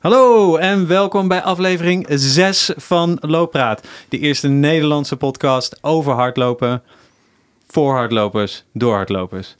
Hallo 0.00 0.56
en 0.56 0.86
welkom 0.86 1.28
bij 1.28 1.42
aflevering 1.42 2.06
6 2.08 2.72
van 2.76 3.18
Looppraat. 3.20 3.88
De 4.08 4.18
eerste 4.18 4.48
Nederlandse 4.48 5.16
podcast 5.16 5.78
over 5.80 6.12
hardlopen. 6.12 6.82
Voor 7.66 7.94
hardlopers, 7.94 8.64
door 8.72 8.94
hardlopers. 8.94 9.56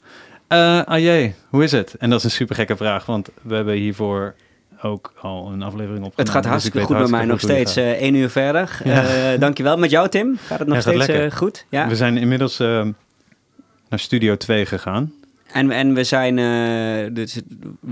Uh, 0.49 0.79
Ajé, 0.79 1.33
hoe 1.49 1.63
is 1.63 1.71
het? 1.71 1.95
En 1.99 2.09
dat 2.09 2.19
is 2.19 2.25
een 2.25 2.31
super 2.31 2.55
gekke 2.55 2.75
vraag, 2.75 3.05
want 3.05 3.29
we 3.41 3.55
hebben 3.55 3.73
hiervoor 3.73 4.35
ook 4.81 5.13
al 5.19 5.51
een 5.51 5.61
aflevering 5.61 6.05
op. 6.05 6.17
Het 6.17 6.29
gaat 6.29 6.41
dus 6.41 6.51
hartstikke 6.51 6.81
goed 6.81 6.97
bij 6.97 7.07
mij 7.07 7.25
nog 7.25 7.39
steeds. 7.39 7.77
Uh, 7.77 7.91
één 7.91 8.15
uur 8.15 8.29
verder. 8.29 8.79
Ja. 8.83 9.33
Uh, 9.33 9.39
dankjewel. 9.39 9.77
Met 9.77 9.89
jou, 9.89 10.09
Tim? 10.09 10.37
Gaat 10.45 10.59
het 10.59 10.67
nog 10.67 10.77
ja, 10.77 10.81
steeds 10.81 11.09
uh, 11.09 11.31
goed? 11.31 11.65
Ja. 11.69 11.87
We 11.87 11.95
zijn 11.95 12.17
inmiddels 12.17 12.57
naar 12.57 13.99
Studio 13.99 14.37
2 14.37 14.65
gegaan. 14.65 15.13
En, 15.53 15.71
en 15.71 15.93
we 15.93 16.03
zijn 16.03 16.37
uh, 16.37 17.13
dus 17.13 17.39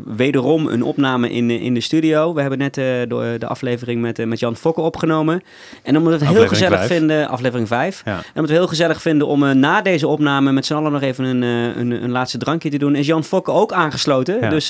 wederom 0.05 0.67
een 0.67 0.83
opname 0.83 1.31
in, 1.31 1.49
in 1.49 1.73
de 1.73 1.81
studio. 1.81 2.33
We 2.33 2.41
hebben 2.41 2.59
net 2.59 2.77
uh, 2.77 2.85
de, 2.85 3.35
de 3.39 3.47
aflevering 3.47 4.01
met, 4.01 4.19
uh, 4.19 4.25
met 4.25 4.39
Jan 4.39 4.55
Fokker 4.55 4.83
opgenomen. 4.83 5.41
En 5.83 5.97
omdat 5.97 6.19
we 6.19 6.25
het 6.25 6.36
heel 6.36 6.47
gezellig 6.47 6.77
5. 6.77 6.91
vinden, 6.91 7.27
aflevering 7.27 7.67
5. 7.67 8.01
Ja. 8.05 8.11
En 8.11 8.17
omdat 8.17 8.33
we 8.33 8.41
het 8.41 8.50
heel 8.50 8.67
gezellig 8.67 9.01
vinden 9.01 9.27
om 9.27 9.59
na 9.59 9.81
deze 9.81 10.07
opname 10.07 10.51
met 10.51 10.65
z'n 10.65 10.73
allen 10.73 10.91
nog 10.91 11.01
even 11.01 11.25
een, 11.25 11.41
een, 11.41 12.03
een, 12.03 12.11
laatste 12.11 12.37
drankje 12.37 12.69
te 12.69 12.77
doen, 12.77 12.95
is 12.95 13.05
Jan 13.05 13.23
Fokker 13.23 13.53
ook 13.53 13.71
aangesloten. 13.71 14.39
Ja. 14.41 14.50
Dus 14.50 14.67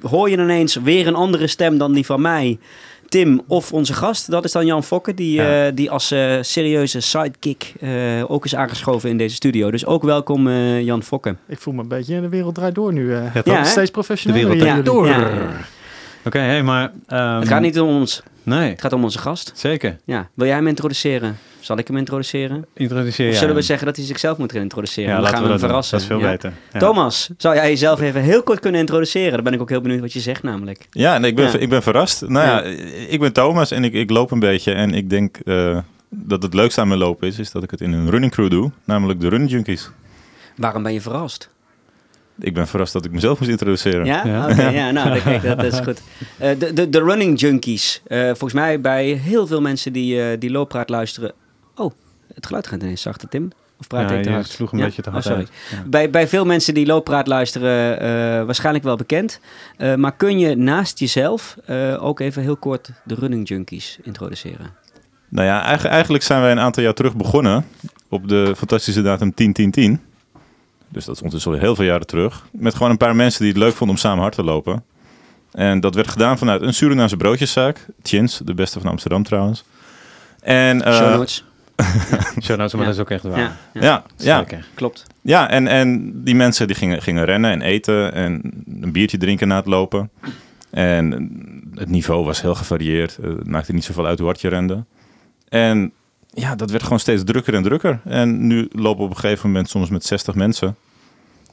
hoor 0.00 0.30
je 0.30 0.38
ineens 0.38 0.74
weer 0.74 1.06
een 1.06 1.14
andere 1.14 1.46
stem 1.46 1.78
dan 1.78 1.92
die 1.92 2.06
van 2.06 2.20
mij. 2.20 2.58
Tim 3.12 3.40
of 3.46 3.72
onze 3.72 3.94
gast, 3.94 4.30
dat 4.30 4.44
is 4.44 4.52
dan 4.52 4.66
Jan 4.66 4.84
Fokke, 4.84 5.14
die, 5.14 5.32
ja. 5.32 5.66
uh, 5.66 5.72
die 5.74 5.90
als 5.90 6.12
uh, 6.12 6.38
serieuze 6.40 7.00
sidekick 7.00 7.72
uh, 7.80 7.90
ook 8.30 8.44
is 8.44 8.54
aangeschoven 8.54 9.10
in 9.10 9.16
deze 9.18 9.34
studio. 9.34 9.70
Dus 9.70 9.86
ook 9.86 10.02
welkom 10.02 10.48
Jan 10.78 11.02
Fokke. 11.02 11.36
Ik 11.48 11.58
voel 11.58 11.74
me 11.74 11.82
een 11.82 11.88
beetje 11.88 12.14
in 12.14 12.22
de 12.22 12.28
wereld 12.28 12.54
draait 12.54 12.74
door 12.74 12.92
nu. 12.92 13.12
ja, 13.12 13.32
ja 13.44 13.64
steeds 13.64 13.90
professioneler. 13.90 14.48
De 14.48 14.56
wereld 14.56 14.84
draait 14.84 14.84
door. 14.84 15.06
Oké, 15.06 16.26
okay, 16.26 16.46
hey, 16.46 16.62
maar... 16.62 16.92
Um... 17.08 17.18
Het 17.18 17.48
gaat 17.48 17.60
niet 17.60 17.80
om 17.80 17.88
ons. 17.88 18.22
Nee. 18.42 18.70
Het 18.70 18.80
gaat 18.80 18.92
om 18.92 19.04
onze 19.04 19.18
gast. 19.18 19.52
Zeker. 19.54 19.96
Ja. 20.04 20.28
Wil 20.34 20.46
jij 20.46 20.56
hem 20.56 20.66
introduceren? 20.66 21.38
Zal 21.60 21.78
ik 21.78 21.86
hem 21.86 21.96
introduceren? 21.96 22.66
Introduceer 22.74 23.30
Of 23.30 23.36
zullen 23.36 23.54
we 23.54 23.62
zeggen 23.62 23.86
dat 23.86 23.96
hij 23.96 24.04
zichzelf 24.04 24.38
moet 24.38 24.52
gaan 24.52 24.60
introduceren? 24.60 25.10
Ja, 25.10 25.20
dan 25.20 25.28
gaan 25.28 25.42
we, 25.42 25.48
hem 25.48 25.58
verrassen. 25.58 25.98
Dat 25.98 26.08
is 26.10 26.14
veel 26.16 26.30
beter. 26.30 26.52
Ja. 26.72 26.78
Thomas, 26.78 27.30
zou 27.36 27.54
jij 27.54 27.68
jezelf 27.68 28.00
even 28.00 28.20
heel 28.20 28.42
kort 28.42 28.60
kunnen 28.60 28.80
introduceren? 28.80 29.32
Dan 29.32 29.44
ben 29.44 29.52
ik 29.52 29.60
ook 29.60 29.68
heel 29.68 29.80
benieuwd 29.80 30.00
wat 30.00 30.12
je 30.12 30.20
zegt 30.20 30.42
namelijk. 30.42 30.86
Ja, 30.90 31.18
nee, 31.18 31.30
ik, 31.30 31.36
ben, 31.36 31.60
ik 31.60 31.68
ben 31.68 31.82
verrast. 31.82 32.28
Nou 32.28 32.46
ja, 32.46 32.62
ik 33.08 33.20
ben 33.20 33.32
Thomas 33.32 33.70
en 33.70 33.84
ik, 33.84 33.92
ik 33.92 34.10
loop 34.10 34.30
een 34.30 34.40
beetje. 34.40 34.72
En 34.72 34.94
ik 34.94 35.10
denk 35.10 35.38
uh, 35.44 35.78
dat 36.08 36.42
het 36.42 36.54
leukste 36.54 36.80
aan 36.80 36.88
mijn 36.88 37.00
lopen 37.00 37.28
is, 37.28 37.38
is 37.38 37.50
dat 37.50 37.62
ik 37.62 37.70
het 37.70 37.80
in 37.80 37.92
een 37.92 38.10
running 38.10 38.32
crew 38.32 38.50
doe. 38.50 38.70
Namelijk 38.84 39.20
de 39.20 39.28
Running 39.28 39.50
Junkies. 39.50 39.90
Waarom 40.56 40.82
ben 40.82 40.92
je 40.92 41.00
verrast? 41.00 41.48
Ik 42.38 42.54
ben 42.54 42.68
verrast 42.68 42.92
dat 42.92 43.04
ik 43.04 43.12
mezelf 43.12 43.38
moest 43.38 43.50
introduceren. 43.50 44.04
Ja? 44.04 44.26
ja. 44.26 44.42
Oké, 44.42 44.52
okay, 44.52 44.74
ja, 44.74 44.90
nou, 44.90 45.20
kijk, 45.20 45.42
dat 45.42 45.64
is 45.64 45.80
goed. 45.88 46.02
Uh, 46.42 46.48
de, 46.58 46.72
de, 46.72 46.88
de 46.88 47.02
running 47.02 47.40
junkies. 47.40 48.02
Uh, 48.06 48.24
volgens 48.24 48.52
mij 48.52 48.80
bij 48.80 49.06
heel 49.06 49.46
veel 49.46 49.60
mensen 49.60 49.92
die, 49.92 50.16
uh, 50.16 50.26
die 50.38 50.50
looppraat 50.50 50.88
luisteren... 50.88 51.32
Oh, 51.76 51.92
het 52.34 52.46
geluid 52.46 52.66
gaat 52.66 52.82
ineens 52.82 53.02
zachter, 53.02 53.28
Tim. 53.28 53.50
Of 53.78 53.86
praat 53.86 54.10
ja, 54.10 54.16
ik 54.16 54.22
te 54.22 54.30
hard? 54.30 54.48
sloeg 54.48 54.72
een 54.72 54.78
ja? 54.78 54.84
beetje 54.84 55.02
te 55.02 55.10
hard 55.10 55.26
oh, 55.26 55.30
sorry. 55.30 55.46
Ja. 55.70 55.82
Bij, 55.86 56.10
bij 56.10 56.28
veel 56.28 56.44
mensen 56.44 56.74
die 56.74 56.86
looppraat 56.86 57.26
luisteren 57.26 58.46
waarschijnlijk 58.46 58.84
wel 58.84 58.96
bekend. 58.96 59.40
maar 59.96 60.16
kun 60.16 60.38
je 60.38 60.56
naast 60.56 60.98
jezelf 60.98 61.56
ook 61.98 62.20
even 62.20 62.42
heel 62.42 62.56
kort 62.56 62.90
de 63.04 63.14
running 63.14 63.48
junkies 63.48 63.98
introduceren? 64.02 64.70
Nou 65.28 65.46
ja, 65.46 65.80
eigenlijk 65.88 66.22
zijn 66.22 66.40
wij 66.40 66.50
een 66.50 66.60
aantal 66.60 66.82
jaar 66.82 66.94
terug 66.94 67.16
begonnen... 67.16 67.66
op 68.08 68.28
de 68.28 68.54
fantastische 68.56 69.02
datum 69.02 69.34
10-10-10... 69.98 70.11
Dus 70.92 71.04
dat 71.04 71.14
is 71.14 71.22
ondertussen 71.22 71.52
al 71.52 71.58
heel 71.58 71.74
veel 71.74 71.84
jaren 71.84 72.06
terug. 72.06 72.46
Met 72.52 72.74
gewoon 72.74 72.90
een 72.90 72.96
paar 72.96 73.16
mensen 73.16 73.40
die 73.40 73.48
het 73.48 73.62
leuk 73.62 73.74
vonden 73.74 73.96
om 73.96 74.02
samen 74.02 74.20
hard 74.20 74.34
te 74.34 74.44
lopen. 74.44 74.84
En 75.52 75.80
dat 75.80 75.94
werd 75.94 76.08
gedaan 76.08 76.38
vanuit 76.38 76.62
een 76.62 76.74
Surinaamse 76.74 77.16
broodjeszaak. 77.16 77.86
Chins, 78.02 78.40
de 78.44 78.54
beste 78.54 78.80
van 78.80 78.90
Amsterdam 78.90 79.22
trouwens. 79.22 79.64
En, 80.40 80.88
uh, 80.88 80.94
Show 80.94 81.14
notes. 81.14 81.44
Show 82.44 82.56
notes, 82.56 82.74
maar 82.74 82.84
dat 82.84 82.94
is 82.94 83.00
ook 83.00 83.10
echt 83.10 83.22
waar. 83.22 83.38
Ja, 83.38 83.56
ja. 83.72 84.04
ja, 84.16 84.44
ja. 84.48 84.58
klopt. 84.74 85.06
Ja, 85.20 85.50
en, 85.50 85.66
en 85.66 86.12
die 86.24 86.34
mensen 86.34 86.66
die 86.66 86.76
gingen, 86.76 87.02
gingen 87.02 87.24
rennen 87.24 87.50
en 87.50 87.62
eten 87.62 88.12
en 88.12 88.40
een 88.80 88.92
biertje 88.92 89.18
drinken 89.18 89.48
na 89.48 89.56
het 89.56 89.66
lopen. 89.66 90.10
En 90.70 91.30
het 91.74 91.88
niveau 91.88 92.24
was 92.24 92.42
heel 92.42 92.54
gevarieerd. 92.54 93.18
Het 93.22 93.46
maakte 93.46 93.72
niet 93.72 93.84
zoveel 93.84 94.06
uit 94.06 94.18
hoe 94.18 94.26
hard 94.26 94.40
je 94.40 94.48
rende. 94.48 94.84
En 95.48 95.92
ja, 96.34 96.54
dat 96.54 96.70
werd 96.70 96.82
gewoon 96.82 97.00
steeds 97.00 97.24
drukker 97.24 97.54
en 97.54 97.62
drukker. 97.62 98.00
En 98.04 98.46
nu 98.46 98.68
lopen 98.72 98.98
we 98.98 99.04
op 99.04 99.10
een 99.10 99.20
gegeven 99.20 99.46
moment 99.46 99.68
soms 99.68 99.90
met 99.90 100.04
60 100.04 100.34
mensen. 100.34 100.76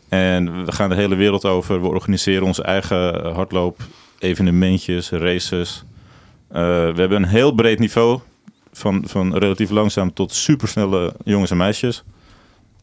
En 0.10 0.66
we 0.66 0.72
gaan 0.72 0.90
de 0.90 0.96
hele 0.96 1.16
wereld 1.16 1.46
over. 1.46 1.82
We 1.82 1.88
organiseren 1.88 2.44
onze 2.44 2.64
eigen 2.64 3.32
hardloop, 3.34 3.78
evenementjes, 4.20 5.10
races. 5.10 5.84
Uh, 6.52 6.58
we 6.58 6.94
hebben 6.96 7.24
een 7.24 7.30
heel 7.30 7.52
breed 7.52 7.80
niveau. 7.80 8.20
Van, 8.72 9.04
van 9.08 9.38
relatief 9.38 9.70
langzaam 9.70 10.14
tot 10.14 10.34
supersnelle 10.34 11.14
jongens 11.24 11.52
en 11.52 11.58
meisjes. 11.58 12.04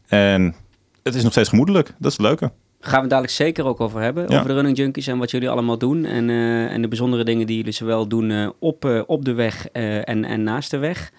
En 0.07 0.55
het 1.03 1.15
is 1.15 1.23
nog 1.23 1.31
steeds 1.31 1.49
gemoedelijk. 1.49 1.93
Dat 1.97 2.11
is 2.11 2.17
het 2.17 2.25
leuke. 2.25 2.51
Gaan 2.79 3.01
we 3.01 3.07
dadelijk 3.07 3.33
zeker 3.33 3.65
ook 3.65 3.79
over 3.79 4.01
hebben. 4.01 4.25
Ja. 4.27 4.35
Over 4.35 4.47
de 4.47 4.53
running 4.53 4.77
junkies 4.77 5.07
en 5.07 5.17
wat 5.17 5.31
jullie 5.31 5.49
allemaal 5.49 5.77
doen. 5.77 6.05
En, 6.05 6.29
uh, 6.29 6.71
en 6.71 6.81
de 6.81 6.87
bijzondere 6.87 7.23
dingen 7.23 7.47
die 7.47 7.57
jullie 7.57 7.71
zowel 7.71 8.07
doen 8.07 8.29
uh, 8.29 8.49
op, 8.59 9.03
op 9.07 9.25
de 9.25 9.33
weg 9.33 9.69
en, 9.71 10.25
en 10.25 10.43
naast 10.43 10.71
de 10.71 10.77
weg. 10.77 11.11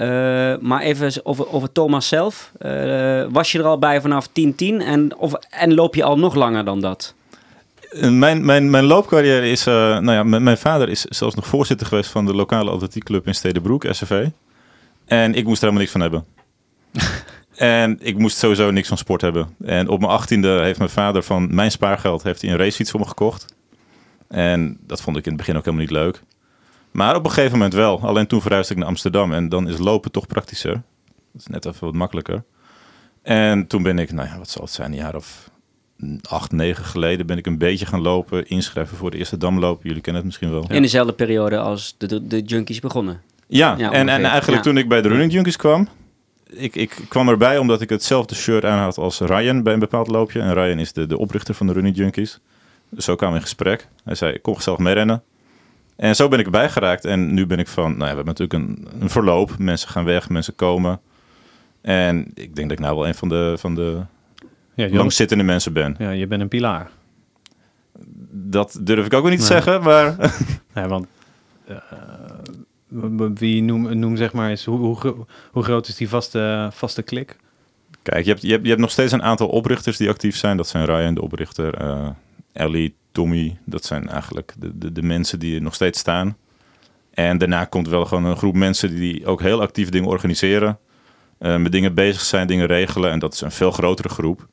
Uh, 0.00 0.56
maar 0.60 0.80
even 0.80 1.12
over, 1.22 1.52
over 1.52 1.72
Thomas 1.72 2.08
zelf. 2.08 2.52
Uh, 2.58 3.26
was 3.30 3.52
je 3.52 3.58
er 3.58 3.64
al 3.64 3.78
bij 3.78 4.00
vanaf 4.00 4.28
10-10 4.28 4.32
en, 4.56 5.16
of, 5.16 5.32
en 5.50 5.74
loop 5.74 5.94
je 5.94 6.04
al 6.04 6.18
nog 6.18 6.34
langer 6.34 6.64
dan 6.64 6.80
dat? 6.80 7.14
Eh, 7.90 8.10
mijn, 8.10 8.44
mijn, 8.44 8.70
mijn 8.70 8.84
loopcarrière 8.84 9.50
is... 9.50 9.66
Uh, 9.66 9.74
nou 9.74 10.12
ja, 10.12 10.22
mijn, 10.40 10.58
vader 10.58 10.88
is 10.88 11.00
zelfs 11.00 11.34
nog 11.34 11.46
voorzitter 11.46 11.86
geweest 11.86 12.10
van 12.10 12.26
de 12.26 12.34
lokale 12.34 12.70
atletiekclub 12.70 13.26
in 13.26 13.34
Stedenbroek, 13.34 13.86
SCV. 13.90 14.26
En 15.06 15.34
ik 15.34 15.44
moest 15.44 15.62
er 15.62 15.68
helemaal 15.68 15.80
niks 15.80 15.92
van 15.92 16.00
hebben. 16.00 16.24
en 17.82 17.98
ik 18.00 18.18
moest 18.18 18.36
sowieso 18.36 18.70
niks 18.70 18.88
van 18.88 18.98
sport 18.98 19.20
hebben. 19.20 19.56
En 19.64 19.88
op 19.88 20.00
mijn 20.00 20.12
achttiende 20.12 20.60
heeft 20.62 20.78
mijn 20.78 20.90
vader 20.90 21.22
van 21.22 21.54
mijn 21.54 21.70
spaargeld 21.70 22.22
heeft 22.22 22.42
hij 22.42 22.50
een 22.50 22.56
racefiets 22.56 22.90
voor 22.90 23.00
me 23.00 23.06
gekocht. 23.06 23.54
En 24.28 24.78
dat 24.86 25.00
vond 25.00 25.16
ik 25.16 25.24
in 25.24 25.32
het 25.32 25.40
begin 25.40 25.56
ook 25.56 25.64
helemaal 25.64 25.86
niet 25.86 25.94
leuk. 25.94 26.22
Maar 26.94 27.16
op 27.16 27.24
een 27.24 27.30
gegeven 27.30 27.52
moment 27.52 27.74
wel. 27.74 28.00
Alleen 28.00 28.26
toen 28.26 28.42
verhuisde 28.42 28.72
ik 28.72 28.78
naar 28.78 28.88
Amsterdam 28.88 29.32
en 29.32 29.48
dan 29.48 29.68
is 29.68 29.78
lopen 29.78 30.10
toch 30.10 30.26
praktischer. 30.26 30.72
Dat 31.32 31.40
is 31.40 31.46
net 31.46 31.66
even 31.66 31.84
wat 31.84 31.94
makkelijker. 31.94 32.42
En 33.22 33.66
toen 33.66 33.82
ben 33.82 33.98
ik, 33.98 34.12
nou 34.12 34.28
ja, 34.28 34.38
wat 34.38 34.48
zal 34.50 34.62
het 34.62 34.72
zijn, 34.72 34.92
een 34.92 34.98
jaar 34.98 35.14
of 35.14 35.50
acht, 36.28 36.52
negen 36.52 36.84
geleden 36.84 37.26
ben 37.26 37.38
ik 37.38 37.46
een 37.46 37.58
beetje 37.58 37.86
gaan 37.86 38.00
lopen, 38.00 38.48
inschrijven 38.48 38.96
voor 38.96 39.10
de 39.10 39.16
eerste 39.16 39.36
damloop. 39.36 39.82
Jullie 39.82 40.00
kennen 40.00 40.22
het 40.22 40.24
misschien 40.24 40.50
wel. 40.50 40.70
In 40.70 40.82
dezelfde 40.82 41.12
periode 41.12 41.58
als 41.58 41.94
de, 41.98 42.06
de, 42.06 42.26
de 42.26 42.42
Junkies 42.42 42.80
begonnen. 42.80 43.20
Ja, 43.46 43.74
ja 43.78 43.92
en, 43.92 44.08
en 44.08 44.24
eigenlijk 44.24 44.62
toen 44.62 44.76
ik 44.76 44.88
bij 44.88 45.02
de 45.02 45.08
Running 45.08 45.32
Junkies 45.32 45.56
kwam, 45.56 45.88
ik, 46.46 46.76
ik 46.76 46.98
kwam 47.08 47.28
erbij 47.28 47.58
omdat 47.58 47.80
ik 47.80 47.90
hetzelfde 47.90 48.34
shirt 48.34 48.64
aan 48.64 48.78
had 48.78 48.98
als 48.98 49.20
Ryan 49.20 49.62
bij 49.62 49.72
een 49.72 49.78
bepaald 49.78 50.08
loopje. 50.08 50.40
En 50.40 50.54
Ryan 50.54 50.78
is 50.78 50.92
de, 50.92 51.06
de 51.06 51.18
oprichter 51.18 51.54
van 51.54 51.66
de 51.66 51.72
Running 51.72 51.96
Junkies. 51.96 52.40
Dus 52.88 53.04
zo 53.04 53.14
kwamen 53.14 53.34
we 53.34 53.40
in 53.40 53.46
gesprek. 53.46 53.88
Hij 54.04 54.14
zei, 54.14 54.32
ik 54.32 54.42
kom 54.42 54.60
zelf 54.60 54.78
mee 54.78 54.94
rennen. 54.94 55.22
En 55.96 56.16
zo 56.16 56.28
ben 56.28 56.38
ik 56.38 56.44
erbij 56.44 56.70
geraakt. 56.70 57.04
En 57.04 57.34
nu 57.34 57.46
ben 57.46 57.58
ik 57.58 57.68
van, 57.68 57.90
nou 57.90 57.98
ja, 57.98 58.16
we 58.16 58.22
hebben 58.22 58.24
natuurlijk 58.24 58.52
een, 58.52 58.88
een 59.00 59.10
verloop. 59.10 59.58
Mensen 59.58 59.88
gaan 59.88 60.04
weg, 60.04 60.28
mensen 60.28 60.54
komen. 60.54 61.00
En 61.80 62.30
ik 62.34 62.54
denk 62.54 62.68
dat 62.68 62.78
ik 62.78 62.84
nou 62.84 62.96
wel 62.96 63.06
een 63.06 63.14
van 63.14 63.28
de, 63.28 63.54
van 63.58 63.74
de 63.74 64.00
ja, 64.74 64.88
langzittende 64.88 65.44
mensen 65.44 65.72
ben. 65.72 65.94
Ja, 65.98 66.10
je 66.10 66.26
bent 66.26 66.40
een 66.40 66.48
pilaar. 66.48 66.90
Dat 68.30 68.78
durf 68.80 69.06
ik 69.06 69.14
ook 69.14 69.22
wel 69.22 69.30
niet 69.30 69.40
te 69.40 69.46
zeggen, 69.46 69.82
maar... 69.82 70.16
ja, 70.74 70.88
want 70.88 71.06
uh, 71.68 73.26
wie 73.34 73.62
noem, 73.62 73.98
noem 73.98 74.16
zeg 74.16 74.32
maar 74.32 74.50
eens, 74.50 74.64
hoe, 74.64 74.78
hoe, 74.78 75.26
hoe 75.50 75.62
groot 75.62 75.88
is 75.88 75.96
die 75.96 76.08
vaste, 76.08 76.68
vaste 76.72 77.02
klik? 77.02 77.36
Kijk, 78.02 78.24
je 78.24 78.30
hebt, 78.30 78.42
je, 78.42 78.50
hebt, 78.50 78.62
je 78.62 78.68
hebt 78.68 78.80
nog 78.80 78.90
steeds 78.90 79.12
een 79.12 79.22
aantal 79.22 79.48
oprichters 79.48 79.96
die 79.96 80.08
actief 80.08 80.36
zijn. 80.36 80.56
Dat 80.56 80.68
zijn 80.68 80.84
Ryan, 80.84 81.14
de 81.14 81.22
oprichter, 81.22 81.82
uh, 81.82 82.08
Ellie, 82.54 82.94
Tommy, 83.12 83.58
dat 83.64 83.84
zijn 83.84 84.08
eigenlijk 84.08 84.54
de, 84.58 84.78
de, 84.78 84.92
de, 84.92 85.02
mensen 85.02 85.38
die 85.38 85.54
er 85.54 85.62
nog 85.62 85.74
steeds 85.74 85.98
staan. 85.98 86.36
En 87.10 87.38
daarna 87.38 87.64
komt 87.64 87.88
wel 87.88 88.04
gewoon 88.04 88.24
een 88.24 88.36
groep 88.36 88.54
mensen 88.54 88.96
die 88.96 89.26
ook 89.26 89.40
heel 89.40 89.60
actief 89.60 89.88
dingen 89.88 90.08
organiseren. 90.08 90.78
Uh, 91.38 91.56
met 91.56 91.72
dingen 91.72 91.94
bezig 91.94 92.20
zijn, 92.20 92.46
dingen 92.46 92.66
regelen. 92.66 93.10
En 93.10 93.18
dat 93.18 93.34
is 93.34 93.40
een 93.40 93.50
veel 93.50 93.70
grotere 93.70 94.08
groep. 94.08 94.46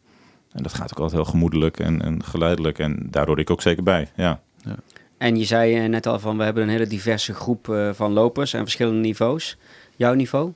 En 0.51 0.63
dat 0.63 0.73
gaat 0.73 0.91
ook 0.91 0.99
altijd 0.99 1.21
heel 1.21 1.31
gemoedelijk 1.31 1.79
en, 1.79 2.01
en 2.01 2.23
geleidelijk. 2.23 2.79
En 2.79 3.07
daar 3.09 3.25
hoor 3.25 3.39
ik 3.39 3.49
ook 3.49 3.61
zeker 3.61 3.83
bij, 3.83 4.07
ja. 4.15 4.41
ja. 4.57 4.75
En 5.17 5.37
je 5.37 5.45
zei 5.45 5.83
uh, 5.83 5.89
net 5.89 6.07
al 6.07 6.19
van, 6.19 6.37
we 6.37 6.43
hebben 6.43 6.63
een 6.63 6.69
hele 6.69 6.87
diverse 6.87 7.33
groep 7.33 7.67
uh, 7.67 7.89
van 7.93 8.11
lopers 8.11 8.53
en 8.53 8.61
verschillende 8.61 8.99
niveaus. 8.99 9.57
Jouw 9.95 10.13
niveau? 10.13 10.51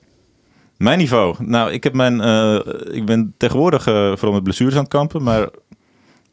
Mijn 0.77 0.97
niveau? 0.97 1.35
Nou, 1.39 1.71
ik, 1.71 1.83
heb 1.83 1.93
mijn, 1.93 2.21
ik 2.91 3.05
ben 3.05 3.33
tegenwoordig 3.37 3.83
vooral 3.83 4.31
met 4.31 4.43
blessures 4.43 4.73
aan 4.73 4.79
het 4.79 4.89
kampen. 4.89 5.23
Maar 5.23 5.49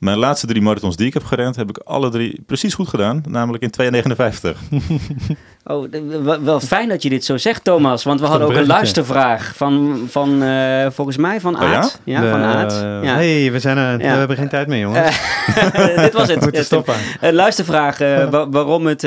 Mijn 0.03 0.19
laatste 0.19 0.47
drie 0.47 0.63
marathons 0.63 0.97
die 0.97 1.07
ik 1.07 1.15
heb 1.15 1.25
gerend, 1.25 1.57
heb 1.57 1.69
ik 1.69 1.79
alle 1.79 2.11
drie 2.11 2.43
precies 2.47 2.75
goed 2.75 2.89
gedaan. 2.89 3.23
Namelijk 3.29 3.63
in 3.63 3.93
2,59. 4.53 4.59
Oh, 5.65 5.91
wel 6.43 6.61
fijn 6.61 6.89
dat 6.89 7.03
je 7.03 7.09
dit 7.09 7.25
zo 7.25 7.37
zegt, 7.37 7.65
Thomas. 7.65 8.05
Want 8.05 8.21
we 8.21 8.27
hadden 8.27 8.49
ook 8.49 8.55
een 8.55 8.67
luistervraag 8.67 9.53
van, 9.57 10.05
van 10.09 10.43
uh, 10.43 10.87
volgens 10.91 11.17
mij 11.17 11.41
van 11.41 11.55
oh 11.55 11.63
Aad. 11.63 12.01
ja? 12.05 12.23
ja 12.23 12.31
van 12.31 12.41
Aad. 12.41 12.73
Ja. 12.83 13.15
hey, 13.15 13.53
we, 13.53 13.59
zijn, 13.59 13.99
we 13.99 14.05
hebben 14.05 14.37
geen 14.37 14.49
tijd 14.49 14.67
meer, 14.67 14.79
jongens. 14.79 15.21
dit 15.97 16.13
was 16.13 16.29
het. 16.29 16.41
Moeten 16.45 16.65
stoppen. 16.65 16.95
Een 17.21 17.35
luistervraag 17.35 18.01
uh, 18.01 18.29
waarom, 18.51 18.87
het, 18.87 19.03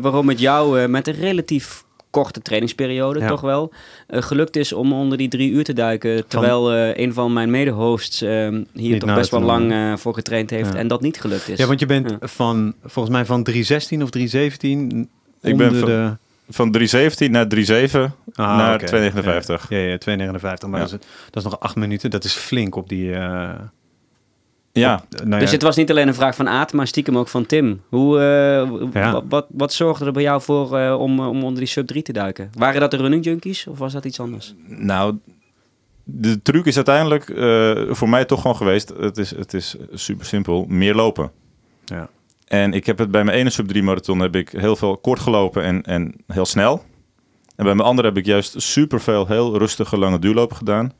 waarom 0.00 0.28
het 0.28 0.40
jou 0.40 0.88
met 0.88 1.08
een 1.08 1.14
relatief 1.14 1.84
korte 2.10 2.42
trainingsperiode 2.42 3.26
toch 3.26 3.40
wel 3.40 3.72
uh, 4.08 4.22
gelukt 4.22 4.56
is 4.56 4.72
om 4.72 4.92
onder 4.92 5.18
die 5.18 5.28
drie 5.28 5.50
uur 5.50 5.64
te 5.64 5.72
duiken. 5.72 6.28
Terwijl 6.28 6.74
uh, 6.74 6.96
een 6.96 7.12
van 7.12 7.32
mijn 7.32 7.50
mede-hosts 7.50 8.22
uh, 8.22 8.60
hier 8.72 8.98
toch 8.98 9.14
best 9.14 9.30
wel 9.30 9.40
lang 9.40 9.72
uh, 9.72 9.96
voor 9.96 10.14
getraind 10.14 10.50
heeft 10.50 10.74
en 10.74 10.88
dat 10.88 11.00
niet 11.00 11.20
gelukt 11.20 11.48
is. 11.48 11.58
Ja, 11.58 11.66
want 11.66 11.80
je 11.80 11.86
bent 11.86 12.16
van 12.20 12.74
volgens 12.84 13.14
mij 13.14 13.24
van 13.24 13.42
316 13.42 14.02
of 14.02 14.10
317 14.10 15.08
Ik 15.40 15.56
ben 15.56 15.74
van, 15.74 15.88
de... 15.88 16.16
van 16.48 16.70
317 16.70 17.30
naar 17.30 17.46
37 17.48 18.12
ah, 18.32 18.56
naar 18.56 18.74
okay. 18.74 18.86
259. 18.86 19.66
Ja, 19.68 19.76
ja, 19.76 19.88
ja 19.88 19.98
259. 19.98 20.68
Maar 20.68 20.80
dat 20.80 20.88
is, 20.92 20.98
dat, 21.30 21.44
is, 21.44 21.50
nog 21.50 21.60
acht 21.60 21.76
minuten. 21.76 22.10
Dat 22.10 22.24
is 22.24 22.32
flink 22.32 22.76
op 22.76 22.88
die... 22.88 23.16
Ja. 24.78 25.02
nou 25.24 25.40
dus 25.40 25.50
het 25.50 25.62
was 25.62 25.76
niet 25.76 25.90
alleen 25.90 26.08
een 26.08 26.14
vraag 26.14 26.34
van 26.34 26.48
Aad, 26.48 26.72
maar 26.72 26.86
stiekem 26.86 27.18
ook 27.18 27.28
van 27.28 27.46
Tim. 27.46 27.80
Hoe, 27.88 28.18
uh, 28.92 29.20
wat, 29.28 29.46
wat, 29.50 29.72
zorgde 29.72 30.04
er 30.04 30.12
bij 30.12 30.22
jou 30.22 30.42
voor 30.42 30.80
uh, 30.80 31.00
om, 31.00 31.20
om 31.20 31.42
onder 31.42 31.58
die 31.58 31.68
sub 31.68 31.86
3 31.86 32.02
te 32.02 32.12
duiken? 32.12 32.50
Waren 32.58 32.80
dat 32.80 32.90
de 32.90 32.96
running 32.96 33.24
junkies 33.24 33.66
of 33.66 33.78
was 33.78 33.92
dat 33.92 34.04
iets 34.04 34.20
anders? 34.20 34.54
Nou, 34.66 35.18
de 36.04 36.42
truc 36.42 36.64
is 36.64 36.76
uiteindelijk 36.76 37.28
uh, 37.28 37.94
voor 37.94 38.08
mij 38.08 38.24
toch 38.24 38.40
gewoon 38.40 38.56
geweest. 38.56 38.92
Het 38.98 39.18
is, 39.18 39.36
het 39.36 39.54
is 39.54 39.76
super 39.92 40.26
simpel. 40.26 40.64
Meer 40.68 40.94
lopen. 40.94 41.30
Ja. 41.84 42.08
En 42.46 42.72
ik 42.72 42.86
heb 42.86 42.98
het 42.98 43.10
bij 43.10 43.24
mijn 43.24 43.38
ene 43.38 43.50
sub 43.50 43.68
3 43.68 43.82
marathon 43.82 44.20
heb 44.20 44.36
ik 44.36 44.48
heel 44.48 44.76
veel 44.76 44.96
kort 44.96 45.20
gelopen 45.20 45.62
en, 45.62 45.82
en 45.82 46.14
heel 46.26 46.46
snel. 46.46 46.84
En 47.56 47.64
bij 47.64 47.74
mijn 47.74 47.88
andere 47.88 48.08
heb 48.08 48.16
ik 48.16 48.26
juist 48.26 48.62
super 48.62 49.00
veel 49.00 49.26
heel 49.26 49.58
rustige 49.58 49.98
lange 49.98 50.18
duurlopen 50.18 50.56
gedaan. 50.56 50.92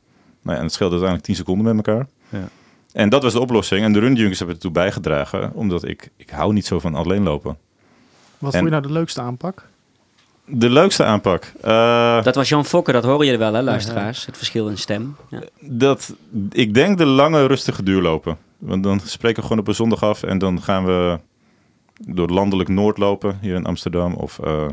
Nou 0.42 0.56
ja, 0.56 0.56
en 0.56 0.62
het 0.62 0.72
scheelde 0.72 0.94
uiteindelijk 0.94 1.24
10 1.24 1.34
seconden 1.34 1.76
met 1.76 1.86
elkaar. 1.86 2.06
Ja. 2.28 2.48
En 2.92 3.08
dat 3.08 3.22
was 3.22 3.32
de 3.32 3.40
oplossing. 3.40 3.84
En 3.84 3.92
de 3.92 3.98
run 3.98 4.14
junkies 4.14 4.38
hebben 4.38 4.56
ertoe 4.56 4.70
bijgedragen, 4.70 5.52
omdat 5.54 5.84
ik, 5.84 6.10
ik 6.16 6.30
hou 6.30 6.52
niet 6.52 6.66
zo 6.66 6.78
van 6.78 6.94
alleen 6.94 7.22
lopen. 7.22 7.56
Wat 8.38 8.52
vond 8.52 8.64
je 8.64 8.70
nou 8.70 8.82
de 8.82 8.92
leukste 8.92 9.20
aanpak? 9.20 9.66
De 10.44 10.70
leukste 10.70 11.04
aanpak? 11.04 11.52
Uh, 11.64 12.22
dat 12.22 12.34
was 12.34 12.48
Jan 12.48 12.64
Fokker, 12.64 12.92
dat 12.92 13.04
horen 13.04 13.24
jullie 13.24 13.40
wel 13.40 13.54
hè, 13.54 13.62
luisteraars? 13.62 14.26
Het 14.26 14.36
verschil 14.36 14.68
in 14.68 14.78
stem. 14.78 15.16
Ja. 15.28 15.40
Dat, 15.60 16.14
ik 16.52 16.74
denk 16.74 16.98
de 16.98 17.06
lange, 17.06 17.46
rustige 17.46 17.82
duurlopen. 17.82 18.38
Want 18.58 18.82
dan 18.82 19.00
spreken 19.00 19.36
we 19.36 19.42
gewoon 19.42 19.62
op 19.62 19.68
een 19.68 19.74
zondag 19.74 20.02
af 20.02 20.22
en 20.22 20.38
dan 20.38 20.62
gaan 20.62 20.84
we 20.84 21.18
door 22.06 22.28
landelijk 22.28 22.68
Noord 22.68 22.98
lopen, 22.98 23.38
hier 23.40 23.54
in 23.54 23.64
Amsterdam. 23.64 24.14
Of 24.14 24.38
uh, 24.44 24.66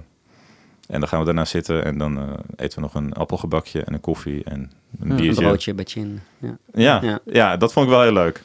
en 0.87 0.99
dan 0.99 1.09
gaan 1.09 1.19
we 1.19 1.25
daarna 1.25 1.45
zitten 1.45 1.85
en 1.85 1.97
dan 1.97 2.17
uh, 2.17 2.23
eten 2.55 2.75
we 2.75 2.81
nog 2.81 2.93
een 2.93 3.13
appelgebakje 3.13 3.83
en 3.83 3.93
een 3.93 4.01
koffie 4.01 4.43
en 4.43 4.71
een 4.99 5.07
biertje. 5.07 5.27
Een 5.27 5.35
broodje, 5.35 5.71
een 5.71 5.77
beetje 5.77 6.07
Ja. 6.39 6.57
Ja, 6.73 6.99
ja. 7.01 7.19
ja, 7.25 7.57
dat 7.57 7.73
vond 7.73 7.85
ik 7.85 7.91
wel 7.91 8.01
heel 8.01 8.13
leuk. 8.13 8.43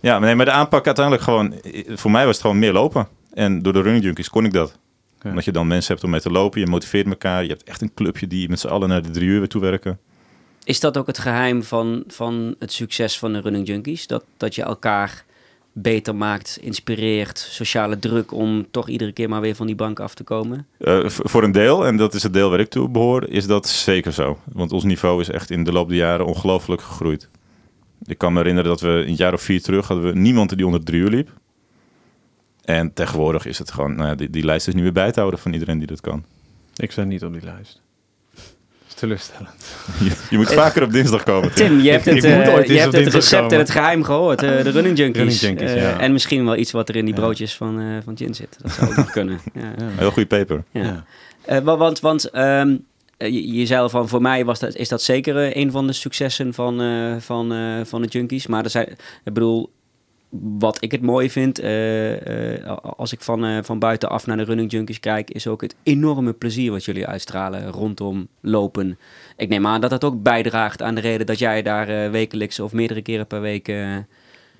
Ja, 0.00 0.18
maar, 0.18 0.26
nee, 0.26 0.34
maar 0.34 0.44
de 0.44 0.52
aanpak 0.52 0.86
uiteindelijk 0.86 1.24
gewoon... 1.24 1.54
Voor 1.88 2.10
mij 2.10 2.24
was 2.24 2.32
het 2.32 2.44
gewoon 2.44 2.58
meer 2.58 2.72
lopen. 2.72 3.08
En 3.32 3.62
door 3.62 3.72
de 3.72 3.80
running 3.80 4.04
junkies 4.04 4.28
kon 4.28 4.44
ik 4.44 4.52
dat. 4.52 4.78
Ja. 5.22 5.30
Omdat 5.30 5.44
je 5.44 5.52
dan 5.52 5.66
mensen 5.66 5.92
hebt 5.92 6.04
om 6.04 6.10
mee 6.10 6.20
te 6.20 6.30
lopen. 6.30 6.60
Je 6.60 6.66
motiveert 6.66 7.06
elkaar. 7.06 7.42
Je 7.42 7.48
hebt 7.48 7.62
echt 7.62 7.82
een 7.82 7.94
clubje 7.94 8.26
die 8.26 8.48
met 8.48 8.60
z'n 8.60 8.68
allen 8.68 8.88
naar 8.88 9.02
de 9.02 9.10
drie 9.10 9.28
uur 9.28 9.38
weer 9.38 9.48
toe 9.48 9.60
werken. 9.60 9.98
Is 10.64 10.80
dat 10.80 10.96
ook 10.96 11.06
het 11.06 11.18
geheim 11.18 11.62
van, 11.62 12.04
van 12.06 12.54
het 12.58 12.72
succes 12.72 13.18
van 13.18 13.32
de 13.32 13.40
running 13.40 13.66
junkies? 13.66 14.06
Dat, 14.06 14.24
dat 14.36 14.54
je 14.54 14.62
elkaar 14.62 15.24
beter 15.76 16.16
maakt, 16.16 16.58
inspireert, 16.60 17.38
sociale 17.38 17.98
druk 17.98 18.32
om 18.32 18.66
toch 18.70 18.88
iedere 18.88 19.12
keer 19.12 19.28
maar 19.28 19.40
weer 19.40 19.54
van 19.54 19.66
die 19.66 19.74
bank 19.74 20.00
af 20.00 20.14
te 20.14 20.24
komen? 20.24 20.66
Uh, 20.78 21.08
voor 21.08 21.42
een 21.42 21.52
deel, 21.52 21.86
en 21.86 21.96
dat 21.96 22.14
is 22.14 22.22
het 22.22 22.32
deel 22.32 22.50
waar 22.50 22.60
ik 22.60 22.68
toe 22.68 22.88
behoor, 22.88 23.28
is 23.28 23.46
dat 23.46 23.68
zeker 23.68 24.12
zo. 24.12 24.38
Want 24.52 24.72
ons 24.72 24.84
niveau 24.84 25.20
is 25.20 25.28
echt 25.28 25.50
in 25.50 25.64
de 25.64 25.72
loop 25.72 25.88
der 25.88 25.96
jaren 25.96 26.26
ongelooflijk 26.26 26.82
gegroeid. 26.82 27.28
Ik 28.04 28.18
kan 28.18 28.32
me 28.32 28.38
herinneren 28.38 28.70
dat 28.70 28.80
we 28.80 28.88
een 29.06 29.14
jaar 29.14 29.32
of 29.32 29.42
vier 29.42 29.62
terug 29.62 29.86
hadden 29.88 30.12
we 30.12 30.18
niemand 30.18 30.56
die 30.56 30.66
onder 30.66 30.84
drie 30.84 31.00
uur 31.00 31.10
liep. 31.10 31.28
En 32.64 32.92
tegenwoordig 32.92 33.46
is 33.46 33.58
het 33.58 33.70
gewoon, 33.70 33.94
nou 33.94 34.08
ja, 34.08 34.14
die, 34.14 34.30
die 34.30 34.44
lijst 34.44 34.68
is 34.68 34.74
niet 34.74 34.82
meer 34.82 34.92
bij 34.92 35.12
te 35.12 35.18
houden 35.18 35.40
van 35.40 35.52
iedereen 35.52 35.78
die 35.78 35.86
dat 35.86 36.00
kan. 36.00 36.24
Ik 36.76 36.90
sta 36.90 37.02
niet 37.02 37.24
op 37.24 37.32
die 37.32 37.42
lijst 37.42 37.83
teleurstellend. 38.94 39.64
Je, 39.98 40.10
je 40.30 40.36
moet 40.36 40.52
vaker 40.52 40.82
op 40.82 40.92
dinsdag 40.92 41.22
komen. 41.22 41.54
Tim, 41.54 41.80
je 41.80 41.90
hebt 41.90 42.04
het, 42.04 42.24
uh, 42.24 42.64
je 42.66 42.78
hebt 42.78 42.92
het 42.92 43.14
recept 43.14 43.52
en 43.52 43.58
het 43.58 43.70
geheim 43.70 44.04
gehoord. 44.04 44.42
Uh, 44.42 44.62
de 44.62 44.70
running 44.70 44.98
junkies. 44.98 45.42
Running 45.42 45.60
junkies 45.60 45.82
uh, 45.82 46.00
En 46.00 46.12
misschien 46.12 46.44
wel 46.44 46.56
iets 46.56 46.70
wat 46.70 46.88
er 46.88 46.96
in 46.96 47.04
die 47.04 47.14
broodjes 47.14 47.56
van, 47.56 48.02
van 48.04 48.16
Gin 48.16 48.34
zit. 48.34 48.56
Dat 48.62 48.72
zou 48.72 48.90
ook 48.90 48.96
nog 48.96 49.10
kunnen. 49.10 49.40
Ja. 49.54 49.74
Heel 49.96 50.10
goede 50.10 50.28
peper. 50.28 50.64
Ja. 50.70 51.04
want 51.62 52.00
want 52.00 52.36
um, 52.36 52.84
je, 53.18 53.52
je, 53.52 53.66
zei 53.66 53.80
al 53.80 53.88
van, 53.88 54.08
voor 54.08 54.20
mij 54.20 54.44
was 54.44 54.58
dat, 54.58 54.74
is 54.74 54.88
dat 54.88 55.02
zeker 55.02 55.56
een 55.56 55.70
van 55.70 55.86
de 55.86 55.92
successen 55.92 56.54
van, 56.54 56.80
van, 57.20 57.52
van 57.86 58.02
de 58.02 58.08
junkies. 58.08 58.46
Maar 58.46 58.64
er 58.64 58.70
zijn, 58.70 58.88
ik 59.24 59.32
bedoel, 59.32 59.70
wat 60.42 60.82
ik 60.82 60.92
het 60.92 61.02
mooi 61.02 61.30
vind, 61.30 61.62
uh, 61.62 62.10
uh, 62.60 62.76
als 62.96 63.12
ik 63.12 63.20
van, 63.20 63.44
uh, 63.44 63.58
van 63.62 63.78
buitenaf 63.78 64.26
naar 64.26 64.36
de 64.36 64.44
running 64.44 64.70
junkies 64.70 65.00
kijk, 65.00 65.30
is 65.30 65.46
ook 65.46 65.60
het 65.60 65.74
enorme 65.82 66.32
plezier 66.32 66.70
wat 66.70 66.84
jullie 66.84 67.06
uitstralen 67.06 67.70
rondom 67.70 68.28
lopen. 68.40 68.98
Ik 69.36 69.48
neem 69.48 69.66
aan 69.66 69.80
dat 69.80 69.90
dat 69.90 70.04
ook 70.04 70.22
bijdraagt 70.22 70.82
aan 70.82 70.94
de 70.94 71.00
reden 71.00 71.26
dat 71.26 71.38
jij 71.38 71.62
daar 71.62 72.10
wekelijks 72.10 72.60
of 72.60 72.72
meerdere 72.72 73.02
keren 73.02 73.26
per 73.26 73.40
week 73.40 73.66
ja. 73.66 74.04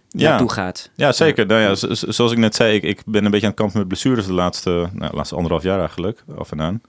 naartoe 0.09 0.53
gaat. 0.53 0.91
Ja, 0.95 1.13
zeker. 1.13 1.47
Nou 1.47 1.61
ja, 1.61 1.95
zoals 1.95 2.33
ik 2.33 2.39
net 2.39 2.55
zei, 2.55 2.75
ik, 2.75 2.83
ik 2.83 3.03
ben 3.07 3.25
een 3.25 3.31
beetje 3.31 3.47
aan 3.47 3.53
het 3.53 3.61
kampen 3.61 3.79
met 3.79 3.89
blessures 3.89 4.27
de 4.27 4.33
laatste, 4.33 4.89
nou, 4.93 5.17
laatste 5.17 5.35
anderhalf 5.35 5.63
jaar 5.63 5.79
eigenlijk, 5.79 6.25
af 6.37 6.53
en 6.53 6.61
aan. 6.61 6.81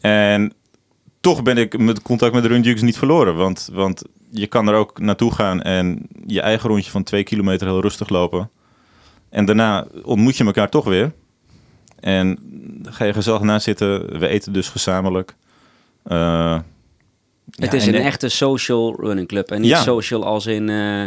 En 0.00 0.52
toch 1.20 1.42
ben 1.42 1.56
ik 1.56 1.78
met 1.78 2.02
contact 2.02 2.32
met 2.32 2.42
de 2.42 2.48
running 2.48 2.66
junkies 2.66 2.84
niet 2.84 2.98
verloren, 2.98 3.36
want, 3.36 3.68
want 3.72 4.02
je 4.30 4.46
kan 4.46 4.68
er 4.68 4.74
ook 4.74 4.98
naartoe 4.98 5.34
gaan 5.34 5.62
en 5.62 6.08
je 6.26 6.40
eigen 6.40 6.68
rondje 6.68 6.90
van 6.90 7.02
twee 7.02 7.22
kilometer 7.22 7.66
heel 7.66 7.80
rustig 7.80 8.08
lopen. 8.08 8.50
En 9.30 9.44
daarna 9.44 9.86
ontmoet 10.02 10.36
je 10.36 10.44
elkaar 10.44 10.68
toch 10.68 10.84
weer. 10.84 11.12
En 12.00 12.38
ga 12.82 13.04
je 13.04 13.12
gezellig 13.12 13.40
na 13.40 13.58
zitten. 13.58 14.18
We 14.18 14.28
eten 14.28 14.52
dus 14.52 14.68
gezamenlijk. 14.68 15.34
Uh, 16.06 16.58
het 17.50 17.72
is 17.72 17.86
een 17.86 17.94
echte 17.94 18.28
social 18.28 18.96
running 19.00 19.28
club. 19.28 19.50
En 19.50 19.60
niet 19.60 19.76
social 19.76 20.24
als 20.24 20.46
in... 20.46 20.68
Uh, 20.68 21.04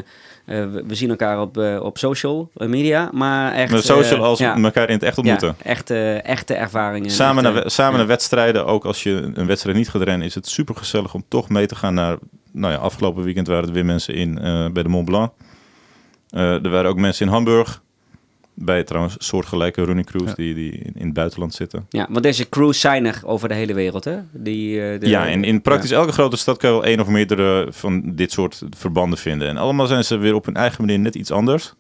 uh, 0.52 0.82
we 0.88 0.96
zien 0.96 1.10
elkaar 1.10 1.42
op, 1.42 1.58
op 1.82 1.98
social 1.98 2.52
media, 2.54 3.10
maar 3.14 3.54
echt... 3.54 3.72
Met 3.72 3.84
social 3.84 4.24
als 4.24 4.40
ja. 4.40 4.58
elkaar 4.58 4.88
in 4.88 4.94
het 4.94 5.04
echt 5.04 5.18
ontmoeten. 5.18 5.56
Ja, 5.58 5.64
echte, 5.64 6.22
echte 6.24 6.54
ervaringen. 6.54 7.10
Samen, 7.10 7.44
naar, 7.44 7.72
samen 7.72 7.98
naar 7.98 8.08
wedstrijden, 8.08 8.66
ook 8.66 8.86
als 8.86 9.04
je 9.04 9.32
een 9.34 9.48
wedstrijd 9.48 9.78
niet 9.78 9.90
gaat 9.90 10.02
rennen... 10.02 10.28
is 10.28 10.36
het 10.36 10.48
super 10.48 10.76
gezellig 10.76 11.14
om 11.14 11.24
toch 11.28 11.50
mee 11.50 11.66
te 11.66 11.76
gaan 11.76 11.94
naar 11.94 12.18
nou 12.52 12.74
ja, 12.74 12.80
afgelopen 12.80 13.24
weekend 13.24 13.48
waren 13.48 13.68
er 13.68 13.74
weer 13.74 13.86
mensen 13.86 14.14
in 14.14 14.34
bij 14.74 14.84
de 14.84 14.90
Mont 14.90 15.06
Blanc. 15.06 15.32
Er 16.30 16.70
waren 16.70 16.90
ook 16.90 16.98
mensen 16.98 17.26
in 17.26 17.32
Hamburg. 17.32 17.82
Bij 18.54 18.84
trouwens 18.84 19.16
soortgelijke 19.20 19.84
running 19.84 20.08
crews 20.08 20.36
die, 20.36 20.54
die 20.54 20.72
in, 20.72 21.06
het 21.06 21.14
buitenland 21.14 21.54
zitten. 21.54 21.86
Ja, 21.90 22.08
want 22.10 22.24
deze 22.24 22.50
crews 22.50 22.80
zijn 22.80 23.06
er 23.06 23.22
over 23.26 23.48
de 23.48 23.54
hele 23.54 23.74
wereld, 23.74 24.04
hè? 24.04 24.18
Die, 24.32 24.76
uh, 24.76 25.00
de, 25.00 25.08
ja, 25.08 25.28
en 25.28 25.44
in 25.44 25.62
praktisch 25.62 25.92
elke 25.92 26.12
grote 26.12 26.38
stad 26.38 26.58
kan 26.58 26.70
je 26.70 26.76
wel 26.76 26.86
één 26.86 27.00
of 27.00 27.08
meerdere 27.08 27.68
van 27.70 28.16
dit 28.16 28.32
soort 28.32 28.62
verbanden 28.78 29.18
vinden. 29.18 29.48
En 29.48 29.58
allemaal 29.58 29.88
zijn 29.88 30.04
ze 30.04 30.18
weer 30.18 30.36
op 30.36 30.46
hun 30.46 30.56
eigen 30.56 30.82
manier 30.86 31.00
net 31.00 31.16
iets 31.16 31.32
anders. 31.32 31.74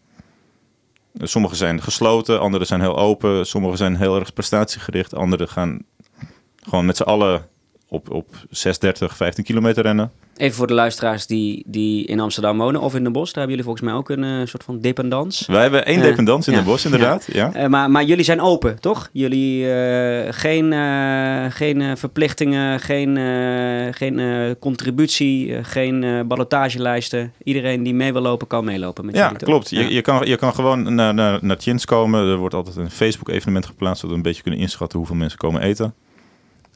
Sommige 1.13 1.55
zijn 1.55 1.81
gesloten, 1.81 2.39
andere 2.39 2.65
zijn 2.65 2.81
heel 2.81 2.97
open. 2.97 3.45
Sommige 3.45 3.77
zijn 3.77 3.95
heel 3.95 4.19
erg 4.19 4.33
prestatiegericht. 4.33 5.15
Andere 5.15 5.47
gaan 5.47 5.79
gewoon 6.63 6.85
met 6.85 6.97
z'n 6.97 7.03
allen 7.03 7.47
op, 7.91 8.09
op 8.09 8.27
6, 8.49 8.79
30, 8.79 9.15
15 9.15 9.43
kilometer 9.43 9.83
rennen. 9.83 10.11
Even 10.37 10.55
voor 10.55 10.67
de 10.67 10.73
luisteraars 10.73 11.27
die, 11.27 11.63
die 11.67 12.05
in 12.05 12.19
Amsterdam 12.19 12.57
wonen 12.57 12.81
of 12.81 12.95
in 12.95 13.03
Den 13.03 13.11
Bosch. 13.11 13.33
Daar 13.33 13.47
hebben 13.47 13.57
jullie 13.57 13.63
volgens 13.63 13.85
mij 13.85 13.93
ook 13.93 14.09
een 14.09 14.41
uh, 14.41 14.47
soort 14.47 14.63
van 14.63 14.79
dependance. 14.79 15.51
Wij 15.51 15.61
hebben 15.61 15.85
één 15.85 15.97
uh, 15.97 16.03
dependance 16.03 16.49
in 16.49 16.57
ja, 16.57 16.63
Den 16.63 16.71
Bosch, 16.71 16.85
inderdaad. 16.85 17.27
Ja. 17.31 17.51
Uh, 17.55 17.67
maar, 17.67 17.91
maar 17.91 18.03
jullie 18.03 18.23
zijn 18.23 18.41
open, 18.41 18.79
toch? 18.79 19.09
Jullie 19.11 19.65
geen, 20.33 20.73
geen 21.51 21.97
verplichtingen, 21.97 22.79
geen, 22.79 23.17
geen 23.93 24.55
contributie, 24.59 25.63
geen 25.63 26.27
ballotagelijsten. 26.27 27.33
Iedereen 27.43 27.83
die 27.83 27.93
mee 27.93 28.13
wil 28.13 28.21
lopen, 28.21 28.47
kan 28.47 28.65
meelopen 28.65 29.05
met 29.05 29.15
Ja, 29.15 29.23
jullie, 29.23 29.45
klopt. 29.45 29.69
Je, 29.69 29.93
je, 29.93 30.01
kan, 30.01 30.25
je 30.25 30.35
kan 30.35 30.53
gewoon 30.53 30.95
naar, 30.95 31.13
naar, 31.13 31.39
naar 31.41 31.57
Tjins 31.57 31.85
komen. 31.85 32.27
Er 32.27 32.37
wordt 32.37 32.55
altijd 32.55 32.75
een 32.75 32.91
Facebook-evenement 32.91 33.65
geplaatst... 33.65 33.99
zodat 33.99 34.09
we 34.11 34.17
een 34.17 34.27
beetje 34.27 34.41
kunnen 34.41 34.59
inschatten 34.59 34.97
hoeveel 34.97 35.17
mensen 35.17 35.37
komen 35.37 35.61
eten. 35.61 35.93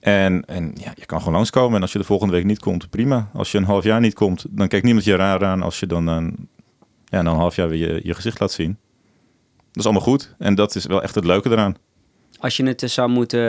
En, 0.06 0.46
en 0.46 0.72
ja, 0.76 0.92
je 0.96 1.06
kan 1.06 1.20
gewoon 1.20 1.34
langskomen. 1.34 1.76
En 1.76 1.82
als 1.82 1.92
je 1.92 1.98
de 1.98 2.04
volgende 2.04 2.34
week 2.34 2.44
niet 2.44 2.60
komt, 2.60 2.90
prima. 2.90 3.30
Als 3.34 3.52
je 3.52 3.58
een 3.58 3.64
half 3.64 3.84
jaar 3.84 4.00
niet 4.00 4.14
komt, 4.14 4.46
dan 4.50 4.68
kijkt 4.68 4.86
niemand 4.86 5.06
je 5.06 5.16
raar 5.16 5.46
aan 5.46 5.62
als 5.62 5.80
je 5.80 5.88
dan 5.88 6.08
een, 6.08 6.50
ja, 7.06 7.24
dan 7.24 7.34
een 7.34 7.40
half 7.40 7.56
jaar 7.56 7.70
weer 7.70 7.94
je, 7.94 8.00
je 8.04 8.14
gezicht 8.14 8.40
laat 8.40 8.52
zien. 8.52 8.78
Dat 9.58 9.76
is 9.78 9.84
allemaal 9.84 10.02
goed. 10.02 10.36
En 10.38 10.56
dat 10.56 10.76
is 10.76 10.86
wel 10.86 11.04
echt 11.04 11.16
het 11.16 11.26
leuke 11.26 11.50
eraan. 11.50 11.76
Als 12.40 12.58
je 12.58 12.66
het 12.66 12.84
zou 12.86 13.10
moeten, 13.10 13.40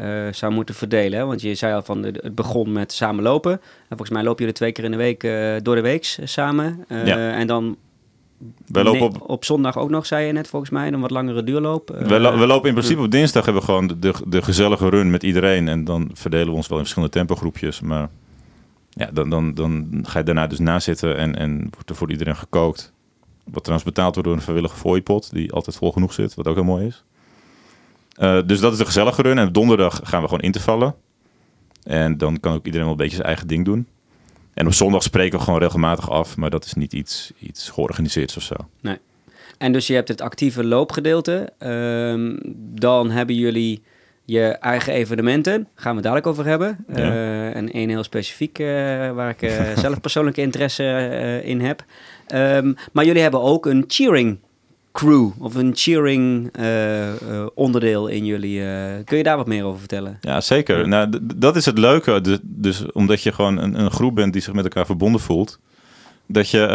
uh, 0.00 0.32
zou 0.32 0.52
moeten 0.52 0.74
verdelen, 0.74 1.26
want 1.26 1.40
je 1.40 1.54
zei 1.54 1.74
al 1.74 1.82
van 1.82 2.02
het 2.02 2.34
begon 2.34 2.72
met 2.72 2.92
samenlopen. 2.92 3.52
En 3.52 3.60
volgens 3.88 4.10
mij 4.10 4.22
lopen 4.22 4.38
jullie 4.38 4.54
twee 4.54 4.72
keer 4.72 4.84
in 4.84 4.90
de 4.90 4.96
week 4.96 5.22
uh, 5.22 5.56
door 5.62 5.74
de 5.74 5.80
week 5.80 6.18
samen. 6.24 6.84
Uh, 6.88 7.06
ja. 7.06 7.32
En 7.32 7.46
dan 7.46 7.76
wij 8.66 8.82
lopen 8.82 9.02
op... 9.02 9.30
op 9.30 9.44
zondag 9.44 9.78
ook 9.78 9.90
nog, 9.90 10.06
zei 10.06 10.26
je 10.26 10.32
net 10.32 10.48
volgens 10.48 10.70
mij, 10.70 10.92
een 10.92 11.00
wat 11.00 11.10
langere 11.10 11.44
duurloop. 11.44 11.90
Uh, 11.90 12.08
we, 12.08 12.20
lo 12.20 12.38
we, 12.38 12.46
lopen 12.46 12.68
in 12.68 12.74
principe 12.74 13.00
op 13.00 13.10
dinsdag 13.10 13.44
hebben 13.44 13.62
we 13.62 13.68
gewoon 13.68 13.86
de, 14.00 14.14
de, 14.26 14.42
gezellige 14.42 14.88
run 14.88 15.10
met 15.10 15.22
iedereen. 15.22 15.68
En 15.68 15.84
dan 15.84 16.10
verdelen 16.12 16.48
we 16.48 16.54
ons 16.54 16.66
wel 16.66 16.78
in 16.78 16.84
verschillende 16.84 17.14
tempogroepjes. 17.14 17.80
Maar 17.80 18.08
ja, 18.90 19.10
dan, 19.12 19.30
dan, 19.30 19.54
dan 19.54 19.98
ga 20.02 20.18
je 20.18 20.24
daarna 20.24 20.46
dus 20.46 20.58
nazitten 20.58 21.16
en, 21.16 21.36
en 21.36 21.68
wordt 21.70 21.90
er 21.90 21.96
voor 21.96 22.10
iedereen 22.10 22.36
gekookt. 22.36 22.92
Wat 23.44 23.64
trouwens 23.64 23.88
betaald 23.88 24.14
wordt 24.14 24.28
door 24.28 24.36
een 24.36 24.44
vrijwillige 24.44 24.76
fooiepot, 24.76 25.32
die 25.32 25.52
altijd 25.52 25.76
vol 25.76 25.92
genoeg 25.92 26.12
zit, 26.12 26.34
wat 26.34 26.46
ook 26.46 26.54
heel 26.54 26.64
mooi 26.64 26.86
is. 26.86 27.04
Uh, 28.18 28.38
dus 28.46 28.60
dat 28.60 28.72
is 28.72 28.78
de 28.78 28.84
gezellige 28.84 29.22
run. 29.22 29.38
En 29.38 29.52
donderdag 29.52 30.00
gaan 30.04 30.20
we 30.20 30.28
gewoon 30.28 30.42
in 30.42 30.52
te 30.52 30.60
vallen. 30.60 30.94
En 31.82 32.18
dan 32.18 32.40
kan 32.40 32.52
ook 32.52 32.64
iedereen 32.64 32.86
wel 32.86 32.94
een 32.94 33.02
beetje 33.02 33.16
zijn 33.16 33.28
eigen 33.28 33.46
ding 33.46 33.64
doen. 33.64 33.86
En 34.56 34.66
op 34.66 34.72
zondag 34.72 35.02
spreken 35.02 35.38
we 35.38 35.44
gewoon 35.44 35.60
regelmatig 35.60 36.10
af, 36.10 36.36
maar 36.36 36.50
dat 36.50 36.64
is 36.64 36.74
niet 36.74 36.92
iets, 36.92 37.32
iets 37.38 37.68
georganiseerd 37.70 38.36
of 38.36 38.42
zo. 38.42 38.54
Nee. 38.80 38.98
En 39.58 39.72
dus 39.72 39.86
je 39.86 39.94
hebt 39.94 40.08
het 40.08 40.20
actieve 40.20 40.64
loopgedeelte. 40.64 41.52
Um, 41.58 42.38
dan 42.56 43.10
hebben 43.10 43.34
jullie 43.34 43.82
je 44.24 44.42
eigen 44.42 44.92
evenementen. 44.92 45.68
Gaan 45.74 45.96
we 45.96 46.02
dadelijk 46.02 46.26
over 46.26 46.44
hebben. 46.46 46.84
Ja. 46.88 46.96
Uh, 46.96 47.56
en 47.56 47.72
één 47.72 47.88
heel 47.88 48.02
specifiek 48.02 48.58
uh, 48.58 48.66
waar 49.12 49.30
ik 49.30 49.42
uh, 49.42 49.76
zelf 49.76 50.00
persoonlijke 50.00 50.40
interesse 50.40 51.40
in 51.44 51.60
heb. 51.60 51.84
Um, 52.34 52.76
maar 52.92 53.04
jullie 53.04 53.22
hebben 53.22 53.40
ook 53.40 53.66
een 53.66 53.84
cheering 53.86 54.38
crew 54.96 55.30
of 55.38 55.54
een 55.54 55.72
cheering 55.74 56.58
uh, 56.58 57.06
uh, 57.06 57.46
onderdeel 57.54 58.06
in 58.06 58.24
jullie. 58.24 58.60
Uh, 58.60 58.94
kun 59.04 59.16
je 59.16 59.22
daar 59.22 59.36
wat 59.36 59.46
meer 59.46 59.64
over 59.64 59.78
vertellen? 59.78 60.18
Ja, 60.20 60.40
zeker. 60.40 60.88
Nou, 60.88 61.18
dat 61.34 61.56
is 61.56 61.64
het 61.66 61.78
leuke. 61.78 62.40
Dus 62.42 62.92
omdat 62.92 63.22
je 63.22 63.32
gewoon 63.32 63.58
een, 63.58 63.80
een, 63.80 63.90
groep 63.90 64.14
bent 64.14 64.32
die 64.32 64.42
zich 64.42 64.52
met 64.52 64.64
elkaar 64.64 64.86
verbonden 64.86 65.20
voelt. 65.20 65.58
Dat 66.26 66.50
je, 66.50 66.68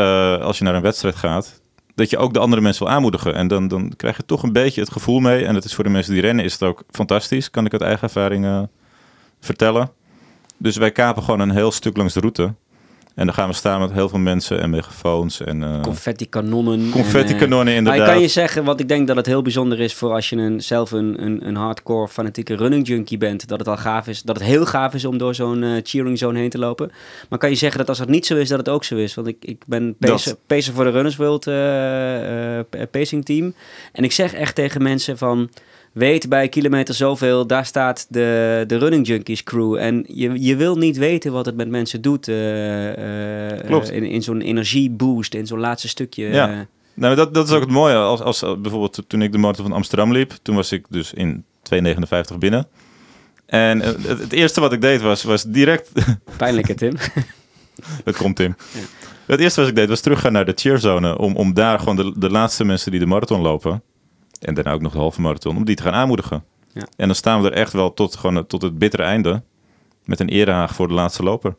als 0.44 0.58
je 0.58 0.63
naar 0.63 0.75
een 0.75 0.82
wedstrijd 0.82 1.16
gaat, 1.16 1.62
dat 1.96 2.10
je 2.10 2.18
ook 2.18 2.34
de 2.34 2.40
andere 2.40 2.62
mensen 2.62 2.86
wil 2.86 2.94
aanmoedigen. 2.94 3.36
En 3.36 3.48
dan, 3.48 3.68
dan 3.68 3.94
krijg 3.96 4.18
je 4.18 4.25
toch 4.25 4.44
een 4.44 4.54
beetje 4.54 4.82
het 4.82 4.92
gevoel 4.92 5.20
mee. 5.20 5.46
En 5.46 5.54
dat 5.54 5.66
is 5.66 5.74
voor 5.74 5.84
de 5.84 5.90
mensen 5.90 6.13
die 6.13 6.22
rennen 6.22 6.46
is 6.46 6.54
het 6.54 6.63
ook 6.63 6.84
fantastisch. 6.90 7.51
Kan 7.51 7.66
ik 7.66 7.72
uit 7.72 7.82
eigen 7.82 8.04
ervaring 8.04 8.68
vertellen. 9.40 9.92
Dus 10.58 10.78
wij 10.78 10.92
kapen 10.92 11.24
gewoon 11.24 11.40
een 11.40 11.51
heel 11.51 11.72
stuk 11.72 11.98
langs 11.98 12.13
de 12.13 12.20
route. 12.20 12.54
En 13.15 13.25
dan 13.25 13.36
gaan 13.36 13.50
we 13.50 13.56
staan 13.56 13.80
met 13.80 13.91
heel 13.91 14.10
veel 14.10 14.20
mensen 14.20 14.62
en 14.62 14.70
megafoons 14.70 15.41
en... 15.41 15.62
Uh, 15.62 15.82
confetti-kanonnen. 15.82 16.89
Confetti-kanonnen, 16.89 17.74
inderdaad. 17.74 18.01
Maar 18.01 18.12
kan 18.12 18.22
je 18.22 18.27
zeggen, 18.27 18.63
want 18.63 18.80
ik 18.80 18.88
denk 18.88 19.08
dat 19.08 19.15
het 19.15 19.25
heel 19.25 19.41
bijzonder 19.41 19.80
is 19.80 19.94
voor 19.94 20.12
als 20.12 20.30
je 20.30 20.36
een, 20.36 20.62
zelf 20.62 20.91
een, 20.91 21.24
een, 21.24 21.48
een 21.48 21.56
hardcore 21.56 22.08
fanatieke 22.08 22.56
running 22.56 22.88
junkie 22.88 23.18
bent, 23.18 23.48
dat 23.48 23.60
het 23.60 23.68
al 23.68 23.77
gaaf 23.77 24.08
is, 24.08 24.22
dat 24.22 24.36
het 24.36 24.46
heel 24.46 24.65
gaaf 24.65 24.94
is 24.94 25.06
om 25.06 25.18
door 25.18 25.36
zo'n 25.36 25.63
uh, 25.63 25.80
cheering 25.84 26.18
zone 26.18 26.39
heen 26.39 26.50
te 26.50 26.58
lopen. 26.58 26.91
Maar 27.30 27.39
kan 27.39 27.50
je 27.50 27.56
zeggen 27.56 27.80
dat 27.80 27.89
als 27.89 27.98
dat 27.98 28.10
niet 28.10 28.25
zo 28.25 28.36
is, 28.36 28.50
dat 28.50 28.60
het 28.60 28.70
ook 28.70 28.84
zo 28.84 28.96
is? 28.96 29.13
Want 29.13 29.27
ik, 29.27 29.38
ik 29.39 29.63
ben 29.65 29.96
pacer, 30.00 30.36
pacer 30.48 30.74
voor 30.74 30.84
de 30.84 30.89
Runners 30.89 31.15
World 31.15 31.48
uh, 31.48 32.60
pacing 32.91 33.25
team. 33.25 33.53
En 33.91 34.03
ik 34.03 34.12
zeg 34.12 34.34
echt 34.34 34.56
tegen 34.56 34.82
mensen 34.82 35.18
van 35.18 35.50
weet 35.92 36.30
bij 36.30 36.50
kilometer 36.50 36.94
zoveel, 36.94 37.48
daar 37.48 37.66
staat 37.66 38.06
de, 38.10 38.64
de 38.68 38.78
Running 38.78 39.08
Junkies 39.08 39.44
crew. 39.44 39.76
En 39.76 40.06
je, 40.08 40.44
je 40.44 40.56
wil 40.56 40.78
niet 40.78 40.98
weten 40.98 41.32
wat 41.32 41.46
het 41.46 41.56
met 41.56 41.70
mensen 41.70 42.02
doet 42.02 42.28
uh, 42.28 42.98
uh, 42.98 43.92
in, 43.92 44.04
in 44.04 44.22
zo'n 44.22 44.42
energieboost, 44.42 45.34
in 45.34 45.48
zo'n 45.48 45.60
laatste 45.60 45.88
stukje. 45.88 46.26
Ja. 46.26 46.68
Nou, 46.94 47.16
dat, 47.16 47.34
dat 47.34 47.48
is 47.48 47.54
ook 47.54 47.62
het 47.62 47.70
mooie. 47.70 47.96
Als, 47.96 48.22
als, 48.22 48.40
bijvoorbeeld 48.40 49.04
toen 49.08 49.22
ik 49.22 49.32
de 49.32 49.38
marathon 49.38 49.66
van 49.66 49.76
Amsterdam 49.76 50.12
liep, 50.12 50.34
toen 50.42 50.56
was 50.56 50.72
ik 50.72 50.86
dus 50.90 51.14
in 51.14 51.46
2,59 52.34 52.38
binnen. 52.40 52.68
En 53.46 53.80
het, 53.80 54.08
het, 54.08 54.32
eerste 54.32 54.60
wat 54.60 54.74
ik 54.74 54.82
deed 54.82 55.02
was, 55.02 55.24
was 55.24 55.44
direct... 55.44 55.92
Pijnlijke, 56.38 56.74
Tim. 56.74 56.96
dat 58.04 58.18
komt, 58.18 58.36
Tim. 58.36 58.56
Ja. 58.74 58.80
Het 59.26 59.40
eerste 59.40 59.60
wat 59.60 59.70
ik 59.70 59.76
deed 59.76 59.90
was 59.90 60.00
teruggaan 60.00 60.32
naar 60.32 60.46
de 60.46 60.54
cheerzone. 60.56 61.18
Om, 61.18 61.36
om 61.36 61.54
daar 61.54 61.80
gewoon 61.80 61.96
de, 61.96 62.14
de 62.18 62.30
laatste 62.30 62.66
mensen 62.66 62.92
die 62.92 63.00
de 63.00 63.06
marathon 63.06 63.42
lopen 63.42 63.84
en 64.42 64.54
daarna 64.54 64.72
ook 64.72 64.82
nog 64.82 64.92
de 64.92 64.98
halve 64.98 65.22
marathon, 65.22 65.58
om 65.58 65.66
die 65.66 65.76
te 65.76 65.84
gaan 65.84 65.94
aanmoedigen. 65.94 66.44
Ja. 66.74 66.88
En 66.96 67.06
dan 67.06 67.16
staan 67.16 67.42
we 67.42 67.50
er 67.50 67.58
echt 67.58 67.74
wel 67.74 67.94
tot, 67.94 68.16
gewoon, 68.16 68.48
tot 68.48 68.62
het 68.62 68.78
bittere 68.78 69.04
einde 69.04 69.42
met 70.06 70.20
een 70.20 70.30
erehaag 70.30 70.76
voor 70.76 70.88
de 70.88 70.94
laatste 70.94 71.24
loper. 71.24 71.56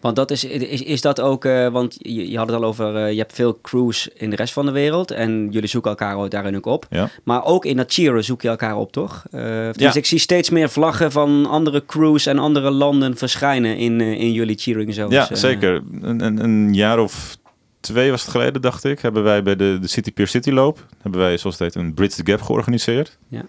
Want 0.00 0.16
dat 0.16 0.30
is, 0.30 0.44
is, 0.44 0.82
is 0.82 1.00
dat 1.00 1.20
ook, 1.20 1.44
uh, 1.44 1.68
want 1.68 1.96
je, 1.98 2.30
je, 2.30 2.38
had 2.38 2.46
het 2.46 2.56
al 2.56 2.64
over, 2.64 2.94
uh, 2.94 3.12
je 3.12 3.18
hebt 3.18 3.34
veel 3.34 3.58
crews 3.62 4.08
in 4.14 4.30
de 4.30 4.36
rest 4.36 4.52
van 4.52 4.66
de 4.66 4.72
wereld 4.72 5.10
en 5.10 5.48
jullie 5.50 5.68
zoeken 5.68 5.90
elkaar 5.90 6.28
daarin 6.28 6.56
ook 6.56 6.66
op. 6.66 6.86
Ja. 6.90 7.10
Maar 7.24 7.44
ook 7.44 7.64
in 7.64 7.76
dat 7.76 7.92
cheeren 7.92 8.24
zoek 8.24 8.42
je 8.42 8.48
elkaar 8.48 8.76
op, 8.76 8.92
toch? 8.92 9.24
Uh, 9.30 9.42
dus 9.72 9.92
ja. 9.92 9.94
ik 9.94 10.06
zie 10.06 10.18
steeds 10.18 10.50
meer 10.50 10.68
vlaggen 10.68 11.12
van 11.12 11.46
andere 11.46 11.84
crews 11.86 12.26
en 12.26 12.38
andere 12.38 12.70
landen 12.70 13.16
verschijnen 13.16 13.76
in, 13.76 14.00
in 14.00 14.32
jullie 14.32 14.58
cheering 14.58 14.94
zones. 14.94 15.28
Ja, 15.28 15.34
zeker. 15.34 15.82
Een, 16.00 16.24
een, 16.24 16.44
een, 16.44 16.74
jaar 16.74 16.98
of 16.98 17.36
twee 17.80 18.10
was 18.10 18.22
het 18.22 18.30
geleden, 18.30 18.62
dacht 18.62 18.84
ik, 18.84 19.00
hebben 19.00 19.22
wij 19.22 19.42
bij 19.42 19.56
de, 19.56 19.78
de 19.80 19.88
City 19.88 20.12
Pier 20.12 20.26
City 20.26 20.50
loop, 20.50 20.86
hebben 21.02 21.20
wij 21.20 21.36
zoals 21.36 21.58
het 21.58 21.74
heet 21.74 21.82
een 21.82 21.94
Bridge 21.94 22.22
the 22.22 22.30
Gap 22.30 22.42
georganiseerd. 22.42 23.18
Ja. 23.28 23.44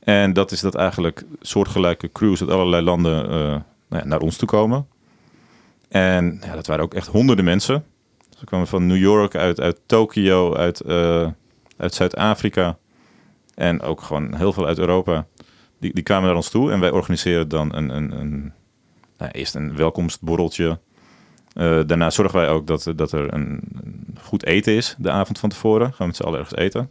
En 0.00 0.32
dat 0.32 0.52
is 0.52 0.60
dat 0.60 0.74
eigenlijk 0.74 1.24
soortgelijke 1.40 2.12
crews 2.12 2.40
uit 2.40 2.50
allerlei 2.50 2.84
landen 2.84 3.24
uh, 3.24 3.30
nou 3.30 3.62
ja, 3.88 4.04
naar 4.04 4.20
ons 4.20 4.36
toe 4.36 4.48
komen. 4.48 4.86
En 5.88 6.40
ja, 6.44 6.54
dat 6.54 6.66
waren 6.66 6.84
ook 6.84 6.94
echt 6.94 7.06
honderden 7.06 7.44
mensen. 7.44 7.84
Ze 8.38 8.44
kwamen 8.44 8.66
van 8.66 8.86
New 8.86 8.96
York, 8.96 9.34
uit, 9.34 9.60
uit 9.60 9.80
Tokio, 9.86 10.54
uit, 10.54 10.82
uh, 10.86 11.28
uit 11.76 11.94
Zuid-Afrika 11.94 12.78
en 13.54 13.82
ook 13.82 14.00
gewoon 14.02 14.34
heel 14.34 14.52
veel 14.52 14.66
uit 14.66 14.78
Europa. 14.78 15.26
Die, 15.78 15.94
die 15.94 16.02
kwamen 16.02 16.26
naar 16.26 16.36
ons 16.36 16.50
toe 16.50 16.72
en 16.72 16.80
wij 16.80 16.90
organiseren 16.90 17.48
dan 17.48 17.74
een, 17.74 17.88
een, 17.96 18.20
een 18.20 18.52
nou, 19.18 19.30
eerst 19.30 19.54
een 19.54 19.76
welkomstborreltje. 19.76 20.78
Uh, 21.60 21.80
daarna 21.86 22.10
zorgen 22.10 22.38
wij 22.38 22.48
ook 22.48 22.66
dat, 22.66 22.92
dat 22.96 23.12
er 23.12 23.34
een, 23.34 23.60
goed 24.22 24.44
eten 24.44 24.72
is 24.72 24.94
de 24.98 25.10
avond 25.10 25.38
van 25.38 25.48
tevoren. 25.48 25.86
Gaan 25.86 25.96
we 25.98 26.06
met 26.06 26.16
z'n 26.16 26.22
allen 26.22 26.38
ergens 26.38 26.60
eten. 26.60 26.90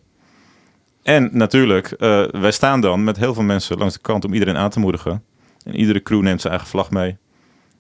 En 1.03 1.29
natuurlijk, 1.31 1.95
uh, 1.97 2.27
wij 2.27 2.51
staan 2.51 2.81
dan 2.81 3.03
met 3.03 3.17
heel 3.17 3.33
veel 3.33 3.43
mensen 3.43 3.77
langs 3.77 3.93
de 3.93 3.99
kant 3.99 4.25
om 4.25 4.33
iedereen 4.33 4.57
aan 4.57 4.69
te 4.69 4.79
moedigen. 4.79 5.23
En 5.63 5.75
iedere 5.75 6.01
crew 6.01 6.21
neemt 6.21 6.41
zijn 6.41 6.53
eigen 6.53 6.71
vlag 6.71 6.91
mee. 6.91 7.17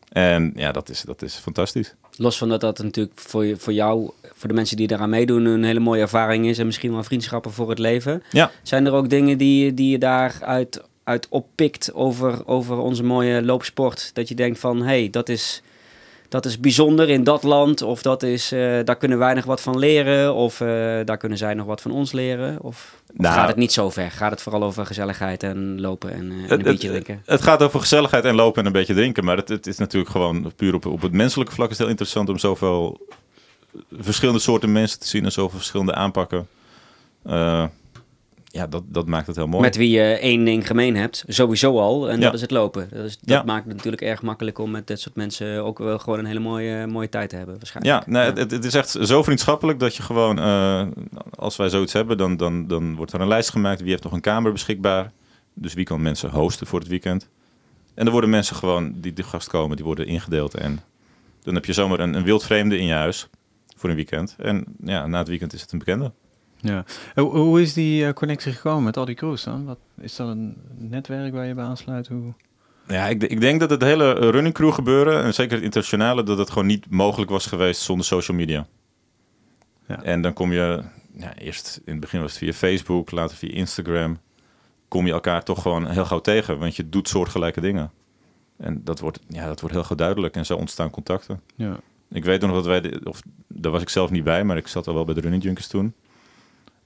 En 0.09 0.51
ja, 0.55 0.71
dat 0.71 0.89
is, 0.89 1.01
dat 1.01 1.21
is 1.21 1.35
fantastisch. 1.35 1.95
Los 2.15 2.37
van 2.37 2.49
dat 2.49 2.61
dat 2.61 2.83
natuurlijk 2.83 3.19
voor, 3.19 3.45
je, 3.45 3.57
voor 3.57 3.73
jou, 3.73 4.11
voor 4.33 4.47
de 4.47 4.55
mensen 4.55 4.77
die 4.77 4.91
eraan 4.91 5.09
meedoen, 5.09 5.45
een 5.45 5.63
hele 5.63 5.79
mooie 5.79 6.01
ervaring 6.01 6.45
is. 6.47 6.57
En 6.57 6.65
misschien 6.65 6.91
wel 6.91 7.03
vriendschappen 7.03 7.51
voor 7.51 7.69
het 7.69 7.79
leven. 7.79 8.23
Ja. 8.31 8.51
Zijn 8.63 8.85
er 8.85 8.93
ook 8.93 9.09
dingen 9.09 9.37
die, 9.37 9.73
die 9.73 9.91
je 9.91 9.97
daaruit 9.97 10.81
uit 11.03 11.27
oppikt 11.29 11.93
over, 11.93 12.47
over 12.47 12.77
onze 12.77 13.03
mooie 13.03 13.43
loopsport? 13.43 14.11
Dat 14.13 14.27
je 14.27 14.35
denkt 14.35 14.59
van, 14.59 14.77
hé, 14.77 14.85
hey, 14.85 15.09
dat 15.09 15.29
is 15.29 15.61
dat 16.29 16.45
is 16.45 16.59
bijzonder 16.59 17.09
in 17.09 17.23
dat 17.23 17.43
land. 17.43 17.81
Of 17.81 18.01
dat 18.01 18.23
is, 18.23 18.53
uh, 18.53 18.79
daar 18.83 18.95
kunnen 18.95 19.17
wij 19.17 19.33
nog 19.33 19.45
wat 19.45 19.61
van 19.61 19.79
leren. 19.79 20.33
Of 20.33 20.59
uh, 20.59 20.67
daar 21.05 21.17
kunnen 21.17 21.37
zij 21.37 21.53
nog 21.53 21.65
wat 21.65 21.81
van 21.81 21.91
ons 21.91 22.11
leren. 22.11 22.61
Of, 22.61 23.01
nou, 23.13 23.35
gaat 23.35 23.47
het 23.47 23.55
niet 23.55 23.73
zo 23.73 23.89
ver? 23.89 24.11
Gaat 24.11 24.31
het 24.31 24.41
vooral 24.41 24.63
over 24.63 24.85
gezelligheid 24.85 25.43
en 25.43 25.81
lopen 25.81 26.13
en, 26.13 26.31
uh, 26.31 26.43
en 26.43 26.51
een 26.51 26.63
beetje 26.63 26.87
drinken? 26.87 27.21
Het, 27.25 27.41
gaat 27.41 27.63
over 27.63 27.79
gezelligheid 27.79 28.25
en 28.25 28.35
lopen 28.35 28.59
en 28.59 28.65
een 28.65 28.71
beetje 28.71 28.93
drinken. 28.93 29.23
Maar 29.25 29.37
het, 29.37 29.49
het 29.49 29.67
is 29.67 29.77
natuurlijk 29.77 30.11
gewoon 30.11 30.51
puur 30.55 30.73
op, 30.73 30.85
op 30.85 31.01
het 31.01 31.11
menselijke 31.11 31.53
vlak 31.53 31.69
is 31.69 31.77
heel 31.77 31.87
interessant 31.87 32.29
om 32.29 32.37
zoveel 32.37 33.07
verschillende 33.91 34.39
soorten 34.39 34.71
mensen 34.71 34.99
te 34.99 35.07
zien 35.07 35.25
en 35.25 35.31
zoveel 35.31 35.57
verschillende 35.57 35.93
aanpakken 35.93 36.47
ja, 38.51 38.67
dat, 38.67 38.83
dat 38.87 39.07
maakt 39.07 39.27
het 39.27 39.35
heel 39.35 39.47
mooi. 39.47 39.63
Met 39.63 39.75
wie 39.75 39.89
je 39.89 40.01
één 40.01 40.45
ding 40.45 40.67
gemeen 40.67 40.95
hebt, 40.95 41.23
sowieso 41.27 41.79
al. 41.79 42.09
En 42.09 42.19
dat 42.19 42.33
is 42.33 42.41
het 42.41 42.51
lopen. 42.51 42.87
Dat, 42.91 43.05
is, 43.05 43.17
dat 43.21 43.45
maakt 43.45 43.65
het 43.65 43.75
natuurlijk 43.75 44.01
erg 44.01 44.21
makkelijk 44.21 44.57
om 44.57 44.71
met 44.71 44.87
dit 44.87 44.99
soort 44.99 45.15
mensen 45.15 45.63
ook 45.63 45.77
wel 45.77 45.99
gewoon 45.99 46.19
een 46.19 46.25
hele 46.25 46.39
mooie, 46.39 46.87
mooie 46.87 47.09
tijd 47.09 47.29
te 47.29 47.35
hebben, 47.35 47.55
waarschijnlijk. 47.55 48.05
Ja, 48.05 48.11
nee, 48.11 48.31
Het, 48.31 48.51
het, 48.51 48.65
is 48.65 48.73
echt 48.73 48.97
zo 49.01 49.23
vriendschappelijk 49.23 49.79
dat 49.79 49.95
je 49.95 50.03
gewoon, 50.03 50.39
uh, 50.39 50.87
als 51.35 51.55
wij 51.55 51.69
zoiets 51.69 51.93
hebben, 51.93 52.17
dan, 52.17 52.37
dan, 52.37 52.67
dan 52.67 52.95
wordt 52.95 53.13
er 53.13 53.21
een 53.21 53.27
lijst 53.27 53.49
gemaakt. 53.49 53.81
Wie 53.81 53.89
heeft 53.89 54.03
nog 54.03 54.13
een 54.13 54.21
kamer 54.21 54.51
beschikbaar? 54.51 55.11
Dus 55.53 55.73
wie 55.73 55.85
kan 55.85 56.01
mensen 56.01 56.29
hosten 56.29 56.67
voor 56.67 56.79
het 56.79 56.87
weekend? 56.87 57.27
En 57.93 58.03
dan 58.03 58.11
worden 58.11 58.29
mensen 58.29 58.55
gewoon, 58.55 58.93
die 58.95 59.13
de 59.13 59.23
gast 59.23 59.47
komen, 59.47 59.75
die 59.75 59.85
worden 59.85 60.05
ingedeeld. 60.05 60.53
En 60.53 60.79
dan 61.43 61.53
heb 61.53 61.65
je 61.65 61.73
zomaar 61.73 61.99
een, 61.99 62.13
een 62.13 62.23
wildvreemde 62.23 62.77
in 62.77 62.85
je 62.85 62.93
huis 62.93 63.27
voor 63.75 63.89
een 63.89 63.95
weekend. 63.95 64.35
En 64.37 64.65
ja, 64.83 65.07
na 65.07 65.17
het 65.17 65.27
weekend 65.27 65.53
is 65.53 65.61
het 65.61 65.71
een 65.71 65.79
bekende. 65.79 66.11
Ja. 66.61 66.83
Hoe, 67.15 67.61
is 67.61 67.73
die 67.73 68.03
uh, 68.03 68.13
connectie 68.13 68.51
gekomen 68.51 68.83
met 68.83 68.97
al 68.97 69.05
die 69.05 69.15
crews 69.15 69.43
dan? 69.43 69.65
Wat, 69.65 69.77
is 69.99 70.15
dat 70.15 70.27
een 70.27 70.57
netwerk 70.77 71.33
waar 71.33 71.45
je 71.45 71.53
bij 71.53 71.63
aansluit? 71.63 72.07
Hoe... 72.07 72.33
Ja, 72.87 73.07
ik, 73.07 73.23
ik, 73.23 73.41
denk 73.41 73.59
dat 73.59 73.69
het 73.69 73.81
hele 73.81 74.13
running 74.13 74.53
crew 74.53 74.73
gebeuren, 74.73 75.23
en 75.23 75.33
zeker 75.33 75.55
het 75.55 75.63
internationale, 75.63 76.23
dat 76.23 76.37
het 76.37 76.49
gewoon 76.49 76.67
niet 76.67 76.89
mogelijk 76.89 77.31
was 77.31 77.45
geweest 77.45 77.81
zonder 77.81 78.05
social 78.05 78.37
media. 78.37 78.67
Ja. 79.87 80.03
En 80.03 80.21
dan 80.21 80.33
kom 80.33 80.51
je, 80.51 80.83
ja, 81.13 81.35
eerst 81.37 81.81
in 81.85 81.91
het 81.91 82.01
begin 82.01 82.21
was 82.21 82.29
het 82.29 82.39
via 82.39 82.53
Facebook, 82.53 83.11
later 83.11 83.37
via 83.37 83.51
Instagram, 83.51 84.19
kom 84.87 85.05
je 85.05 85.11
elkaar 85.11 85.43
toch 85.43 85.61
gewoon 85.61 85.87
heel 85.87 86.05
gauw 86.05 86.19
tegen, 86.19 86.59
want 86.59 86.75
je 86.75 86.89
doet 86.89 87.07
soortgelijke 87.07 87.61
dingen. 87.61 87.91
En 88.57 88.81
dat 88.83 88.99
wordt, 88.99 89.19
ja, 89.27 89.47
dat 89.47 89.59
wordt 89.59 89.75
heel 89.75 89.85
gauw 89.85 89.97
duidelijk 89.97 90.35
en 90.35 90.45
zo 90.45 90.55
ontstaan 90.55 90.89
contacten. 90.89 91.41
Ja. 91.55 91.79
Ik 92.09 92.25
weet 92.25 92.41
nog 92.41 92.51
dat 92.51 92.65
wij, 92.65 92.99
of 93.03 93.21
daar 93.47 93.71
was 93.71 93.81
ik 93.81 93.89
zelf 93.89 94.09
niet 94.09 94.23
bij, 94.23 94.43
maar 94.43 94.57
ik 94.57 94.67
zat 94.67 94.87
al 94.87 94.93
wel 94.93 95.05
bij 95.05 95.13
de 95.13 95.21
Running 95.21 95.43
Junkies 95.43 95.67
toen 95.67 95.93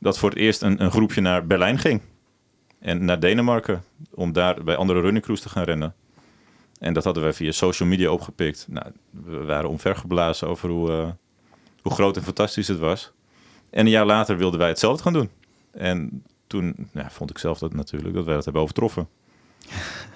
dat 0.04 0.18
voor 0.18 0.30
het 0.30 0.38
eerst 0.38 0.62
een, 0.62 0.84
een 0.84 0.92
groepje 0.92 1.22
naar 1.22 1.48
Berlijn 1.48 1.80
ging. 1.80 2.02
En 2.80 3.06
naar 3.06 3.20
Denemarken, 3.20 3.84
om 4.12 4.32
daar 4.32 4.64
bij 4.64 4.76
andere 4.76 5.02
runningcrews 5.02 5.42
te 5.42 5.50
gaan 5.50 5.64
rennen. 5.64 5.96
En 6.80 6.94
dat 6.94 7.04
hadden 7.04 7.24
wij 7.24 7.34
via 7.34 7.52
social 7.52 7.90
media 7.90 8.10
opgepikt. 8.12 8.66
Nou, 8.70 8.86
we 9.10 9.44
waren 9.44 9.70
omvergeblazen 9.70 10.48
over 10.48 10.70
hoe, 10.70 10.90
uh, 10.90 11.10
hoe 11.82 11.92
groot 11.92 12.18
en 12.18 12.24
fantastisch 12.24 12.68
het 12.68 12.80
was. 12.80 13.12
En 13.70 13.86
een 13.86 13.92
jaar 13.92 14.06
later 14.06 14.38
wilden 14.38 14.60
wij 14.60 14.68
hetzelfde 14.68 15.04
gaan 15.04 15.14
doen. 15.14 15.30
En 15.72 16.24
toen 16.48 16.90
ja, 16.94 17.10
vond 17.10 17.30
ik 17.30 17.38
zelf 17.38 17.60
dat 17.60 17.74
natuurlijk, 17.74 18.14
dat 18.14 18.26
wij 18.26 18.36
dat 18.36 18.44
hebben 18.44 18.62
overtroffen. 18.62 19.08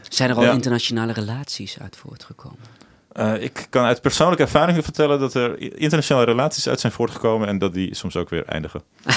Zijn 0.01 0.29
er 0.29 0.36
al 0.36 0.51
internationale 0.51 1.13
relaties 1.13 1.79
uit 1.79 1.96
voortgekomen? 1.96 2.60
Uh, 3.19 3.41
ik 3.41 3.67
kan 3.69 3.86
uit 3.86 4.01
persoonlijke 4.01 4.43
ervaringen 4.43 4.83
vertellen 4.83 5.19
dat 5.19 5.33
er 5.33 5.79
internationale 5.79 6.25
relaties 6.25 6.69
uit 6.69 6.79
zijn 6.79 6.93
voortgekomen 6.93 7.47
en 7.47 7.57
dat 7.57 7.74
die 7.74 7.95
soms 7.95 8.15
ook 8.15 8.29
weer 8.29 8.45
eindigen. 8.45 8.81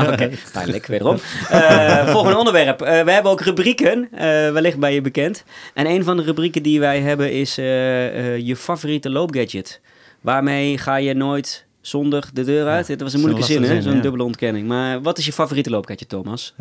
Oké, 0.00 0.12
okay, 0.12 0.38
pijnlijk 0.52 0.86
wederom. 0.86 1.16
Uh, 1.52 2.08
volgende 2.08 2.38
onderwerp. 2.38 2.82
Uh, 2.82 2.86
we 2.86 3.10
hebben 3.10 3.32
ook 3.32 3.40
rubrieken, 3.40 4.08
wellicht 4.52 4.78
bij 4.78 4.94
je 4.94 5.00
bekend. 5.00 5.44
En 5.74 5.86
een 5.86 6.04
van 6.04 6.16
de 6.16 6.22
rubrieken 6.22 6.62
die 6.62 6.80
wij 6.80 7.00
hebben 7.00 7.32
is 7.32 7.54
je 7.54 8.54
favoriete 8.56 9.10
loopgadget. 9.10 9.80
Waarmee 10.20 10.78
ga 10.78 10.96
je 10.96 11.14
nooit 11.14 11.66
zonder 11.80 12.28
de 12.32 12.44
deur 12.44 12.66
uit? 12.66 12.86
Dit 12.86 13.00
was 13.00 13.12
een 13.12 13.20
moeilijke 13.20 13.46
zin, 13.46 13.62
hè? 13.62 13.82
Zo'n 13.82 14.00
dubbele 14.00 14.24
ontkenning. 14.24 14.68
Maar 14.68 15.02
wat 15.02 15.18
is 15.18 15.26
je 15.26 15.32
favoriete 15.32 15.70
loopgadget, 15.70 16.08
Thomas? 16.08 16.54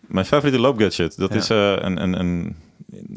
Mijn 0.00 0.26
favoriete 0.26 0.60
loopgadget, 0.60 1.16
dat 1.16 1.34
is 1.34 1.48
een, 1.48 2.02
een, 2.02 2.20
een 2.20 2.56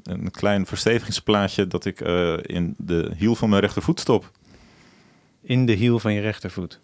een 0.04 0.32
klein 0.32 0.66
verstevigingsplaatje 0.66 1.68
dat 1.68 1.86
ik 1.86 2.02
uh, 2.02 2.34
in 2.42 2.76
de 2.78 3.12
hiel 3.18 3.36
van 3.36 3.50
mijn 3.50 3.62
rechtervoet 3.62 4.00
stop. 4.00 4.32
In 5.42 5.66
de 5.66 5.74
hiel 5.74 6.00
van 6.00 6.14
je 6.14 6.22
rechtervoet? 6.22 6.80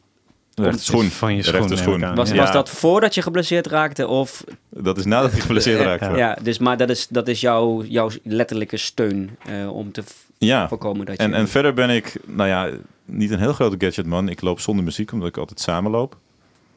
De 0.54 0.64
rechterschoen. 0.64 1.06
Van 1.10 1.36
je 1.36 1.44
schoen. 1.44 1.78
Schoen. 1.78 2.16
Was, 2.16 2.32
was 2.32 2.52
dat 2.52 2.70
voordat 2.70 3.14
je 3.14 3.22
geblesseerd 3.22 3.68
raakte? 3.68 4.08
Of... 4.08 4.44
Dat 4.70 4.98
is 4.98 5.06
nadat 5.06 5.34
ik 5.34 5.40
geblesseerd 5.40 5.82
raakte. 6.00 6.18
Ja, 6.18 6.38
dus, 6.42 6.58
maar 6.58 6.78
dat 6.78 6.90
is, 6.90 7.08
dat 7.08 7.28
is 7.28 7.42
jouw, 7.42 7.84
jouw 7.84 8.10
letterlijke 8.24 8.78
steun 8.78 9.38
uh, 9.50 9.76
om 9.76 9.92
te 9.92 10.04
ja. 10.38 10.68
voorkomen 10.68 11.06
dat 11.06 11.18
je... 11.18 11.24
En, 11.24 11.34
en 11.34 11.48
verder 11.48 11.74
ben 11.74 11.90
ik, 11.90 12.16
nou 12.26 12.50
ja, 12.50 12.70
niet 13.06 13.32
een 13.32 13.40
heel 13.40 13.54
grote 13.54 13.76
gadgetman. 13.86 14.30
Ik 14.30 14.42
loop 14.42 14.60
zonder 14.60 14.84
muziek, 14.84 15.12
omdat 15.12 15.28
ik 15.28 15.38
altijd 15.38 15.60
samen 15.60 15.92
loop. 15.92 16.18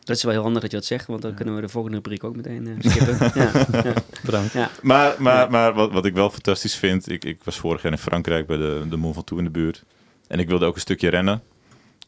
Dat 0.04 0.16
is 0.16 0.22
wel 0.22 0.32
heel 0.32 0.42
handig 0.42 0.62
dat 0.62 0.70
je 0.70 0.76
dat 0.76 0.86
zegt, 0.86 1.06
want 1.06 1.22
dan 1.22 1.34
kunnen 1.34 1.54
we 1.54 1.60
de 1.60 1.68
volgende 1.68 1.96
rubriek 1.96 2.24
ook 2.24 2.36
meteen 2.36 2.66
uh, 2.66 2.74
skippen. 2.78 3.30
ja, 3.42 3.50
ja. 3.82 3.94
Bedankt. 4.24 4.52
Ja. 4.52 4.70
Maar, 4.82 5.14
maar, 5.18 5.50
maar 5.50 5.74
wat, 5.74 5.92
wat 5.92 6.04
ik 6.04 6.14
wel 6.14 6.30
fantastisch 6.30 6.76
vind, 6.76 7.10
ik, 7.10 7.24
ik 7.24 7.44
was 7.44 7.58
vorig 7.58 7.82
jaar 7.82 7.92
in 7.92 7.98
Frankrijk 7.98 8.46
bij 8.46 8.56
de, 8.56 8.86
de 8.88 8.96
Mont 8.96 9.14
Ventoux 9.14 9.42
in 9.42 9.46
de 9.52 9.58
buurt. 9.58 9.84
En 10.26 10.38
ik 10.38 10.48
wilde 10.48 10.66
ook 10.66 10.74
een 10.74 10.80
stukje 10.80 11.08
rennen. 11.08 11.42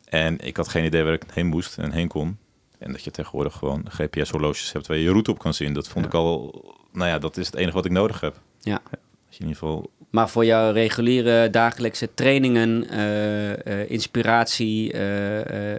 En 0.04 0.38
ik 0.40 0.56
had 0.56 0.68
geen 0.68 0.84
idee 0.84 1.02
waar 1.02 1.12
ik 1.12 1.24
heen 1.32 1.46
moest 1.46 1.78
en 1.78 1.92
heen 1.92 2.08
kon. 2.08 2.38
En 2.78 2.92
dat 2.92 3.04
je 3.04 3.10
tegenwoordig 3.10 3.54
gewoon 3.54 3.84
GPS-horloges 3.88 4.72
hebt 4.72 4.86
waar 4.86 4.96
je 4.96 5.02
je 5.02 5.10
route 5.10 5.30
op 5.30 5.38
kan 5.38 5.54
zien. 5.54 5.72
Dat 5.72 5.88
vond 5.88 6.04
ik 6.04 6.14
al, 6.14 6.64
nou 6.92 7.08
ja, 7.08 7.18
dat 7.18 7.36
is 7.36 7.46
het 7.46 7.54
enige 7.54 7.74
wat 7.74 7.84
ik 7.84 7.90
nodig 7.90 8.20
heb. 8.20 8.40
Ja. 8.60 8.82
Als 9.26 9.36
je 9.36 9.44
in 9.44 9.48
ieder 9.48 9.58
geval 9.58 9.90
maar 10.14 10.28
voor 10.28 10.44
jouw 10.44 10.72
reguliere 10.72 11.50
dagelijkse 11.50 12.14
trainingen, 12.14 12.86
uh, 12.90 13.48
uh, 13.50 13.90
inspiratie, 13.90 14.92
uh, 14.92 15.00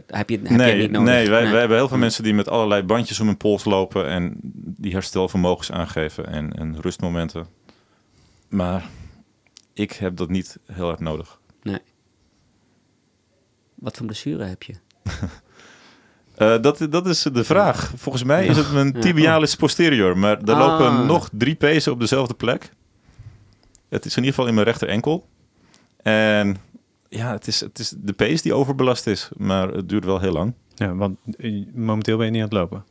heb, 0.07 0.29
je, 0.29 0.39
heb 0.43 0.49
nee, 0.49 0.75
je 0.75 0.81
niet 0.81 0.91
nodig? 0.91 1.13
Nee, 1.13 1.29
wij, 1.29 1.51
wij 1.51 1.59
hebben 1.59 1.77
heel 1.77 1.87
veel 1.87 1.97
mensen 1.97 2.23
die 2.23 2.33
met 2.33 2.49
allerlei 2.49 2.83
bandjes 2.83 3.19
om 3.19 3.27
hun 3.27 3.37
pols 3.37 3.65
lopen 3.65 4.07
en 4.07 4.35
die 4.53 4.91
herstelvermogens 4.91 5.71
aangeven 5.71 6.27
en, 6.27 6.53
en 6.53 6.81
rustmomenten. 6.81 7.47
Maar 8.49 8.89
ik 9.73 9.91
heb 9.91 10.17
dat 10.17 10.29
niet 10.29 10.57
heel 10.65 10.89
erg 10.89 10.99
nodig. 10.99 11.39
Nee. 11.61 11.79
Wat 13.75 13.97
voor 13.97 14.05
blessure 14.05 14.43
heb 14.43 14.63
je? 14.63 14.73
dat, 16.61 16.87
dat 16.89 17.07
is 17.07 17.21
de 17.21 17.43
vraag. 17.43 17.91
Volgens 17.95 18.23
mij 18.23 18.45
is 18.45 18.57
het 18.57 18.71
mijn 18.79 18.99
tibialis 18.99 19.55
posterior, 19.55 20.17
maar 20.17 20.37
er 20.37 20.57
lopen 20.57 20.87
ah. 20.87 21.05
nog 21.05 21.29
drie 21.31 21.55
pezen 21.55 21.91
op 21.91 21.99
dezelfde 21.99 22.33
plek. 22.33 22.71
Het 23.95 24.05
is 24.05 24.11
in 24.11 24.23
ieder 24.23 24.33
geval 24.33 24.47
in 24.47 24.53
mijn 24.53 24.67
rechter 24.67 24.87
enkel. 24.87 25.25
En 26.01 26.57
ja, 27.09 27.31
het 27.31 27.47
is, 27.47 27.59
het 27.59 27.79
is 27.79 27.93
de 27.97 28.13
pace 28.13 28.41
die 28.41 28.53
overbelast 28.53 29.07
is, 29.07 29.29
maar 29.37 29.67
het 29.67 29.89
duurt 29.89 30.05
wel 30.05 30.19
heel 30.19 30.31
lang. 30.31 30.53
Ja, 30.75 30.95
want 30.95 31.17
eh, 31.37 31.65
momenteel 31.73 32.17
ben 32.17 32.25
je 32.25 32.31
niet 32.31 32.41
aan 32.41 32.47
het 32.47 32.57
lopen? 32.57 32.83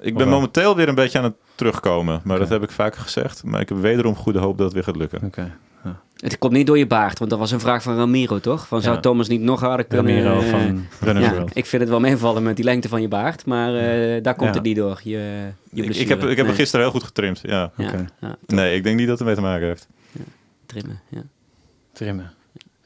Ik 0.00 0.16
ben 0.16 0.28
momenteel 0.28 0.76
weer 0.76 0.88
een 0.88 0.94
beetje 0.94 1.18
aan 1.18 1.24
het 1.24 1.36
terugkomen, 1.54 2.20
maar 2.24 2.38
dat 2.38 2.48
heb 2.48 2.62
ik 2.62 2.70
vaker 2.70 3.00
gezegd. 3.00 3.44
Maar 3.44 3.60
ik 3.60 3.68
heb 3.68 3.78
wederom 3.78 4.14
goede 4.14 4.38
hoop 4.38 4.56
dat 4.56 4.66
het 4.66 4.74
weer 4.74 4.84
gaat 4.84 4.96
lukken. 4.96 5.22
Oké. 5.24 5.56
Ja. 5.84 6.00
Het 6.16 6.38
komt 6.38 6.52
niet 6.52 6.66
door 6.66 6.78
je 6.78 6.86
baard, 6.86 7.18
want 7.18 7.30
dat 7.30 7.38
was 7.38 7.50
een 7.50 7.60
vraag 7.60 7.82
van 7.82 7.96
Ramiro, 7.96 8.40
toch? 8.40 8.66
Van 8.66 8.82
zou 8.82 9.00
Thomas 9.00 9.28
niet 9.28 9.40
nog 9.40 9.60
harder 9.60 9.86
kunnen... 9.86 10.22
Ramiro 10.22 10.42
uh, 10.42 10.50
van 10.50 10.86
Runners 11.08 11.26
ja, 11.26 11.44
Ik 11.52 11.66
vind 11.66 11.82
het 11.82 11.90
wel 11.90 12.00
meevallen 12.00 12.42
met 12.42 12.56
die 12.56 12.64
lengte 12.64 12.88
van 12.88 13.00
je 13.00 13.08
baard, 13.08 13.46
maar 13.46 13.74
uh, 13.74 14.22
daar 14.22 14.34
komt 14.34 14.54
het 14.54 14.62
niet 14.62 14.76
door, 14.76 15.00
je, 15.02 15.10
je 15.70 15.82
ik, 15.82 15.94
ik, 15.94 16.08
heb, 16.08 16.24
ik 16.24 16.36
heb 16.36 16.46
hem 16.46 16.54
gisteren 16.54 16.84
heel 16.84 16.94
goed 16.94 17.04
getrimd, 17.04 17.40
ja. 17.42 17.72
Okay. 17.78 18.06
nee, 18.46 18.74
ik 18.74 18.84
denk 18.84 18.96
niet 18.96 19.08
dat 19.08 19.18
het 19.18 19.28
ermee 19.28 19.42
te 19.42 19.50
maken 19.50 19.66
heeft. 19.66 19.88
Trimmen, 20.76 21.00
ja. 21.08 21.22
Trimmen. 21.92 22.32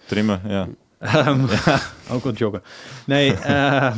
Trimmen, 0.06 0.40
ja. 0.46 0.68
Um, 1.28 1.46
ook 2.14 2.24
wel 2.24 2.32
joggen. 2.32 2.62
Nee, 3.06 3.32
uh, 3.32 3.36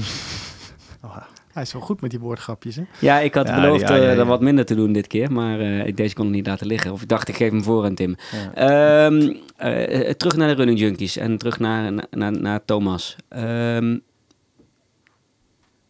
oh, 1.05 1.17
hij 1.53 1.63
is 1.63 1.73
wel 1.73 1.83
goed 1.83 2.01
met 2.01 2.11
die 2.11 2.21
woordgrapjes, 2.21 2.77
hè? 2.77 2.83
Ja, 2.99 3.19
ik 3.19 3.35
had 3.35 3.55
beloofd 3.55 3.89
ja, 3.89 3.97
er 3.97 4.25
wat 4.25 4.41
minder 4.41 4.65
te 4.65 4.75
doen 4.75 4.93
dit 4.93 5.07
keer, 5.07 5.33
maar 5.33 5.61
uh, 5.61 5.87
ik 5.87 5.97
deze 5.97 6.15
kon 6.15 6.25
het 6.25 6.35
niet 6.35 6.47
laten 6.47 6.67
liggen. 6.67 6.93
Of 6.93 7.03
ik 7.03 7.09
dacht, 7.09 7.29
ik 7.29 7.37
geef 7.37 7.51
hem 7.51 7.63
voor 7.63 7.85
aan 7.85 7.95
Tim. 7.95 8.17
Um, 8.59 9.21
uh, 9.23 10.11
terug 10.11 10.37
naar 10.37 10.49
de 10.49 10.55
running 10.55 10.79
junkies 10.79 11.17
en 11.17 11.39
terug 11.39 11.59
naar, 11.59 11.93
naar, 12.11 12.33
naar 12.33 12.65
Thomas. 12.65 13.17
Um, 13.29 14.03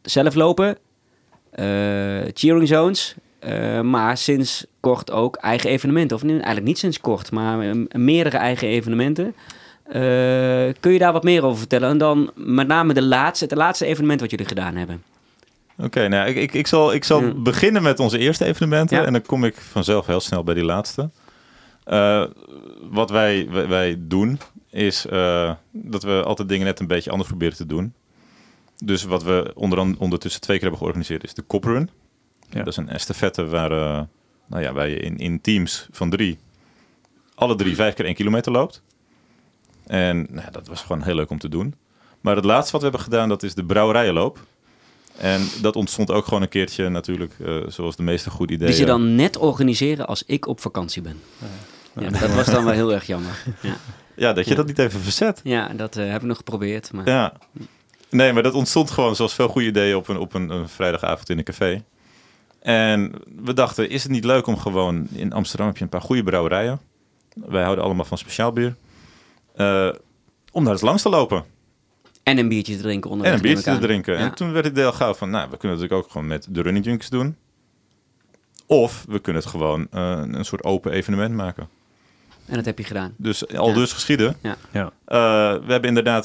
zelf 0.03 0.35
lopen, 0.35 0.79
cheering 2.33 2.69
zones, 2.69 3.15
uh, 3.47 3.81
maar 3.81 4.17
sinds 4.17 4.67
kort 4.81 5.11
ook 5.11 5.37
eigen 5.37 5.71
evenementen. 5.71 6.17
Of 6.17 6.23
eigenlijk 6.23 6.65
niet 6.65 6.79
sinds 6.79 7.01
kort, 7.01 7.31
maar 7.31 7.77
meerdere 7.91 8.37
eigen 8.37 8.69
evenementen. 8.69 9.35
Uh, 9.87 9.93
kun 10.81 10.93
je 10.93 10.99
daar 10.99 11.13
wat 11.13 11.23
meer 11.23 11.45
over 11.45 11.59
vertellen? 11.59 11.89
En 11.89 11.99
dan 11.99 12.31
met 12.35 12.67
name 12.67 12.95
de 12.95 13.03
laatste, 13.03 13.45
het 13.45 13.55
laatste 13.55 13.87
evenement 13.87 14.21
wat 14.21 14.31
jullie 14.31 14.47
gedaan 14.47 14.77
hebben. 14.77 15.03
Oké, 15.79 16.09
nou 16.09 16.29
ik, 16.29 16.37
ik, 16.37 16.55
ik 16.55 16.67
zal, 16.67 16.93
ik 16.93 17.05
zal 17.05 17.43
beginnen 17.43 17.83
met 17.83 17.99
onze 17.99 18.19
eerste 18.19 18.45
evenementen. 18.45 19.07
En 19.07 19.13
dan 19.13 19.23
kom 19.23 19.45
ik 19.45 19.55
vanzelf 19.55 20.07
heel 20.07 20.21
snel 20.21 20.45
bij 20.45 20.55
die 20.55 20.65
laatste. 20.65 21.11
Uh, 21.87 22.25
wat 22.91 23.11
wij, 23.11 23.49
wij, 23.51 23.69
wij, 23.69 23.97
doen, 23.99 24.41
is 24.71 25.07
dat 25.73 26.03
we 26.03 26.23
altijd 26.25 26.49
dingen 26.49 26.67
net 26.67 26.81
een 26.81 26.87
beetje 26.87 27.11
anders 27.11 27.29
proberen 27.29 27.57
te 27.57 27.67
doen. 27.67 27.95
Dus 28.85 29.05
wat 29.05 29.23
we 29.23 29.53
onder, 29.55 29.79
ondertussen 29.99 30.41
twee 30.41 30.57
keer 30.57 30.67
hebben 30.69 30.81
georganiseerd 30.81 31.25
is 31.25 31.35
de 31.35 31.45
Cop 31.47 31.65
Run. 31.65 31.91
Ja. 32.53 32.59
Dat 32.59 32.67
is 32.67 32.77
een 32.77 32.89
estafette 32.89 33.47
waar, 33.47 33.73
uh, 33.73 34.01
nou 34.47 34.63
ja, 34.63 34.73
waar 34.73 34.89
je 34.89 34.97
in, 34.97 35.17
in 35.17 35.41
teams 35.41 35.87
van 35.91 36.11
drie, 36.11 36.39
alle 37.35 37.55
drie 37.55 37.75
vijf 37.75 37.95
keer 37.95 38.05
één 38.05 38.15
kilometer 38.15 38.53
loopt. 38.53 38.83
En 39.87 40.27
nou, 40.31 40.51
dat 40.51 40.67
was 40.67 40.81
gewoon 40.83 41.03
heel 41.03 41.15
leuk 41.15 41.31
om 41.31 41.39
te 41.39 41.49
doen. 41.49 41.75
Maar 42.21 42.37
het 42.37 42.45
laatste 42.45 42.73
wat 42.73 42.81
we 42.81 42.87
hebben 42.89 43.05
gedaan, 43.07 43.29
dat 43.29 43.43
is 43.43 43.55
de 43.55 43.65
brouwerijenloop. 43.65 44.39
En 45.17 45.49
dat 45.61 45.77
ontstond 45.77 46.11
ook 46.11 46.25
gewoon 46.25 46.43
een 46.43 46.49
keertje 46.49 46.89
natuurlijk, 46.89 47.35
uh, 47.39 47.63
zoals 47.67 47.97
de 47.97 48.03
meeste 48.03 48.31
goede 48.31 48.53
ideeën. 48.53 48.71
Die 48.71 48.81
je 48.81 48.87
dan 48.87 49.15
net 49.15 49.37
organiseren 49.37 50.07
als 50.07 50.23
ik 50.27 50.47
op 50.47 50.61
vakantie 50.61 51.03
ben. 51.03 51.21
Ja, 52.01 52.09
dat 52.09 52.35
was 52.35 52.47
dan 52.47 52.65
wel 52.65 52.75
heel 52.75 52.93
erg 52.93 53.07
jammer. 53.07 53.45
Ja, 53.61 53.77
ja 54.17 54.33
dat 54.33 54.49
je 54.49 54.55
dat 54.55 54.67
niet 54.67 54.79
even 54.79 55.01
verzet. 55.01 55.41
Ja, 55.45 55.69
dat 55.69 55.97
uh, 55.97 56.11
heb 56.11 56.21
ik 56.21 56.27
nog 56.27 56.37
geprobeerd. 56.37 56.93
Maar... 56.93 57.09
Ja. 57.09 57.33
Nee, 58.11 58.33
maar 58.33 58.43
dat 58.43 58.55
ontstond 58.55 58.91
gewoon 58.91 59.17
zoals 59.17 59.35
veel 59.35 59.49
goede 59.49 59.67
ideeën 59.67 59.97
op 59.97 60.09
een, 60.09 60.19
op 60.19 60.35
een, 60.35 60.51
een 60.51 60.69
vrijdagavond 60.69 61.31
in 61.31 61.39
een 61.39 61.45
café. 61.45 61.83
En 62.63 63.13
we 63.43 63.53
dachten, 63.53 63.91
is 63.91 64.03
het 64.03 64.13
niet 64.13 64.25
leuk 64.25 64.47
om 64.47 64.57
gewoon... 64.57 65.09
In 65.13 65.33
Amsterdam 65.33 65.67
heb 65.67 65.77
je 65.77 65.83
een 65.83 65.89
paar 65.89 66.01
goede 66.01 66.23
brouwerijen. 66.23 66.81
Wij 67.35 67.63
houden 67.63 67.85
allemaal 67.85 68.05
van 68.05 68.19
speciaal 68.19 68.53
bier. 68.53 68.75
Uh, 69.57 69.93
om 70.53 70.65
daar 70.65 70.73
eens 70.73 70.83
langs 70.83 71.03
te 71.03 71.09
lopen. 71.09 71.45
En 72.23 72.39
een 72.39 72.49
biertje 72.49 72.77
te 72.77 72.83
drinken 72.83 73.11
onder 73.11 73.27
En 73.27 73.33
een 73.33 73.41
biertje 73.41 73.75
te 73.75 73.79
drinken. 73.79 74.17
En 74.17 74.35
toen 74.35 74.53
werd 74.53 74.67
ik 74.67 74.75
deel 74.75 74.93
gauw 74.93 75.15
van, 75.15 75.31
nou, 75.31 75.51
we 75.51 75.57
kunnen 75.57 75.79
het 75.79 75.81
natuurlijk 75.81 76.05
ook 76.05 76.11
gewoon 76.13 76.27
met 76.27 76.47
de 76.51 76.63
running 76.63 76.85
junkies 76.85 77.11
doen. 77.11 77.37
Of 78.67 79.05
we 79.09 79.19
kunnen 79.19 79.43
het 79.43 79.51
gewoon 79.51 79.87
uh, 79.95 80.21
een 80.31 80.45
soort 80.45 80.65
open 80.65 80.93
evenement 80.93 81.35
maken. 81.35 81.69
En 82.47 82.55
dat 82.55 82.65
heb 82.65 82.79
je 82.79 82.85
gedaan. 82.85 83.15
Dus 83.17 83.49
al 83.49 83.73
dus 83.73 83.93
geschieden. 83.93 84.37
Ja. 84.41 84.57
ja. 84.71 84.85
Uh, 84.85 85.65
we 85.67 85.73
hebben 85.73 85.89
inderdaad 85.89 86.25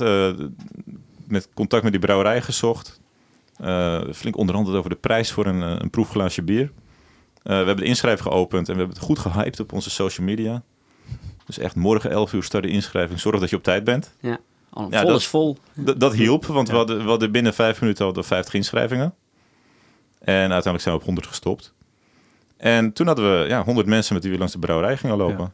met 1.28 1.50
contact 1.54 1.84
met 1.84 1.92
die 1.92 2.02
brouwerij 2.02 2.42
gezocht. 2.42 3.00
Uh, 3.62 4.02
flink 4.14 4.38
onderhandeld 4.38 4.78
over 4.78 4.90
de 4.90 4.96
prijs 4.96 5.32
voor 5.32 5.46
een, 5.46 5.64
eh, 5.64 5.76
een 5.78 5.90
proefglaasje 5.90 6.42
bier. 6.42 6.64
Uh, 6.64 6.72
we 7.44 7.54
hebben 7.54 7.78
de 7.78 7.84
inschrijving 7.84 8.28
geopend 8.28 8.68
en 8.68 8.74
we 8.74 8.80
hebben 8.80 8.98
het 8.98 9.06
goed 9.06 9.20
gehyped 9.20 9.60
op 9.60 9.74
onze 9.74 9.90
social 9.90 10.26
media. 10.26 10.64
Dus 11.46 11.58
echt 11.58 11.76
morgen 11.76 12.12
11 12.12 12.34
uur 12.34 12.44
start 12.44 12.64
de 12.64 12.70
inschrijving. 12.70 13.20
Zorg 13.20 13.40
dat 13.40 13.50
je 13.50 13.56
op 13.56 13.64
tijd 13.64 13.84
bent. 13.84 14.14
Ja, 14.20 14.40
vol 14.70 14.90
dat, 14.90 15.20
is 15.20 15.28
vol. 15.28 15.58
Dat 15.98 16.14
hielp, 16.14 16.46
want 16.46 16.70
we, 16.70 16.76
hadden, 16.76 16.98
we 16.98 17.10
hadden 17.10 17.32
binnen 17.32 17.54
vijf 17.54 17.82
minuten 17.82 18.06
al 18.06 18.24
50 18.24 18.54
inschrijvingen. 18.54 19.14
En 20.20 20.40
uiteindelijk 20.40 20.82
zijn 20.82 20.94
we 20.94 21.00
op 21.00 21.06
100 21.06 21.28
gestopt. 21.28 21.74
En 22.58 22.94
toen 22.94 23.08
hadden 23.08 23.42
we 23.42 23.48
ja, 23.48 23.64
100 23.64 23.88
mensen 23.88 24.14
met 24.14 24.24
wie 24.24 24.32
we 24.32 24.38
langs 24.38 24.54
de 24.54 24.60
brouwerij 24.60 24.98
gingen 24.98 25.18
lopen. 25.18 25.54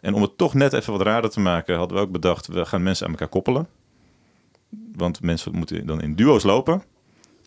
En 0.00 0.14
om 0.14 0.22
het 0.22 0.38
toch 0.38 0.54
net 0.54 0.72
even 0.72 0.92
wat 0.92 1.02
raarder 1.02 1.30
te 1.30 1.40
maken, 1.40 1.76
hadden 1.76 1.96
we 1.96 2.02
ook 2.02 2.10
bedacht, 2.10 2.46
we 2.46 2.64
gaan 2.64 2.82
mensen 2.82 3.06
aan 3.06 3.12
elkaar 3.12 3.28
koppelen. 3.28 3.68
Want 4.92 5.22
mensen 5.22 5.56
moeten 5.56 5.86
dan 5.86 6.02
in 6.02 6.14
duo's 6.14 6.42
lopen. 6.42 6.82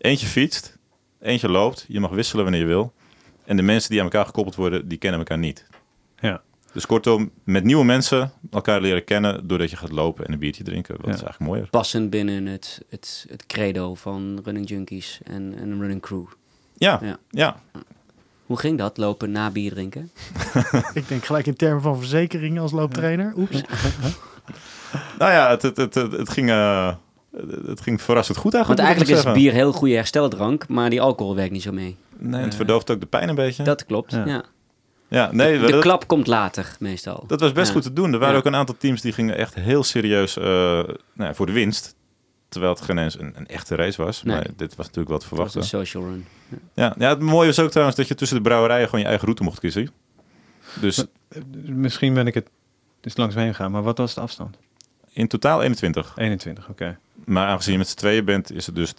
Eentje 0.04 0.28
fietst, 0.28 0.78
eentje 1.22 1.50
loopt. 1.50 1.86
Je 1.88 2.00
mag 2.00 2.12
wisselen 2.12 2.44
wanneer 2.44 2.62
je 2.62 2.68
wil. 2.68 2.94
En 3.46 3.56
de 3.56 3.62
mensen 3.62 3.89
die 3.89 4.00
aan 4.00 4.06
elkaar 4.06 4.26
gekoppeld 4.26 4.56
worden, 4.56 4.88
die 4.88 4.98
kennen 4.98 5.20
elkaar 5.20 5.38
niet. 5.38 5.66
Ja. 6.20 6.42
Dus 6.74 6.86
kortom, 6.86 7.32
met 7.44 7.63
nieuwe 7.63 7.86
mensen 7.86 8.32
elkaar 8.52 8.82
leren 8.82 9.04
kennen 9.04 9.48
doordat 9.48 9.70
je 9.70 9.76
gaat 9.76 9.92
lopen 9.92 10.26
en 10.26 10.34
een 10.34 10.39
biertje 10.39 10.63
drinken. 10.63 10.96
Dat 10.96 11.06
is 11.06 11.22
eigenlijk 11.22 11.39
mooier. 11.39 11.68
Passend 11.70 12.10
binnen 12.10 12.46
het, 12.46 12.82
het, 12.89 13.26
het 13.30 13.46
credo 13.46 13.96
van 13.96 14.42
Running 14.44 14.70
Junkies 14.70 15.20
en, 15.24 15.54
en 15.58 15.80
Running 15.80 16.02
Crew. 16.02 16.26
Ja, 16.78 17.00
ja. 17.02 17.18
ja. 17.30 17.62
Hoe 18.46 18.58
ging 18.58 18.78
dat, 18.78 18.98
lopen 18.98 19.32
na 19.32 19.50
bier 19.52 19.72
drinken? 19.72 20.12
ik 20.94 21.08
denk 21.08 21.26
gelijk 21.26 21.46
in 21.46 21.56
termen 21.56 21.82
van 21.82 21.98
verzekering 21.98 22.60
als 22.60 22.72
looptrainer. 22.72 23.34
Oeps. 23.38 23.62
nou 25.20 25.32
ja, 25.32 25.50
het, 25.50 25.62
het, 25.62 25.78
het, 25.78 25.96
het 25.96 26.30
ging... 26.30 26.50
Uh, 26.50 26.94
het 27.65 27.82
ging 27.82 28.02
verrassend 28.02 28.38
goed 28.38 28.54
eigenlijk. 28.54 28.82
Want 28.82 28.96
eigenlijk 28.96 29.28
is 29.28 29.41
bier 29.41 29.54
heel 29.54 29.72
goede 29.72 29.93
hersteldrank, 29.93 30.67
maar 30.67 30.89
die 30.89 31.02
alcohol 31.02 31.36
werkt 31.36 31.52
niet 31.52 31.62
zo 31.62 31.72
mee. 31.72 31.98
Nee, 32.17 32.43
het 32.43 32.56
verdooft 32.56 32.91
ook 32.91 33.00
de 33.00 33.06
pijn 33.06 33.30
een 33.30 33.36
beetje. 33.36 33.63
Dat 33.63 33.86
klopt, 33.86 34.12
ja. 34.12 34.43
ja. 35.08 35.32
nee, 35.32 35.60
de, 35.60 35.80
klap 35.80 36.08
komt 36.08 36.28
later, 36.28 36.76
meestal. 36.80 37.24
Dat 37.28 37.39
was 37.39 37.52
best 37.52 37.72
goed 37.72 37.82
te 37.82 37.93
doen. 37.93 38.13
Er 38.13 38.19
waren 38.19 38.38
ook 38.38 38.46
een 38.46 38.56
aantal 38.56 38.76
teams 38.78 39.02
die 39.02 39.13
gingen 39.13 39.38
echt 39.38 39.54
heel 39.54 39.84
serieus 39.84 40.38
uh, 40.38 40.43
nou 40.43 40.93
ja, 41.13 41.34
voor 41.34 41.46
de 41.46 41.52
winst. 41.52 41.96
Terwijl 42.50 42.74
het 42.74 42.84
geen 42.84 42.98
eens 42.98 43.19
een, 43.19 43.34
een 43.36 43.48
echte 43.48 43.76
race 43.76 44.04
was. 44.04 44.24
Maar 44.24 44.48
dit 44.56 44.76
was 44.76 44.86
natuurlijk 44.86 45.13
wat 45.13 45.26
verwachten. 45.26 45.62
een 45.62 45.67
social 45.67 46.04
run. 46.04 46.26
Ja. 46.74 46.96
ja, 46.98 47.10
het 47.10 47.19
mooie 47.19 47.48
was 47.48 47.60
ook 47.60 47.69
trouwens 47.69 47.98
dat 47.98 48.08
je 48.08 48.15
tussen 48.15 48.38
de 48.38 48.43
brouwerijen 48.43 48.86
gewoon 48.86 49.00
je 49.00 49.08
eigen 49.08 49.26
route 49.26 49.43
mocht 49.43 49.60
kiezen. 49.60 49.89
Dus... 50.82 50.98
Eh, 51.30 51.41
misschien 51.65 52.13
ben 52.13 52.28
ik 52.28 52.34
het 52.34 52.50
dus 53.02 53.17
langs 53.17 53.36
heen 53.36 53.48
gegaan, 53.48 53.72
maar 53.72 53.84
wat 53.84 53.98
was 53.98 54.13
de 54.13 54.22
afstand? 54.22 54.58
In 55.10 55.28
totaal 55.28 55.62
21. 55.62 56.13
21, 56.15 56.69
oké. 56.69 56.98
Maar 57.25 57.47
aangezien 57.47 57.71
je 57.71 57.77
met 57.77 57.88
z'n 57.88 57.97
tweeën 57.97 58.25
bent, 58.25 58.51
is 58.51 58.65
het 58.65 58.75
dus 58.75 58.89
10,5 58.89 58.93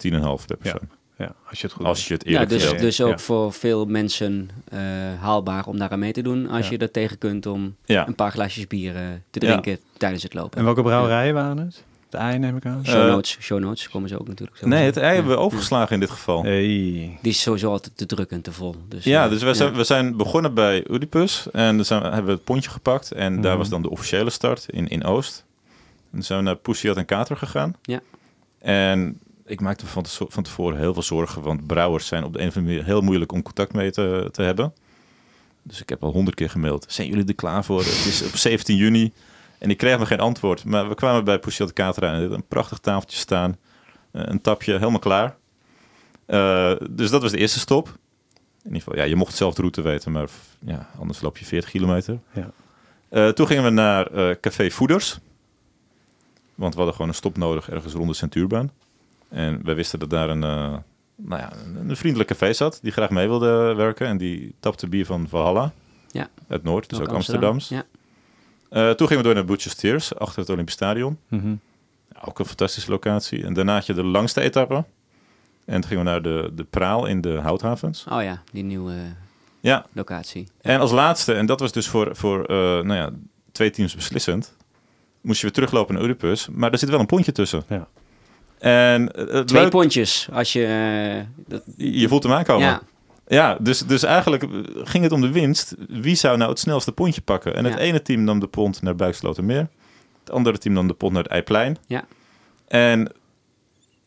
per 0.45 0.57
persoon. 0.57 0.89
Ja. 1.17 1.35
als 1.49 1.59
je 1.59 1.67
het 1.67 1.75
goed 1.75 1.85
Als 1.85 2.07
je 2.07 2.13
het 2.13 2.25
eerlijk 2.25 2.51
ja, 2.51 2.57
dus, 2.57 2.79
dus 2.79 3.01
ook 3.01 3.19
voor 3.19 3.53
veel 3.53 3.85
mensen 3.85 4.49
uh, 4.73 4.79
haalbaar 5.19 5.65
om 5.67 5.77
daaraan 5.77 5.99
mee 5.99 6.11
te 6.11 6.21
doen. 6.21 6.49
Als 6.49 6.69
je 6.69 6.77
er 6.77 6.91
tegen 6.91 7.17
kunt 7.17 7.45
om 7.45 7.75
een 7.85 8.15
paar 8.15 8.31
glaasjes 8.31 8.67
bier 8.67 8.95
uh, 8.95 9.01
te 9.29 9.39
drinken 9.39 9.79
tijdens 9.97 10.23
het 10.23 10.33
lopen. 10.33 10.57
En 10.57 10.63
welke 10.63 10.81
brouwerijen 10.81 11.33
waren 11.33 11.57
het? 11.57 11.83
De 12.09 12.17
ei 12.17 12.37
neem 12.37 12.57
ik 12.57 12.65
aan. 12.65 12.85
Show 12.85 13.01
eh, 13.01 13.07
notes, 13.07 13.37
show 13.39 13.59
notes 13.59 13.89
komen 13.89 14.09
ze 14.09 14.19
ook 14.19 14.27
natuurlijk. 14.27 14.57
Zo 14.57 14.67
nee, 14.67 14.85
het 14.85 14.97
ei 14.97 15.13
hebben 15.13 15.31
we 15.31 15.37
overgeslagen 15.37 15.93
in 15.93 15.99
dit 15.99 16.09
geval. 16.09 16.43
Hey. 16.43 17.17
Die 17.21 17.31
is 17.31 17.41
sowieso 17.41 17.71
altijd 17.71 17.97
te 17.97 18.05
druk 18.05 18.31
en 18.31 18.41
te 18.41 18.51
vol. 18.51 18.75
Dus, 18.87 19.03
ja, 19.03 19.29
dus 19.29 19.43
we 19.43 19.53
zijn, 19.53 19.73
we 19.73 19.83
zijn 19.83 20.17
begonnen 20.17 20.53
bij 20.53 20.85
Oedipus 20.89 21.47
en 21.51 21.75
dan 21.75 21.85
zijn, 21.85 22.03
hebben 22.03 22.25
we 22.25 22.31
het 22.31 22.43
pontje 22.43 22.69
gepakt. 22.69 23.11
En 23.11 23.41
daar 23.41 23.51
mhm. 23.51 23.57
was 23.57 23.69
dan 23.69 23.81
de 23.81 23.89
officiële 23.89 24.29
start 24.29 24.65
in, 24.69 24.87
in 24.87 25.03
Oost. 25.03 25.45
En 25.67 26.11
dan 26.11 26.23
zijn 26.23 26.39
we 26.39 26.45
naar 26.45 26.55
Poussiat 26.55 26.97
en 26.97 27.05
Kater 27.05 27.37
gegaan. 27.37 27.75
Ja. 27.81 28.01
En 28.65 29.19
ik 29.45 29.61
maakte 29.61 29.83
me 29.83 29.89
van, 29.89 30.05
van 30.07 30.43
tevoren 30.43 30.77
heel 30.77 30.93
veel 30.93 31.03
zorgen, 31.03 31.41
want 31.41 31.67
brouwers 31.67 32.07
zijn 32.07 32.23
op 32.23 32.33
de 32.33 32.39
een 32.39 32.47
of 32.47 32.55
andere 32.55 32.73
manier 32.73 32.87
heel 32.87 33.01
moeilijk 33.01 33.31
om 33.31 33.41
contact 33.41 33.73
mee 33.73 33.91
te, 33.91 34.29
te 34.31 34.41
hebben. 34.41 34.73
Dus 35.61 35.81
ik 35.81 35.89
heb 35.89 36.03
al 36.03 36.11
honderd 36.11 36.35
keer 36.35 36.49
gemaild. 36.49 36.85
Zijn 36.87 37.07
jullie 37.07 37.25
er 37.25 37.35
klaar 37.35 37.63
voor? 37.63 37.79
Het 37.79 38.05
is 38.05 38.23
op 38.23 38.35
17 38.35 38.75
juni. 38.75 39.13
En 39.57 39.69
ik 39.69 39.77
kreeg 39.77 39.99
nog 39.99 40.07
geen 40.07 40.19
antwoord. 40.19 40.63
Maar 40.63 40.89
we 40.89 40.95
kwamen 40.95 41.23
bij 41.23 41.39
Poussiat 41.39 41.73
Catera 41.73 42.13
en 42.13 42.31
een 42.31 42.47
prachtig 42.47 42.77
tafeltje 42.77 43.17
staan. 43.17 43.57
Eh, 44.11 44.21
een 44.25 44.41
tapje, 44.41 44.73
helemaal 44.73 44.99
klaar. 44.99 45.35
Uh, 46.27 46.71
dus 46.89 47.09
dat 47.09 47.21
was 47.21 47.31
de 47.31 47.37
eerste 47.37 47.59
stop. 47.59 47.87
In 47.87 47.93
ieder 48.63 48.81
geval, 48.81 48.95
ja, 48.95 49.03
je 49.03 49.15
mocht 49.15 49.35
zelf 49.35 49.53
de 49.53 49.61
route 49.61 49.81
weten, 49.81 50.11
maar 50.11 50.29
ja, 50.59 50.89
anders 50.99 51.21
loop 51.21 51.37
je 51.37 51.45
40 51.45 51.69
kilometer. 51.69 52.19
Ja. 52.33 52.51
Uh, 53.09 53.29
toen 53.29 53.47
gingen 53.47 53.63
we 53.63 53.69
naar 53.69 54.11
uh, 54.11 54.35
Café 54.41 54.69
Voeders. 54.69 55.19
Want 56.55 56.71
we 56.71 56.77
hadden 56.77 56.95
gewoon 56.95 57.09
een 57.09 57.17
stop 57.17 57.37
nodig 57.37 57.69
ergens 57.69 57.93
rond 57.93 58.07
de 58.07 58.15
Centuurbaan. 58.15 58.71
En 59.29 59.63
wij 59.63 59.75
wisten 59.75 59.99
dat 59.99 60.09
daar 60.09 60.29
een, 60.29 60.43
uh, 60.43 60.77
nou 61.15 61.41
ja, 61.41 61.51
een 61.75 61.97
vriendelijk 61.97 62.29
café 62.29 62.53
zat 62.53 62.79
die 62.81 62.91
graag 62.91 63.09
mee 63.09 63.27
wilde 63.27 63.73
werken. 63.75 64.07
En 64.07 64.17
die 64.17 64.55
tapte 64.59 64.87
bier 64.87 65.05
van 65.05 65.27
Valhalla. 65.29 65.71
Ja. 66.11 66.29
Het 66.47 66.63
Noord, 66.63 66.89
dus 66.89 66.99
ook, 66.99 67.07
ook 67.07 67.13
Amsterdams. 67.13 67.69
Ja. 67.69 67.85
Uh, 68.71 68.89
toen 68.89 69.07
gingen 69.07 69.17
we 69.17 69.23
door 69.23 69.33
naar 69.33 69.45
Butcher's 69.45 69.75
Tears, 69.75 70.15
achter 70.15 70.39
het 70.39 70.49
Olympisch 70.49 70.75
Stadion. 70.75 71.17
Mm 71.27 71.59
ook 72.23 72.39
een 72.39 72.45
fantastische 72.45 72.91
locatie. 72.91 73.43
En 73.43 73.53
daarna 73.53 73.73
had 73.73 73.85
je 73.85 73.93
de 73.93 74.03
langste 74.03 74.41
etappe. 74.41 74.83
En 75.65 75.81
toen 75.81 75.89
gingen 75.89 76.03
we 76.03 76.09
naar 76.09 76.21
de, 76.21 76.51
de 76.53 76.63
Praal 76.63 77.05
in 77.05 77.21
de 77.21 77.33
Houthavens. 77.33 78.05
Oh 78.09 78.23
ja, 78.23 78.41
die 78.51 78.63
nieuwe 78.63 78.95
ja. 79.59 79.85
locatie. 79.93 80.47
En 80.61 80.79
als 80.79 80.91
laatste, 80.91 81.33
en 81.33 81.45
dat 81.45 81.59
was 81.59 81.71
dus 81.71 81.87
voor, 81.87 82.15
voor 82.15 82.39
uh, 82.39 82.57
nou 82.57 82.93
ja, 82.93 83.09
twee 83.51 83.69
teams 83.69 83.95
beslissend, 83.95 84.55
moest 85.25 85.37
je 85.37 85.45
weer 85.45 85.55
teruglopen 85.55 85.93
naar 85.93 86.03
Oedipus. 86.03 86.47
Maar 86.51 86.71
er 86.71 86.77
zit 86.77 86.89
wel 86.89 86.99
een 86.99 87.05
pontje 87.05 87.31
tussen. 87.31 87.63
Ja. 87.69 87.87
En 88.59 89.11
het 89.15 89.47
Twee 89.47 89.67
pontjes, 89.67 90.27
als 90.31 90.53
je... 90.53 90.61
Uh, 91.17 91.43
dat... 91.47 91.63
Je 91.77 92.07
voelt 92.07 92.23
hem 92.23 92.31
aankomen. 92.31 92.67
Ja. 92.67 92.81
Ja, 93.27 93.57
dus, 93.59 93.79
dus 93.79 94.03
eigenlijk 94.03 94.47
ging 94.83 95.03
het 95.03 95.13
om 95.13 95.21
de 95.21 95.31
winst. 95.31 95.75
Wie 95.89 96.15
zou 96.15 96.37
nou 96.37 96.49
het 96.49 96.59
snelste 96.59 96.91
pontje 96.91 97.21
pakken? 97.21 97.55
En 97.55 97.65
het 97.65 97.75
ene 97.75 98.01
team 98.01 98.23
nam 98.23 98.39
de 98.39 98.47
pont 98.47 98.81
naar 98.81 98.95
Buikslotermeer. 98.95 99.69
Het 100.19 100.31
andere 100.31 100.57
team 100.57 100.75
nam 100.75 100.87
de 100.87 100.93
pont 100.93 101.13
naar 101.13 101.23
het 101.23 101.31
Eiplein. 101.31 101.77
Ja. 101.87 102.05
En 102.67 103.11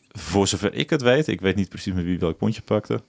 voor 0.09 0.49
zover 0.49 0.75
ik 0.75 0.91
het 0.91 1.03
weet, 1.03 1.27
ik 1.27 1.41
weet 1.41 1.57
niet 1.57 1.69
precies 1.69 1.93
met 1.93 2.05
wie 2.05 2.19
welk 2.19 2.39
pontje 2.39 2.63
pakte, 2.63 3.03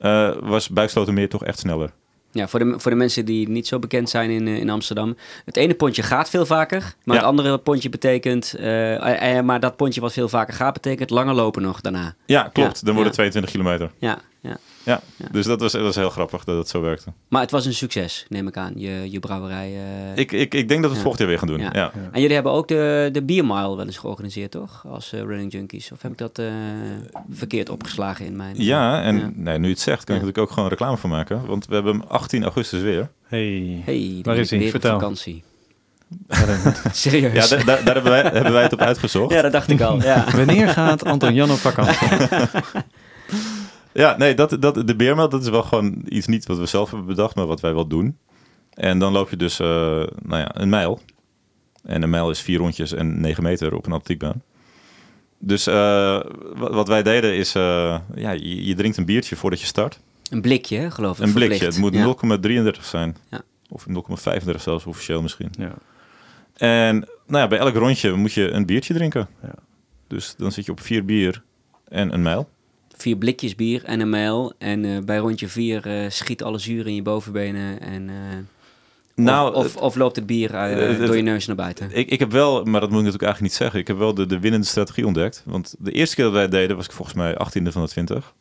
uh, 0.00 0.36
was 0.40 0.68
Buikslotermeer 0.68 1.28
toch 1.28 1.44
echt 1.44 1.58
sneller. 1.58 1.92
Ja, 2.32 2.48
voor 2.48 2.58
de, 2.58 2.74
voor 2.76 2.90
de 2.90 2.96
mensen 2.96 3.24
die 3.24 3.48
niet 3.48 3.66
zo 3.66 3.78
bekend 3.78 4.10
zijn 4.10 4.30
in, 4.30 4.46
eh, 4.48 4.56
in 4.56 4.70
Amsterdam. 4.70 5.16
Het 5.44 5.56
ene 5.56 5.74
pontje 5.74 6.02
gaat 6.02 6.30
veel 6.30 6.46
vaker, 6.46 6.94
maar 7.04 7.16
het 7.16 7.24
andere 7.24 7.58
pontje 7.58 7.88
betekent... 7.88 8.54
Uh, 8.60 9.40
maar 9.40 9.60
dat 9.60 9.76
pontje 9.76 10.00
wat 10.00 10.12
veel 10.12 10.28
vaker 10.28 10.54
gaat, 10.54 10.72
betekent 10.72 11.10
langer 11.10 11.34
lopen 11.34 11.62
nog 11.62 11.80
daarna. 11.80 12.14
Ja, 12.26 12.50
klopt. 12.52 12.84
Dan 12.84 12.94
worden 12.94 13.12
22 13.12 13.50
kilometer. 13.50 13.90
Ja, 13.98 14.18
ja. 14.40 14.56
Ja, 14.88 15.00
dus 15.30 15.46
dat 15.46 15.60
was, 15.60 15.72
dat 15.72 15.82
was 15.82 15.96
heel 15.96 16.10
grappig 16.10 16.44
dat 16.44 16.56
het 16.56 16.68
zo 16.68 16.80
werkte. 16.80 17.12
Maar 17.28 17.40
het 17.40 17.50
was 17.50 17.66
een 17.66 17.74
succes, 17.74 18.26
neem 18.28 18.48
ik 18.48 18.56
aan, 18.56 18.72
je, 18.76 19.10
je 19.10 19.20
brouwerij. 19.20 19.70
Uh... 19.70 20.16
Ik, 20.16 20.32
ik, 20.32 20.54
ik 20.54 20.68
denk 20.68 20.82
dat 20.82 20.90
we 20.90 20.96
het 20.96 21.06
volgend 21.06 21.18
jaar 21.18 21.28
weer 21.28 21.38
gaan 21.38 21.48
doen. 21.48 21.60
Ja. 21.60 21.92
En 22.12 22.20
jullie 22.20 22.34
hebben 22.34 22.52
ook 22.52 22.68
de, 22.68 23.08
de 23.12 23.22
Biermile 23.22 23.76
wel 23.76 23.86
eens 23.86 23.98
georganiseerd, 23.98 24.50
toch? 24.50 24.84
Als 24.86 25.10
Running 25.10 25.52
Junkies. 25.52 25.92
Of 25.92 26.02
heb 26.02 26.12
ik 26.12 26.18
dat 26.18 26.42
verkeerd 27.30 27.68
opgeslagen 27.68 28.26
in 28.26 28.36
mijn... 28.36 28.54
Ja, 28.58 29.02
en 29.02 29.32
Nee, 29.36 29.58
nu 29.58 29.64
je 29.64 29.72
het 29.72 29.80
zegt, 29.82 30.04
kan 30.04 30.14
ik 30.14 30.20
natuurlijk 30.20 30.48
ook 30.48 30.54
gewoon 30.54 30.68
reclame 30.68 30.96
voor 30.96 31.10
maken. 31.10 31.46
Want 31.46 31.66
we 31.66 31.74
hebben 31.74 31.92
hem 31.92 32.04
18 32.08 32.42
augustus 32.42 32.82
weer. 32.82 33.10
Hey, 33.26 33.82
hey 33.84 34.18
waar 34.22 34.36
is 34.36 34.50
hij? 34.50 34.70
Vertel. 34.70 34.92
vakantie. 34.92 35.42
Serieus? 36.92 37.48
Ja, 37.48 37.56
daar, 37.56 37.84
daar 37.84 37.94
hebben, 37.94 38.12
wij, 38.12 38.22
hebben 38.22 38.52
wij 38.52 38.62
het 38.62 38.72
op 38.72 38.80
uitgezocht. 38.80 39.32
Ja, 39.32 39.42
dat 39.42 39.52
dacht 39.52 39.70
ik 39.70 39.80
al. 39.80 40.02
Ja. 40.02 40.24
Wanneer 40.36 40.68
gaat 40.68 41.04
Anton 41.04 41.34
Jan 41.34 41.50
op 41.50 41.58
vakantie? 41.58 42.08
ja, 43.92 44.16
nee, 44.16 44.34
dat, 44.34 44.56
dat, 44.60 44.86
de 44.86 44.96
beermeld 44.96 45.30
dat 45.30 45.42
is 45.42 45.48
wel 45.48 45.62
gewoon 45.62 46.02
iets 46.08 46.26
niet 46.26 46.46
wat 46.46 46.58
we 46.58 46.66
zelf 46.66 46.90
hebben 46.90 47.08
bedacht, 47.08 47.34
maar 47.34 47.46
wat 47.46 47.60
wij 47.60 47.74
wel 47.74 47.86
doen. 47.86 48.18
En 48.74 48.98
dan 48.98 49.12
loop 49.12 49.30
je 49.30 49.36
dus 49.36 49.60
uh, 49.60 49.66
nou 50.22 50.40
ja, 50.40 50.60
een 50.60 50.68
mijl. 50.68 51.00
En 51.82 52.02
een 52.02 52.10
mijl 52.10 52.30
is 52.30 52.40
vier 52.40 52.58
rondjes 52.58 52.92
en 52.92 53.20
negen 53.20 53.42
meter 53.42 53.74
op 53.74 53.86
een 53.86 53.92
atletiekbaan. 53.92 54.42
Dus 55.38 55.68
uh, 55.68 56.20
wat, 56.54 56.88
wij 56.88 57.02
deden 57.02 57.34
is, 57.34 57.56
uh, 57.56 57.98
ja, 58.14 58.30
je, 58.30 58.64
je, 58.64 58.74
drinkt 58.74 58.96
een 58.96 59.04
biertje 59.04 59.36
voordat 59.36 59.60
je 59.60 59.66
start. 59.66 60.00
Een 60.30 60.40
blikje, 60.40 60.90
geloof 60.90 61.18
ik. 61.18 61.26
Een 61.26 61.32
blikje, 61.32 61.64
het 61.64 61.78
moet 61.78 61.94
ja. 61.94 62.14
0,33 62.74 62.80
zijn. 62.80 63.16
Ja. 63.30 63.40
Of 63.68 63.86
0,35 63.88 64.54
zelfs 64.56 64.86
officieel 64.86 65.22
misschien. 65.22 65.50
Ja. 65.58 65.74
En 66.56 66.96
nou 67.26 67.42
ja, 67.42 67.48
bij 67.48 67.58
elk 67.58 67.74
rondje 67.74 68.12
moet 68.12 68.32
je 68.32 68.50
een 68.50 68.66
biertje 68.66 68.94
drinken. 68.94 69.28
Ja. 69.42 69.54
Dus 70.06 70.34
dan 70.36 70.52
zit 70.52 70.64
je 70.64 70.72
op 70.72 70.80
vier 70.80 71.04
bier 71.04 71.42
en 71.88 72.12
een 72.12 72.22
mijl. 72.22 72.48
Vier 72.98 73.16
blikjes 73.16 73.54
bier 73.54 73.84
en 73.84 74.00
een 74.00 74.10
mijl. 74.10 74.52
En 74.58 74.84
uh, 74.84 74.98
bij 75.04 75.18
rondje 75.18 75.48
vier 75.48 75.86
uh, 75.86 76.10
schiet 76.10 76.42
alle 76.42 76.58
zuur 76.58 76.86
in 76.86 76.94
je 76.94 77.02
bovenbenen. 77.02 77.80
En, 77.80 78.08
uh, 78.08 78.14
nou, 79.14 79.54
of, 79.54 79.64
of, 79.64 79.76
of, 79.76 79.94
loopt 79.94 80.16
het 80.16 80.26
bier 80.26 80.50
door 80.98 81.16
je 81.16 81.22
neus 81.22 81.46
naar 81.46 81.56
buiten? 81.56 81.90
Ik, 81.92 82.10
ik 82.10 82.18
heb 82.18 82.30
wel, 82.30 82.64
maar 82.64 82.80
dat 82.80 82.90
moet 82.90 82.98
ik 82.98 83.04
natuurlijk 83.04 83.22
eigenlijk 83.22 83.40
niet 83.40 83.52
zeggen. 83.52 83.80
Ik 83.80 83.86
heb 83.86 83.98
wel 83.98 84.14
de, 84.14 84.26
de 84.26 84.38
winnende 84.38 84.66
strategie 84.66 85.06
ontdekt. 85.06 85.42
Want 85.46 85.74
de 85.78 85.92
eerste 85.92 86.14
keer 86.14 86.24
dat 86.24 86.34
wij 86.34 86.48
deden 86.48 86.76
was 86.76 86.84
ik 86.84 86.92
volgens 86.92 87.16
mij 87.16 87.32
18e 87.32 87.72
van 87.72 87.82
de 87.82 87.88
20. 87.88 88.34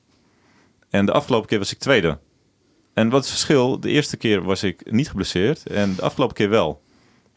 En 0.89 1.06
de 1.06 1.12
afgelopen 1.12 1.48
keer 1.48 1.58
was 1.58 1.72
ik 1.72 1.80
tweede. 1.80 2.20
En 2.93 3.10
wat 3.10 3.24
is 3.24 3.30
het 3.30 3.39
verschil? 3.39 3.80
De 3.80 3.89
eerste 3.89 4.17
keer 4.17 4.43
was 4.43 4.63
ik 4.63 4.91
niet 4.91 5.10
geblesseerd 5.10 5.67
en 5.67 5.96
de 5.96 6.02
afgelopen 6.02 6.36
keer 6.36 6.50
wel. 6.50 6.82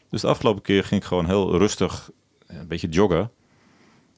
Dus 0.09 0.21
de 0.21 0.27
afgelopen 0.27 0.61
keer 0.61 0.83
ging 0.83 1.01
ik 1.01 1.07
gewoon 1.07 1.25
heel 1.25 1.57
rustig 1.57 2.09
een 2.47 2.67
beetje 2.67 2.89
joggen. 2.89 3.31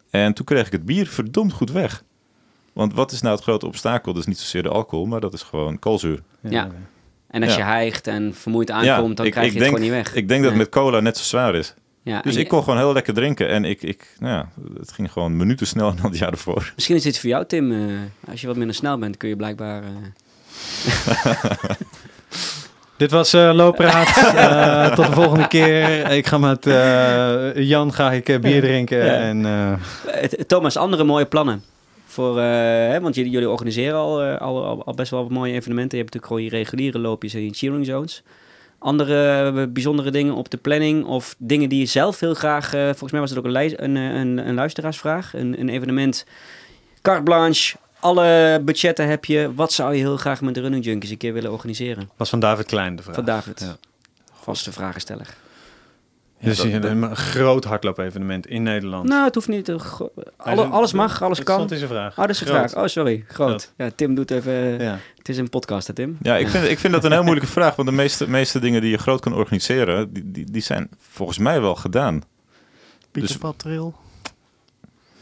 En 0.10 0.34
toen 0.34 0.46
kreeg 0.46 0.66
ik 0.66 0.72
het 0.72 0.86
bier 0.86 1.08
verdomd 1.08 1.54
goed 1.54 1.72
weg. 1.72 2.04
Want 2.74 2.94
wat 2.94 3.12
is 3.12 3.22
nou 3.22 3.36
het 3.36 3.44
grote 3.44 3.66
obstakel? 3.66 4.14
Dat 4.14 4.22
is 4.22 4.28
niet 4.28 4.40
zozeer 4.40 4.64
de 4.64 4.70
alcohol, 4.70 5.06
maar 5.06 5.20
dat 5.20 5.34
is 5.34 5.42
gewoon 5.42 5.80
koolzuur. 5.80 6.20
Ja. 6.42 6.70
En 7.28 7.44
als 7.44 7.56
je 7.56 7.64
hijgt 7.64 8.08
en 8.08 8.34
vermoeid 8.36 8.72
aankomt, 8.72 9.18
dan 9.18 9.30
krijg 9.30 9.54
je 9.54 9.58
het 9.58 9.68
gewoon 9.68 9.82
niet 9.82 9.90
weg. 9.90 10.14
Ik 10.14 10.28
denk 10.28 10.42
dat 10.42 10.52
het 10.52 10.60
met 10.60 10.70
cola 10.70 11.00
net 11.00 11.18
zo 11.18 11.24
zwaar 11.24 11.56
is. 11.56 11.74
Ja, 12.04 12.22
dus 12.22 12.36
ik 12.36 12.48
kon 12.48 12.64
gewoon 12.64 12.80
heel 12.80 12.94
lekker 12.94 13.14
drinken. 13.14 13.50
En 13.50 13.66
ik, 13.66 13.82
ik, 13.82 14.16
nou 14.20 14.34
ja, 14.34 14.50
het 14.80 14.92
ging 14.92 15.12
gewoon 15.12 15.38
minuten 15.38 15.68
sneller 15.68 15.96
dan 16.02 16.06
het 16.06 16.18
jaar 16.18 16.32
ervoor. 16.32 16.72
Misschien 16.76 16.96
is 16.96 17.04
dit 17.04 17.20
voor 17.20 17.30
jou, 17.30 17.46
Tim. 17.46 17.72
Uh, 17.72 18.00
als 18.30 18.42
je 18.42 18.48
wat 18.48 18.56
minder 18.56 18.76
snel 18.76 18.98
bent, 18.98 19.18
kun 19.18 19.30
je 19.30 19.36
blijkbaar... 19.36 19.84
Uh... 19.84 19.90
Dit 22.98 23.12
was 23.12 23.34
uh, 23.34 23.54
Loopraad. 23.54 24.18
uh, 24.18 24.92
tot 24.96 25.06
de 25.06 25.12
volgende 25.12 25.48
keer. 25.48 26.12
Ik 26.12 26.28
ga 26.28 26.38
met 26.38 26.66
uh, 26.66 27.56
Jan 27.56 27.94
ga 27.94 28.12
ik 28.12 28.42
bier 28.42 28.62
drinken. 28.62 29.06
Ja. 29.06 29.14
En, 29.20 29.80
Thomas, 30.48 30.78
andere 30.78 31.04
mooie 31.04 31.26
plannen? 31.26 31.64
Voor, 32.14 32.40
hè, 32.40 33.02
want 33.02 33.16
jullie, 33.16 33.32
jullie 33.32 33.50
organiseren 33.50 34.00
al, 34.00 34.24
al, 34.24 34.84
al, 34.84 34.94
best 34.94 35.12
wel 35.12 35.22
wat 35.22 35.32
mooie 35.32 35.54
evenementen. 35.54 35.98
Je 35.98 36.04
hebt 36.04 36.14
natuurlijk 36.14 36.26
gewoon 36.26 36.44
je 36.44 36.64
reguliere 36.64 37.00
loopjes 37.00 37.34
en 37.34 37.44
je 37.44 37.54
cheering 37.54 37.86
zones. 37.86 38.24
andere 38.80 39.68
bijzondere 39.68 40.12
dingen 40.12 40.34
op 40.34 40.50
de 40.50 40.58
planning 40.58 41.06
of 41.06 41.36
dingen 41.38 41.70
die 41.70 41.80
je 41.80 41.86
zelf 41.86 42.20
heel 42.20 42.34
graag... 42.34 42.70
volgens 42.70 43.12
mij 43.12 43.20
was 43.20 43.30
het 43.30 43.40
ook 43.40 43.46
een, 43.46 43.84
een, 43.84 43.96
een, 43.96 44.48
een 44.48 44.54
luisteraarsvraag, 44.54 45.34
een, 45.34 45.60
een 45.60 45.70
evenement. 45.70 46.26
Carte 47.02 47.24
blanche, 47.24 47.76
alle 48.00 48.62
budgetten 48.66 49.08
heb 49.08 49.26
je. 49.26 49.52
Wat 49.56 49.74
zou 49.74 49.94
je 49.94 50.00
heel 50.00 50.18
graag 50.18 50.42
met 50.42 50.54
de 50.54 50.62
Running 50.62 50.86
Junkies 50.86 51.10
een 51.10 51.18
keer 51.18 51.34
willen 51.34 51.52
organiseren? 51.52 52.10
Was 52.18 52.30
van 52.30 52.40
David 52.40 52.66
Klein 52.66 52.96
de 52.96 53.04
vraag. 53.04 53.16
Van 53.16 53.26
David. 53.26 53.60
Ja. 53.60 53.78
Vaste 54.34 54.72
vragensteller. 54.72 55.28
Dus 56.44 56.58
dat, 56.58 56.84
een 56.84 57.16
groot 57.16 57.64
hardloop-evenement 57.64 58.48
in 58.48 58.64
Nederland. 58.64 59.08
Nou, 59.08 59.24
het 59.24 59.36
hoeft 59.36 59.48
niet. 59.48 59.76
Alle, 60.38 60.64
alles 60.64 60.94
mag, 60.94 61.22
alles 61.22 61.44
kan. 61.44 61.60
Dat 61.60 61.72
is 61.72 61.82
een 61.82 61.88
vraag. 61.88 62.12
Oh, 62.12 62.18
dat 62.18 62.30
is 62.30 62.42
een 62.42 62.48
vraag. 62.48 62.76
Oh, 62.76 62.86
sorry. 62.86 63.24
Groot. 63.28 63.74
Ja, 63.78 63.90
Tim 63.96 64.16
doet 64.16 64.32
even... 64.32 64.82
Ja. 64.82 65.00
Het 65.18 65.30
is 65.30 65.38
een 65.38 65.50
podcast, 65.50 65.88
hè, 65.88 65.94
Tim? 65.94 66.18
Ja, 66.22 66.38
ik 66.38 66.48
vind, 66.48 66.70
ik 66.70 66.80
vind 66.80 66.94
dat 66.94 67.04
een 67.04 67.12
heel 67.12 67.24
moeilijke 67.24 67.50
vraag. 67.50 67.76
Want 67.76 67.90
de 67.90 67.96
meeste, 67.96 68.30
meeste 68.30 68.60
dingen 68.60 68.82
die 68.82 68.90
je 68.90 68.98
groot 68.98 69.22
kan 69.22 69.34
organiseren... 69.34 70.14
die, 70.14 70.32
die, 70.32 70.52
die 70.52 70.62
zijn 70.62 70.90
volgens 71.00 71.38
mij 71.38 71.62
wel 71.62 71.76
gedaan. 71.76 72.22
Pieter 73.12 73.40
dus, 73.64 73.92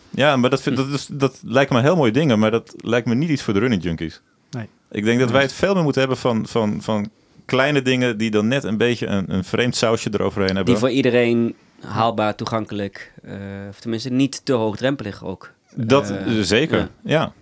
ja, 0.09 0.35
maar 0.35 0.49
dat, 0.49 0.61
vind, 0.61 0.77
dat, 0.77 0.87
is, 0.87 1.05
dat 1.05 1.39
lijken 1.43 1.75
me 1.75 1.81
heel 1.81 1.95
mooie 1.95 2.11
dingen, 2.11 2.39
maar 2.39 2.51
dat 2.51 2.73
lijkt 2.77 3.07
me 3.07 3.15
niet 3.15 3.29
iets 3.29 3.41
voor 3.41 3.53
de 3.53 3.59
running 3.59 3.83
junkies. 3.83 4.21
Nee. 4.51 4.69
Ik 4.91 5.03
denk 5.03 5.19
dat 5.19 5.31
wij 5.31 5.41
het 5.41 5.53
veel 5.53 5.73
meer 5.73 5.83
moeten 5.83 6.01
hebben 6.01 6.19
van, 6.19 6.47
van, 6.47 6.81
van 6.81 7.09
kleine 7.51 7.81
dingen 7.81 8.17
die 8.17 8.31
dan 8.31 8.47
net 8.47 8.63
een 8.63 8.77
beetje 8.77 9.07
een, 9.07 9.33
een 9.33 9.43
vreemd 9.43 9.75
sausje 9.75 10.09
eroverheen 10.13 10.55
hebben. 10.55 10.73
Die 10.73 10.75
voor 10.75 10.89
iedereen 10.89 11.55
haalbaar, 11.79 12.35
toegankelijk, 12.35 13.13
uh, 13.25 13.33
of 13.69 13.79
tenminste 13.79 14.09
niet 14.09 14.45
te 14.45 14.53
hoogdrempelig 14.53 15.23
ook. 15.23 15.51
Dat 15.75 16.11
uh, 16.11 16.41
zeker, 16.41 16.89
ja. 17.03 17.33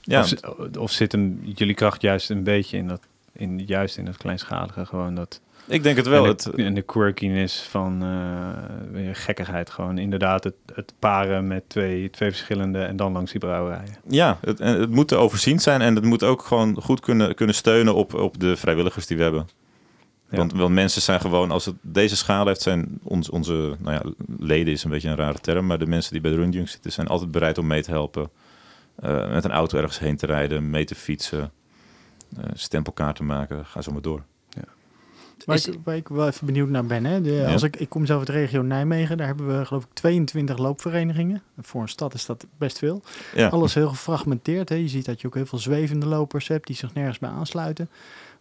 ja. 0.00 0.20
Of, 0.20 0.32
of, 0.78 0.90
zit 0.90 1.12
hem 1.12 1.40
jullie 1.54 1.74
kracht 1.74 2.02
juist 2.02 2.30
een 2.30 2.42
beetje 2.42 2.76
in 2.76 2.88
dat, 2.88 3.00
in, 3.32 3.58
juist 3.66 3.96
in 3.96 4.04
dat 4.04 4.16
kleinschalige, 4.16 4.86
gewoon 4.86 5.14
dat 5.14 5.40
ik 5.66 5.82
denk 5.82 5.96
het 5.96 6.06
wel. 6.06 6.24
En 6.24 6.36
de, 6.36 6.50
het, 6.50 6.54
en 6.54 6.74
de 6.74 6.82
quirkiness 6.82 7.62
van 7.62 8.04
uh, 8.04 9.08
gekkigheid. 9.12 9.70
Gewoon 9.70 9.98
inderdaad 9.98 10.44
het, 10.44 10.54
het 10.74 10.92
paren 10.98 11.46
met 11.46 11.68
twee, 11.68 12.10
twee 12.10 12.30
verschillende 12.30 12.78
en 12.78 12.96
dan 12.96 13.12
langs 13.12 13.30
die 13.30 13.40
brouwerijen. 13.40 13.96
Ja, 14.08 14.38
het, 14.40 14.58
het 14.58 14.90
moet 14.90 15.08
te 15.08 15.16
overzien 15.16 15.60
zijn 15.60 15.80
en 15.80 15.94
het 15.94 16.04
moet 16.04 16.22
ook 16.22 16.42
gewoon 16.42 16.82
goed 16.82 17.00
kunnen, 17.00 17.34
kunnen 17.34 17.54
steunen 17.54 17.94
op, 17.94 18.14
op 18.14 18.40
de 18.40 18.56
vrijwilligers 18.56 19.06
die 19.06 19.16
we 19.16 19.22
hebben. 19.22 19.48
Want, 20.28 20.52
want 20.52 20.74
mensen 20.74 21.02
zijn 21.02 21.20
gewoon, 21.20 21.50
als 21.50 21.64
het 21.64 21.74
deze 21.80 22.16
schaal 22.16 22.46
heeft, 22.46 22.62
zijn 22.62 22.98
ons, 23.02 23.30
onze 23.30 23.76
nou 23.78 23.92
ja, 23.92 24.02
leden 24.38 24.72
is 24.72 24.84
een 24.84 24.90
beetje 24.90 25.08
een 25.08 25.16
rare 25.16 25.38
term, 25.38 25.66
maar 25.66 25.78
de 25.78 25.86
mensen 25.86 26.12
die 26.12 26.20
bij 26.20 26.30
de 26.30 26.36
Run 26.36 26.68
zitten 26.68 26.92
zijn 26.92 27.06
altijd 27.06 27.30
bereid 27.30 27.58
om 27.58 27.66
mee 27.66 27.82
te 27.82 27.90
helpen. 27.90 28.30
Uh, 29.04 29.32
met 29.32 29.44
een 29.44 29.50
auto 29.50 29.78
ergens 29.78 29.98
heen 29.98 30.16
te 30.16 30.26
rijden, 30.26 30.70
mee 30.70 30.84
te 30.84 30.94
fietsen, 30.94 31.52
uh, 32.38 32.44
stempelkaarten 32.52 33.26
maken, 33.26 33.66
ga 33.66 33.82
zo 33.82 33.92
maar 33.92 34.02
door. 34.02 34.22
Waar, 35.46 35.56
ik, 35.56 35.78
waar 35.84 35.96
ik 35.96 36.08
wel 36.08 36.26
even 36.26 36.46
benieuwd 36.46 36.68
naar 36.68 36.86
ben. 36.86 37.04
Hè? 37.04 37.20
De, 37.20 37.46
als 37.52 37.62
ik, 37.62 37.76
ik 37.76 37.88
kom 37.88 38.06
zelf 38.06 38.18
uit 38.18 38.26
de 38.28 38.32
regio 38.32 38.62
Nijmegen. 38.62 39.16
Daar 39.16 39.26
hebben 39.26 39.58
we 39.58 39.64
geloof 39.64 39.84
ik 39.84 39.90
22 39.92 40.58
loopverenigingen. 40.58 41.42
Voor 41.60 41.82
een 41.82 41.88
stad 41.88 42.14
is 42.14 42.26
dat 42.26 42.46
best 42.58 42.78
veel. 42.78 43.02
Ja. 43.34 43.48
Alles 43.48 43.74
heel 43.74 43.88
gefragmenteerd. 43.88 44.68
Hè? 44.68 44.74
Je 44.74 44.88
ziet 44.88 45.04
dat 45.04 45.20
je 45.20 45.26
ook 45.26 45.34
heel 45.34 45.46
veel 45.46 45.58
zwevende 45.58 46.06
lopers 46.06 46.48
hebt 46.48 46.66
die 46.66 46.76
zich 46.76 46.94
nergens 46.94 47.18
bij 47.18 47.30
aansluiten. 47.30 47.88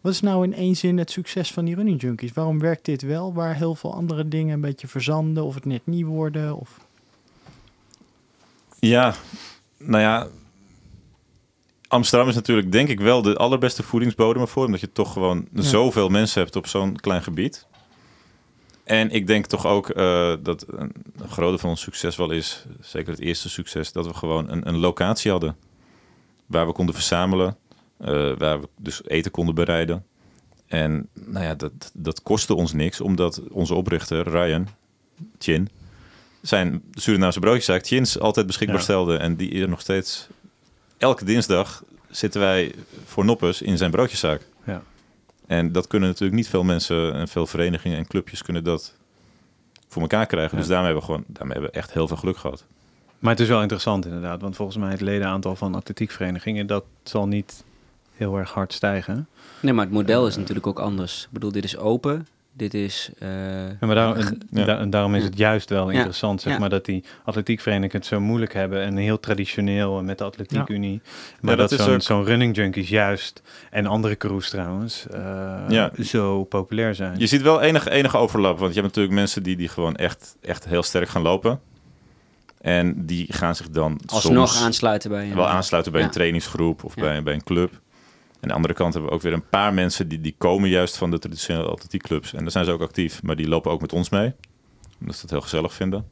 Wat 0.02 0.14
is 0.14 0.22
nou 0.22 0.44
in 0.44 0.54
één 0.54 0.76
zin 0.76 0.98
het 0.98 1.12
succes 1.12 1.54
van 1.54 1.66
die 1.66 1.76
running 1.76 2.02
junkies? 2.02 2.34
Waarom 2.34 2.60
werkt 2.60 2.86
dit 2.86 3.02
wel 3.02 3.34
waar 3.34 3.56
heel 3.56 3.76
veel 3.76 3.94
andere 3.94 4.28
dingen 4.28 4.54
een 4.54 4.62
beetje 4.62 4.88
verzanden 4.88 5.44
of 5.44 5.56
het 5.56 5.66
net 5.66 5.82
niet 5.84 6.06
worden? 6.06 6.56
Of... 6.56 6.80
Ja, 8.80 9.16
nou 9.78 10.02
ja, 10.02 10.28
Amsterdam 11.88 12.30
is 12.30 12.36
natuurlijk 12.36 12.72
denk 12.72 12.90
ik 12.90 13.00
wel 13.00 13.22
de 13.22 13.36
allerbeste 13.36 13.84
voedingsbodem 13.84 14.42
ervoor. 14.42 14.66
Omdat 14.66 14.80
je 14.80 14.92
toch 14.92 15.14
gewoon 15.14 15.48
zoveel 15.54 16.10
mensen 16.10 16.42
hebt 16.42 16.56
op 16.56 16.68
zo'n 16.68 16.96
klein 16.96 17.24
gebied. 17.24 17.68
En 18.84 19.12
ik 19.12 19.28
denk 19.28 19.46
toch 19.46 19.66
ook 19.66 19.90
uh, 19.90 20.34
dat 20.40 20.66
een 20.68 20.94
grote 21.30 21.58
van 21.58 21.70
ons 21.70 21.82
succes 21.82 22.16
wel 22.16 22.32
is, 22.32 22.66
zeker 22.82 23.12
het 23.12 23.22
eerste 23.22 23.50
succes, 23.50 23.92
dat 23.92 24.06
we 24.06 24.14
gewoon 24.14 24.50
een, 24.50 24.68
een 24.68 24.78
locatie 24.78 25.32
hadden. 25.32 25.56
Waar 26.46 26.68
we 26.68 26.74
konden 26.74 26.96
verzamelen, 26.96 27.58
uh, 28.00 28.08
waar 28.38 28.62
we 28.62 28.68
dus 28.78 29.02
eten 29.06 29.32
konden 29.32 29.56
bereiden. 29.56 30.06
En 30.68 31.10
nou 31.14 31.46
ja, 31.46 31.56
dat, 31.56 31.92
dat 31.94 32.22
kostte 32.22 32.54
ons 32.54 32.74
niks, 32.74 33.02
omdat 33.02 33.42
onze 33.52 33.74
oprichter, 33.74 34.30
Ryan 34.30 34.68
Chin, 35.40 35.70
zijn 36.42 36.84
Surinaamse 36.92 37.40
broodjeszaak 37.40 37.86
Chins 37.86 38.20
altijd 38.20 38.46
beschikbaar 38.46 38.82
stelde. 38.82 39.18
En 39.18 39.36
die 39.36 39.62
er 39.62 39.70
nog 39.70 39.82
steeds 39.82 40.28
elke 40.98 41.26
dinsdag 41.26 41.84
zitten 42.10 42.42
wij 42.42 42.76
voor 43.06 43.26
Noppes 43.26 43.62
in 43.62 43.78
zijn 43.78 43.92
broodjeszaak. 43.92 44.42
Ja. 44.64 44.84
En 45.48 45.72
dat 45.72 45.88
kunnen 45.88 46.10
natuurlijk 46.10 46.38
niet 46.38 46.48
veel 46.48 46.64
mensen 46.64 47.14
en 47.14 47.28
veel 47.28 47.48
verenigingen 47.48 47.98
en 47.98 48.08
clubjes 48.08 48.42
kunnen 48.42 48.64
dat 48.64 48.94
voor 49.88 50.02
elkaar 50.02 50.26
krijgen. 50.26 50.58
Dus 50.58 50.68
daarmee 50.68 50.92
hebben, 50.92 51.08
we 51.08 51.14
gewoon, 51.14 51.24
daarmee 51.28 51.54
hebben 51.54 51.72
we 51.72 51.78
echt 51.78 51.94
heel 51.94 52.08
veel 52.08 52.18
geluk 52.18 52.38
gehad. 52.38 52.66
Maar 53.20 53.32
het 53.32 53.40
is 53.40 53.48
wel 53.48 53.62
interessant 53.62 54.06
inderdaad, 54.06 54.42
want 54.42 54.56
volgens 54.56 54.78
mij 54.78 54.92
het 54.92 55.02
ledenaantal 55.02 55.56
van 55.56 55.76
atletiekverenigingen, 55.76 56.68
dat 56.68 56.84
zal 57.04 57.28
niet 57.28 57.64
heel 58.16 58.38
erg 58.38 58.52
hard 58.52 58.74
stijgen. 58.74 59.28
Nee, 59.60 59.74
maar 59.74 59.86
het 59.86 59.94
model 59.94 60.28
is 60.28 60.36
natuurlijk 60.36 60.68
ook 60.68 60.80
anders. 60.80 61.24
Ik 61.24 61.32
bedoel, 61.32 61.52
dit 61.52 61.64
is 61.64 61.78
open. 61.78 62.28
Dit 62.58 62.74
is. 62.74 63.10
Uh, 63.20 63.30
ja, 63.68 63.76
maar 63.80 63.96
daarom, 63.96 64.40
en, 64.54 64.90
daarom 64.90 65.16
is 65.16 65.24
het 65.24 65.38
juist 65.38 65.70
wel 65.70 65.90
interessant, 65.90 66.42
zeg 66.42 66.60
maar, 66.60 66.70
dat 66.70 66.86
die 66.86 67.04
atletiekverenigingen 67.24 67.98
het 67.98 68.06
zo 68.06 68.20
moeilijk 68.20 68.54
hebben 68.54 68.82
en 68.82 68.98
heel 68.98 69.20
traditioneel 69.20 70.04
met 70.04 70.18
de 70.18 70.24
Atletiekunie. 70.24 71.02
Maar 71.42 71.58
dat, 71.58 71.70
dat 71.70 72.04
zo'n 72.04 72.24
running 72.24 72.56
junkies 72.56 72.90
juist 72.90 73.42
en 73.72 73.86
andere 73.86 74.18
crews 74.18 74.50
trouwens 74.50 75.06
uh, 75.70 75.86
zo 76.02 76.44
populair 76.44 76.96
zijn. 76.96 77.20
Je 77.20 77.28
ziet 77.28 77.42
wel 77.42 77.62
enige, 77.62 77.90
enige 77.90 78.18
overlap, 78.18 78.60
want 78.60 78.74
je 78.74 78.82
hebt 78.82 78.96
natuurlijk 78.96 79.16
mensen 79.16 79.44
die, 79.44 79.56
die 79.56 79.70
gewoon 79.70 79.96
echt, 79.96 80.36
echt 80.42 80.66
heel 80.66 80.84
sterk 80.84 81.10
gaan 81.10 81.22
lopen. 81.22 81.60
En 82.62 83.06
die 83.06 83.34
gaan 83.34 83.56
zich 83.56 83.70
dan 83.70 84.00
alsnog 84.06 84.62
aansluiten 84.62 85.10
bij 85.10 85.30
een, 85.30 85.36
wel 85.36 85.48
aansluiten 85.48 85.92
bij 85.92 86.04
een 86.04 86.10
trainingsgroep 86.10 86.84
of 86.84 86.96
bij, 86.96 87.24
bij 87.24 87.34
een 87.34 87.44
club. 87.44 87.84
Aan 88.46 88.52
de 88.52 88.58
andere 88.58 88.74
kant 88.74 88.94
hebben 88.94 89.12
we 89.12 89.16
ook 89.16 89.24
weer 89.24 89.34
een 89.34 89.50
paar 89.50 89.74
mensen 89.74 90.08
die, 90.08 90.22
die 90.22 90.36
komen 90.38 90.70
juist 90.70 90.98
van 90.98 91.12
de 91.12 91.20
traditionele 91.20 91.68
atletiekclubs. 91.68 92.34
En 92.34 92.42
daar 92.42 92.52
zijn 92.52 92.66
ze 92.66 92.72
ook 92.72 92.82
actief, 92.82 93.24
maar 93.24 93.36
die 93.36 93.48
lopen 93.48 93.72
ook 93.72 93.82
met 93.82 93.94
ons 93.94 94.10
mee. 94.10 94.34
Omdat 95.00 95.16
ze 95.16 95.22
het 95.22 95.30
heel 95.30 95.42
gezellig 95.42 95.74
vinden. 95.74 96.06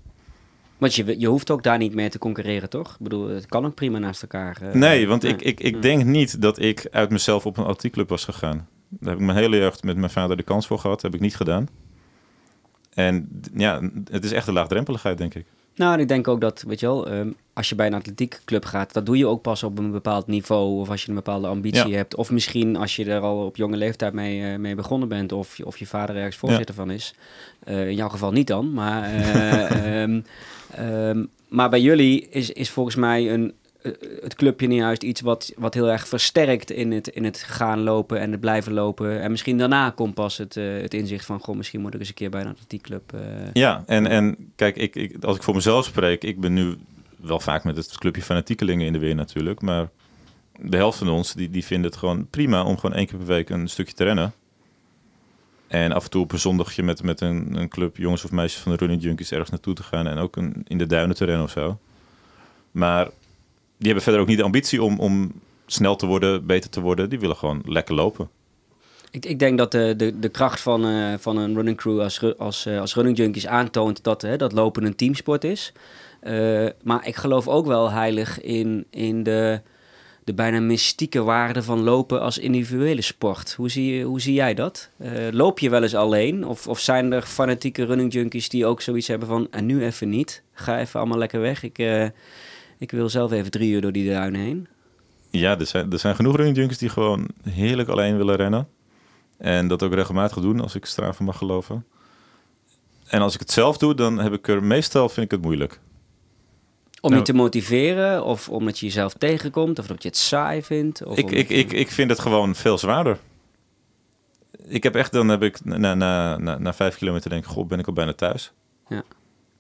Want 0.78 0.96
je, 0.96 1.20
je 1.20 1.28
hoeft 1.28 1.52
ook 1.52 1.64
daar 1.64 1.78
niet 1.78 1.94
mee 1.94 2.10
te 2.10 2.18
concurreren, 2.18 2.70
toch? 2.70 2.92
Ik 2.92 3.00
bedoel, 3.00 3.28
het 3.28 3.46
kan 3.46 3.66
ook 3.66 3.76
prima 3.76 3.98
naast 3.98 4.22
elkaar. 4.22 4.58
Uh, 4.64 4.74
nee, 4.74 5.08
want 5.08 5.24
ik, 5.24 5.42
ik, 5.42 5.60
ik 5.60 5.82
denk 5.82 6.04
niet 6.04 6.42
dat 6.42 6.60
ik 6.60 6.88
uit 6.92 7.10
mezelf 7.10 7.46
op 7.46 7.58
een 7.58 7.64
atletiekclub 7.64 8.10
was 8.10 8.26
gegaan. 8.26 8.68
Daar 8.90 9.10
heb 9.10 9.20
ik 9.20 9.26
mijn 9.26 9.38
hele 9.38 9.58
jeugd 9.58 9.84
met 9.84 9.98
mijn 9.98 10.12
vader 10.12 10.38
de 10.38 10.44
kans 10.44 10.68
voor 10.68 10.80
gehad. 10.80 11.02
heb 11.02 11.14
ik 11.14 11.20
niet 11.20 11.36
gedaan. 11.36 11.68
En 12.94 13.42
ja, 13.54 13.82
het 14.12 14.24
is 14.24 14.32
echt 14.32 14.48
een 14.48 14.54
laagdrempeligheid, 14.54 15.18
denk 15.18 15.34
ik. 15.36 15.46
Nou, 15.76 16.00
ik 16.00 16.08
denk 16.08 16.28
ook 16.28 16.42
dat, 16.42 16.64
weet 16.68 16.80
je 16.80 16.86
wel, 16.86 17.08
ehm, 17.08 17.30
als 17.54 17.70
je 17.70 17.76
bij 17.76 17.88
een 17.88 17.94
atletiekclub 17.94 18.66
gaat, 18.66 18.94
dat 18.94 19.06
doe 19.06 19.18
je 19.18 19.28
ook 19.28 19.42
pas 19.42 19.64
op 19.64 19.78
een 19.78 19.92
bepaald 19.92 20.28
niveau. 20.28 20.80
Of 20.80 20.90
als 20.90 21.02
je 21.02 21.10
een 21.10 21.16
bepaalde 21.16 21.48
ambitie 21.48 21.96
hebt. 21.96 22.16
Of 22.16 22.32
misschien 22.32 22.76
als 22.76 22.96
je 22.96 23.06
er 23.06 23.22
al 23.22 23.46
op 23.46 23.56
jonge 23.56 23.78
leeftijd 23.78 24.14
mee, 24.14 24.40
uh, 24.40 24.58
mee 24.58 24.76
begonnen 24.76 25.08
bent. 25.08 25.32
Of, 25.32 25.60
of 25.64 25.78
je 25.78 25.86
vader 25.86 26.16
ergens 26.16 26.36
voorzitter 26.36 26.76
van 26.76 26.92
is. 26.92 27.14
Uh, 27.68 27.88
in 27.88 27.96
jouw 27.96 28.10
geval 28.10 28.32
niet 28.32 28.48
dan. 28.48 28.74
Maar, 28.74 29.12
um, 30.00 30.24
maar 31.48 31.70
bij 31.70 31.82
jullie 31.82 32.28
is, 32.30 32.52
is 32.52 32.70
volgens 32.70 32.96
mij 32.96 33.34
een, 33.34 33.54
eh, 33.84 33.92
het 34.22 34.36
clubje 34.36 34.68
niet 34.68 34.80
juist 34.80 35.04
iets 35.04 35.22
wat, 35.22 35.54
wat 35.58 35.74
heel 35.74 35.92
erg 35.92 36.08
versterkt 36.08 36.72
in 36.72 36.92
het, 36.92 37.08
in 37.08 37.24
het 37.24 37.38
gaan 37.38 37.80
lopen 37.80 38.20
en 38.20 38.32
het 38.32 38.40
blijven 38.40 38.74
lopen. 38.74 39.22
En 39.22 39.32
misschien 39.32 39.58
daarna 39.58 39.90
komt 39.90 40.14
pas 40.14 40.38
het, 40.38 40.56
uh, 40.56 40.82
het 40.82 40.94
inzicht 40.94 41.26
van, 41.26 41.40
goh, 41.40 41.56
misschien 41.56 41.82
moet 41.82 41.94
ik 41.94 42.00
eens 42.00 42.10
een 42.10 42.16
keer 42.16 42.30
bij 42.30 42.42
een 42.42 42.48
atletiekclub. 42.48 43.14
Uh, 43.16 43.22
ja, 43.54 43.84
en, 43.86 44.08
en 44.08 44.52
kijk, 44.56 44.76
ik, 44.76 44.96
ik, 44.96 45.24
als 45.24 45.36
ik 45.36 45.44
voor 45.44 45.56
mezelf 45.56 45.86
spreek, 45.86 46.24
ik 46.24 46.40
ben 46.40 46.54
nu 46.54 46.78
wel 47.24 47.40
vaak 47.40 47.64
met 47.64 47.76
het 47.76 47.98
clubje 47.98 48.22
fanatiekelingen 48.22 48.86
in 48.86 48.94
de 48.94 49.00
weer 49.00 49.16
natuurlijk, 49.16 49.62
maar 49.62 49.90
de 50.60 50.78
helft 50.78 50.98
van 50.98 51.10
ons 51.10 51.34
die, 51.34 51.50
die 51.50 51.66
vinden 51.66 51.90
het 51.90 52.00
gewoon 52.00 52.28
prima 52.30 52.64
om 52.64 52.78
gewoon 52.78 52.96
één 52.96 53.08
keer 53.08 53.18
per 53.18 53.28
week 53.28 53.50
een 53.50 53.68
stukje 53.70 53.94
te 53.94 54.04
rennen. 54.04 54.34
En 55.68 55.92
af 55.92 56.04
en 56.04 56.10
toe 56.10 56.24
op 56.24 56.32
een 56.32 56.40
zondagje 56.40 56.84
met, 56.84 57.04
met 57.04 57.22
een, 57.22 57.56
een 57.56 57.70
club 57.70 57.98
jongens 57.98 58.24
of 58.24 58.32
meisjes 58.32 58.62
van 58.62 58.72
de 58.72 58.78
Running 58.78 59.02
Junkies 59.02 59.32
ergens 59.32 59.50
naartoe 59.50 59.74
te 59.74 59.84
gaan 59.84 60.08
en 60.08 60.18
ook 60.18 60.36
een, 60.36 60.66
in 60.68 60.78
de 60.78 60.86
duinen 60.86 61.16
te 61.16 61.26
rennen 61.26 61.44
of 61.44 61.52
zo. 61.52 61.80
Maar 62.72 63.06
die 63.78 63.86
hebben 63.86 64.04
verder 64.04 64.22
ook 64.22 64.28
niet 64.28 64.38
de 64.38 64.44
ambitie 64.44 64.84
om, 64.84 65.00
om 65.00 65.32
snel 65.66 65.96
te 65.96 66.06
worden, 66.06 66.46
beter 66.46 66.70
te 66.70 66.82
worden. 66.82 67.10
Die 67.10 67.20
willen 67.20 67.36
gewoon 67.36 67.62
lekker 67.66 67.96
lopen. 67.96 68.30
Ik, 69.12 69.26
ik 69.26 69.40
denk 69.40 69.58
dat 69.58 69.72
de, 69.72 69.94
de, 69.98 70.20
de 70.20 70.30
kracht 70.30 70.62
van, 70.62 70.86
uh, 70.86 71.14
van 71.20 71.38
een 71.38 71.56
running 71.56 71.78
crew 71.78 72.00
als, 72.00 72.38
als, 72.38 72.66
uh, 72.66 72.80
als 72.80 72.96
running 72.96 73.18
junkies 73.18 73.48
aantoont 73.48 74.04
dat, 74.04 74.24
uh, 74.24 74.38
dat 74.38 74.52
lopen 74.52 74.86
een 74.86 74.96
teamsport 74.96 75.44
is. 75.44 75.74
Maar 76.84 77.08
ik 77.08 77.16
geloof 77.16 77.48
ook 77.48 77.66
wel 77.66 77.92
heilig 77.92 78.42
in, 78.42 78.86
in 78.90 79.24
de, 79.24 79.62
de 80.24 80.34
bijna 80.34 80.60
mystieke 80.60 81.24
waarde 81.24 81.64
van 81.64 81.84
lopen 81.84 82.22
als 82.22 82.38
individuele 82.38 83.02
sport. 83.02 83.54
Hoe 83.54 83.70
zie, 83.70 84.04
hoe 84.04 84.22
zie 84.22 84.34
jij 84.34 84.54
dat? 84.54 84.90
loop 85.32 85.60
je 85.60 85.70
wel 85.70 85.82
eens 85.82 85.96
alleen? 85.96 86.48
Of, 86.48 86.68
of 86.68 86.80
zijn 86.80 87.12
er 87.12 87.22
fanatieke 87.22 87.86
running 87.86 88.14
junkies 88.14 88.50
die 88.50 88.66
ook 88.66 88.82
zoiets 88.82 89.08
hebben 89.08 89.28
van... 89.28 89.48
en 89.52 89.66
nu 89.66 89.84
even 89.84 90.10
niet, 90.10 90.44
ga 90.54 90.80
even 90.80 91.00
allemaal 91.00 91.18
lekker 91.18 91.40
weg. 91.40 91.64
Ik 91.64 91.80
ik 92.84 92.92
wil 92.92 93.10
zelf 93.10 93.32
even 93.32 93.52
drie 93.52 93.72
uur 93.72 93.82
door 93.82 93.92
die 93.92 94.10
duinen 94.10 94.42
heen. 94.42 94.68
Ja, 95.30 95.60
er 95.60 95.66
zijn, 95.66 95.92
er 95.92 96.00
zijn 96.00 96.16
genoeg 96.16 96.36
running 96.36 96.58
junkies 96.58 96.78
die 96.78 96.90
gewoon 96.90 97.28
heerlijk 97.50 97.90
alleen 97.90 98.18
willen 98.18 98.36
rennen. 98.36 98.68
En 99.38 99.68
dat 99.68 99.84
ook 99.84 99.94
regelmatig 99.94 100.42
doen, 100.42 100.60
als 100.60 100.76
ik 100.76 100.86
Strava 100.86 101.24
mag 101.24 101.38
geloven. 101.38 101.86
En 103.08 103.22
als 103.22 103.34
ik 103.34 103.40
het 103.40 103.52
zelf 103.52 103.78
doe, 103.78 103.96
dan 103.96 104.20
heb 104.20 104.34
ik 104.34 104.48
er 104.48 104.64
meestal 104.64 105.10
vind 105.10 105.26
ik 105.26 105.32
het 105.32 105.42
moeilijk. 105.42 105.80
Om 107.04 107.16
je 107.16 107.22
te 107.22 107.34
motiveren, 107.34 108.24
of 108.24 108.50
omdat 108.50 108.80
je 108.80 108.86
jezelf 108.86 109.14
tegenkomt, 109.14 109.80
of 109.80 109.88
omdat 109.88 110.04
je 110.04 110.10
het 110.10 110.18
saai 110.18 110.64
vindt? 110.64 111.04
Of 111.06 111.18
ik, 111.18 111.32
ik, 111.32 111.50
ik, 111.50 111.72
ik 111.72 111.92
vind 111.92 112.10
het 112.10 112.20
gewoon 112.20 112.56
veel 112.56 112.78
zwaarder. 112.78 113.18
Ik 114.68 114.84
heb 114.84 114.96
echt, 114.96 115.12
dan 115.12 115.28
heb 115.28 115.44
ik 115.44 115.66
na, 115.66 115.94
na, 115.94 116.38
na, 116.38 116.58
na 116.58 116.74
vijf 116.74 116.98
kilometer 116.98 117.30
denk 117.30 117.44
ik, 117.44 117.50
god, 117.50 117.68
ben 117.68 117.80
ik 117.80 117.88
al 117.88 117.94
bijna 117.94 118.14
thuis. 118.14 118.52
Ja, 118.88 119.04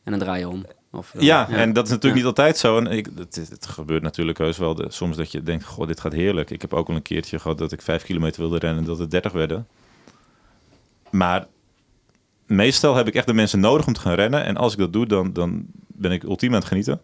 en 0.03 0.11
dan 0.11 0.19
draai 0.19 0.39
je 0.39 0.49
om. 0.49 0.65
Of, 0.91 1.13
ja, 1.19 1.49
en 1.49 1.73
dat 1.73 1.85
is 1.85 1.89
natuurlijk 1.91 2.21
niet 2.21 2.29
altijd 2.29 2.57
zo. 2.57 2.77
En 2.77 2.87
ik, 2.87 3.07
het, 3.15 3.35
het 3.49 3.65
gebeurt 3.65 4.03
natuurlijk 4.03 4.37
heus 4.37 4.57
wel 4.57 4.75
de, 4.75 4.85
soms 4.89 5.17
dat 5.17 5.31
je 5.31 5.43
denkt, 5.43 5.63
goh, 5.65 5.87
dit 5.87 5.99
gaat 5.99 6.13
heerlijk. 6.13 6.49
Ik 6.51 6.61
heb 6.61 6.73
ook 6.73 6.89
al 6.89 6.95
een 6.95 7.01
keertje 7.01 7.39
gehad 7.39 7.57
dat 7.57 7.71
ik 7.71 7.81
vijf 7.81 8.03
kilometer 8.03 8.41
wilde 8.41 8.57
rennen 8.57 8.79
en 8.79 8.85
dat 8.85 8.97
het 8.97 9.11
30 9.11 9.31
werden. 9.31 9.67
Maar 11.09 11.47
meestal 12.45 12.95
heb 12.95 13.07
ik 13.07 13.15
echt 13.15 13.27
de 13.27 13.33
mensen 13.33 13.59
nodig 13.59 13.87
om 13.87 13.93
te 13.93 13.99
gaan 13.99 14.13
rennen. 14.13 14.43
En 14.43 14.57
als 14.57 14.73
ik 14.73 14.79
dat 14.79 14.93
doe, 14.93 15.05
dan, 15.05 15.33
dan 15.33 15.65
ben 15.87 16.11
ik 16.11 16.23
ultiem 16.23 16.49
aan 16.49 16.59
het 16.59 16.67
genieten. 16.67 17.01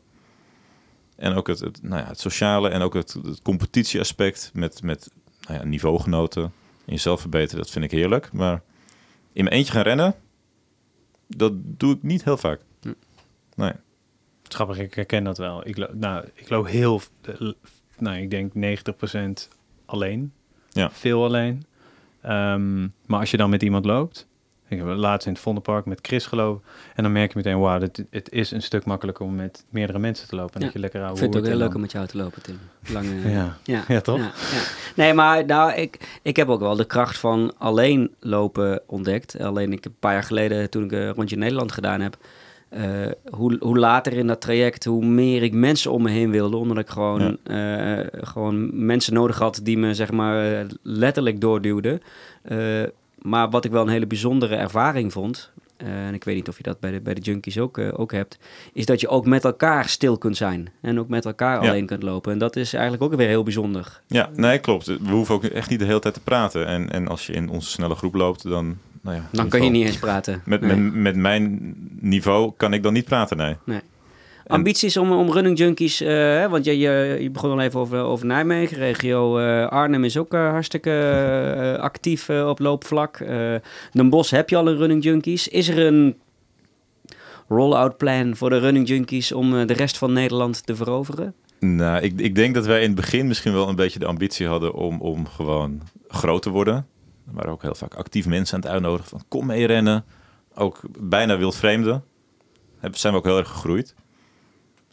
En 1.19 1.33
ook 1.33 1.47
het, 1.47 1.59
het, 1.59 1.83
nou 1.83 2.01
ja, 2.01 2.07
het 2.07 2.19
sociale 2.19 2.69
en 2.69 2.81
ook 2.81 2.93
het, 2.93 3.13
het 3.23 3.41
competitieaspect 3.41 4.51
met, 4.53 4.83
met 4.83 5.09
nou 5.47 5.59
ja, 5.59 5.65
niveaugenoten. 5.65 6.43
En 6.85 6.93
jezelf 6.93 7.21
verbeteren, 7.21 7.61
dat 7.63 7.71
vind 7.71 7.85
ik 7.85 7.91
heerlijk. 7.91 8.31
Maar 8.31 8.61
in 9.33 9.43
mijn 9.43 9.55
eentje 9.55 9.73
gaan 9.73 9.81
rennen, 9.81 10.15
dat 11.27 11.53
doe 11.55 11.95
ik 11.95 12.03
niet 12.03 12.23
heel 12.23 12.37
vaak. 12.37 12.61
Hm. 12.81 12.93
Nee. 13.55 13.71
Grappig, 14.43 14.77
ik 14.77 14.93
herken 14.93 15.23
dat 15.23 15.37
wel. 15.37 15.67
Ik, 15.67 15.77
loop, 15.77 15.93
nou, 15.93 16.25
ik 16.33 16.49
loop 16.49 16.67
heel, 16.67 17.01
nou, 17.97 18.17
ik 18.17 18.29
denk 18.29 18.53
90% 18.53 19.47
alleen. 19.85 20.33
Ja. 20.69 20.91
Veel 20.91 21.23
alleen. 21.23 21.65
Um, 22.25 22.93
maar 23.05 23.19
als 23.19 23.31
je 23.31 23.37
dan 23.37 23.49
met 23.49 23.63
iemand 23.63 23.85
loopt, 23.85 24.27
ik 24.69 24.77
heb 24.77 24.87
laatst 24.87 25.27
in 25.27 25.33
het 25.33 25.41
Vondelpark 25.41 25.85
met 25.85 25.99
Chris 26.01 26.25
gelopen. 26.25 26.63
En 26.95 27.03
dan 27.03 27.11
merk 27.11 27.31
je 27.31 27.37
meteen, 27.37 27.59
wauw, 27.59 27.79
het, 27.79 28.05
het 28.09 28.31
is 28.31 28.51
een 28.51 28.61
stuk 28.61 28.85
makkelijker 28.85 29.25
om 29.25 29.35
met 29.35 29.65
meerdere 29.69 29.99
mensen 29.99 30.27
te 30.27 30.35
lopen. 30.35 30.53
En 30.53 30.61
dat 30.61 30.73
je 30.73 30.79
lekker 30.79 31.01
Ik 31.01 31.17
vind 31.17 31.33
het 31.33 31.43
ook 31.43 31.49
heel 31.49 31.57
leuk 31.57 31.75
om 31.75 31.81
met 31.81 31.91
jou 31.91 32.07
te 32.07 32.17
lopen, 32.17 32.41
Tim. 32.41 32.59
Lange, 32.91 33.29
ja. 33.29 33.57
Ja. 33.63 33.83
ja, 33.87 34.01
toch? 34.01 34.19
Ja, 34.19 34.31
Nee, 34.95 35.13
maar 35.13 35.45
nou, 35.45 35.73
ik, 35.73 36.19
ik 36.21 36.35
heb 36.35 36.49
ook 36.49 36.59
wel 36.59 36.75
de 36.75 36.85
kracht 36.85 37.17
van 37.17 37.53
alleen 37.57 38.11
lopen 38.19 38.81
ontdekt. 38.85 39.39
Alleen 39.39 39.73
ik 39.73 39.85
een 39.85 39.95
paar 39.99 40.13
jaar 40.13 40.23
geleden, 40.23 40.69
toen 40.69 40.83
ik 40.83 40.91
een 40.91 41.13
rondje 41.13 41.37
Nederland 41.37 41.71
gedaan 41.71 42.01
heb... 42.01 42.17
Uh, 42.73 43.07
hoe, 43.29 43.57
hoe 43.59 43.77
later 43.77 44.13
in 44.13 44.27
dat 44.27 44.41
traject, 44.41 44.85
hoe 44.85 45.05
meer 45.05 45.43
ik 45.43 45.53
mensen 45.53 45.91
om 45.91 46.01
me 46.01 46.09
heen 46.09 46.31
wilde. 46.31 46.57
Omdat 46.57 46.77
ik 46.77 46.89
gewoon, 46.89 47.37
uh, 47.47 47.99
gewoon 48.11 48.85
mensen 48.85 49.13
nodig 49.13 49.39
had 49.39 49.59
die 49.63 49.77
me 49.77 49.93
zeg 49.93 50.11
maar 50.11 50.65
letterlijk 50.81 51.41
doorduwden. 51.41 52.01
Maar 53.21 53.49
wat 53.49 53.65
ik 53.65 53.71
wel 53.71 53.81
een 53.81 53.89
hele 53.89 54.07
bijzondere 54.07 54.55
ervaring 54.55 55.11
vond, 55.11 55.51
uh, 55.83 56.07
en 56.07 56.13
ik 56.13 56.23
weet 56.23 56.35
niet 56.35 56.47
of 56.47 56.57
je 56.57 56.63
dat 56.63 56.79
bij 56.79 56.91
de, 56.91 57.01
bij 57.01 57.13
de 57.13 57.21
junkies 57.21 57.57
ook, 57.57 57.77
uh, 57.77 57.99
ook 57.99 58.11
hebt, 58.11 58.37
is 58.73 58.85
dat 58.85 58.99
je 58.99 59.07
ook 59.07 59.25
met 59.25 59.45
elkaar 59.45 59.89
stil 59.89 60.17
kunt 60.17 60.37
zijn. 60.37 60.69
En 60.81 60.99
ook 60.99 61.07
met 61.07 61.25
elkaar 61.25 61.59
alleen 61.59 61.85
kunt 61.85 62.03
lopen. 62.03 62.31
En 62.31 62.37
dat 62.37 62.55
is 62.55 62.73
eigenlijk 62.73 63.03
ook 63.03 63.15
weer 63.15 63.27
heel 63.27 63.43
bijzonder. 63.43 64.01
Ja, 64.07 64.29
nee, 64.35 64.59
klopt. 64.59 64.85
We 64.85 65.11
hoeven 65.11 65.35
ook 65.35 65.43
echt 65.43 65.69
niet 65.69 65.79
de 65.79 65.85
hele 65.85 65.99
tijd 65.99 66.13
te 66.13 66.21
praten. 66.21 66.67
En, 66.67 66.91
en 66.91 67.07
als 67.07 67.27
je 67.27 67.33
in 67.33 67.49
onze 67.49 67.69
snelle 67.69 67.95
groep 67.95 68.13
loopt, 68.13 68.43
dan... 68.49 68.77
Nou 69.01 69.15
ja, 69.15 69.29
dan 69.31 69.49
kan 69.49 69.63
je 69.63 69.69
niet 69.69 69.85
eens 69.85 69.99
praten. 69.99 70.41
Met, 70.45 70.61
met, 70.61 70.93
met 70.93 71.15
mijn 71.15 71.73
niveau 71.99 72.51
kan 72.57 72.73
ik 72.73 72.83
dan 72.83 72.93
niet 72.93 73.05
praten, 73.05 73.37
nee. 73.37 73.55
Nee 73.63 73.81
ambities 74.49 74.97
om, 74.97 75.11
om 75.11 75.31
running 75.31 75.57
junkies, 75.57 76.01
uh, 76.01 76.45
want 76.45 76.65
je, 76.65 76.79
je, 76.79 77.17
je, 77.19 77.29
begon 77.29 77.51
al 77.51 77.61
even 77.61 77.79
over, 77.79 77.99
over 77.99 78.25
Nijmegen. 78.25 78.77
Regio 78.77 79.39
uh, 79.39 79.67
Arnhem 79.67 80.03
is 80.03 80.17
ook 80.17 80.33
uh, 80.33 80.49
hartstikke 80.49 81.77
actief 81.81 82.29
op 82.29 82.59
loopvlak. 82.59 83.17
Den 83.91 84.09
Bosch 84.09 84.31
heb 84.31 84.49
je 84.49 84.55
al 84.55 84.67
een 84.67 84.77
running 84.77 85.03
junkies. 85.03 85.47
Is 85.47 85.67
er 85.67 85.85
een 85.85 86.15
roll-out 87.47 87.97
plan 87.97 88.35
voor 88.35 88.49
de 88.49 88.59
running 88.59 88.87
junkies 88.87 89.31
om 89.31 89.67
de 89.67 89.73
rest 89.73 89.97
van 89.97 90.13
Nederland 90.13 90.65
te 90.65 90.75
veroveren? 90.75 91.33
Nou, 91.59 92.01
ik, 92.01 92.19
ik 92.19 92.35
denk 92.35 92.53
dat 92.53 92.65
wij 92.65 92.81
in 92.81 92.87
het 92.87 92.95
begin 92.95 93.27
misschien 93.27 93.53
wel 93.53 93.69
een 93.69 93.75
beetje 93.75 93.99
de 93.99 94.05
ambitie 94.05 94.47
hadden 94.47 94.73
om, 94.73 95.01
om 95.01 95.27
gewoon 95.27 95.81
groot 96.07 96.41
te 96.41 96.49
worden. 96.49 96.87
Maar 97.31 97.47
ook 97.47 97.61
heel 97.61 97.75
vaak 97.75 97.93
actief 97.93 98.25
mensen 98.25 98.55
aan 98.55 98.61
het 98.61 98.71
uitnodigen 98.71 99.09
van 99.09 99.23
kom 99.27 99.45
mee 99.45 99.65
rennen. 99.65 100.05
Ook 100.55 100.81
bijna 100.99 101.37
wildvreemden. 101.37 102.03
Zijn 102.91 103.13
we 103.13 103.19
ook 103.19 103.25
heel 103.25 103.37
erg 103.37 103.49
gegroeid. 103.49 103.95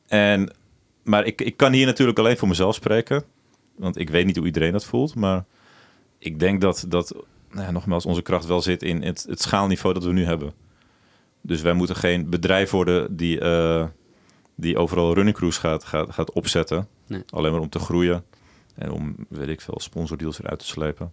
En, 0.07 0.55
maar 1.03 1.25
ik, 1.25 1.41
ik 1.41 1.57
kan 1.57 1.73
hier 1.73 1.87
natuurlijk 1.87 2.19
alleen 2.19 2.37
voor 2.37 2.49
mezelf 2.49 2.75
spreken. 2.75 3.25
Want 3.77 3.99
ik 3.99 4.11
weet 4.11 4.27
niet 4.27 4.37
hoe 4.37 4.47
iedereen 4.47 4.73
dat 4.73 4.85
voelt. 4.85 5.15
Maar 5.15 5.45
ik 6.19 6.39
denk 6.39 6.61
dat, 6.61 6.85
dat 6.89 7.15
nou 7.51 7.67
ja, 7.67 7.71
nogmaals, 7.71 8.07
onze 8.07 8.23
kracht 8.23 8.47
wel 8.47 8.63
zit 8.63 8.83
in 8.83 9.03
het, 9.03 9.27
het 9.29 9.43
schaalniveau 9.43 9.95
dat 9.95 10.05
we 10.05 10.13
nu 10.13 10.25
hebben. 10.25 10.53
Dus 11.41 11.63
wij 11.63 11.73
moeten 11.73 11.97
geen 11.97 12.31
bedrijf 12.31 12.71
worden 12.71 13.17
die, 13.17 13.41
uh, 13.41 13.87
die 14.55 14.79
overal 14.79 15.15
running 15.15 15.37
crews 15.37 15.59
gaat, 15.59 15.85
gaat, 15.85 16.13
gaat 16.13 16.33
opzetten. 16.33 16.89
Nee. 17.07 17.23
Alleen 17.31 17.53
maar 17.53 17.61
om 17.61 17.69
te 17.69 17.79
groeien. 17.79 18.25
En 18.75 18.91
om, 18.91 19.15
weet 19.29 19.49
ik 19.49 19.61
veel, 19.61 19.81
sponsordeals 19.81 20.39
eruit 20.39 20.59
te 20.59 20.67
slepen. 20.67 21.13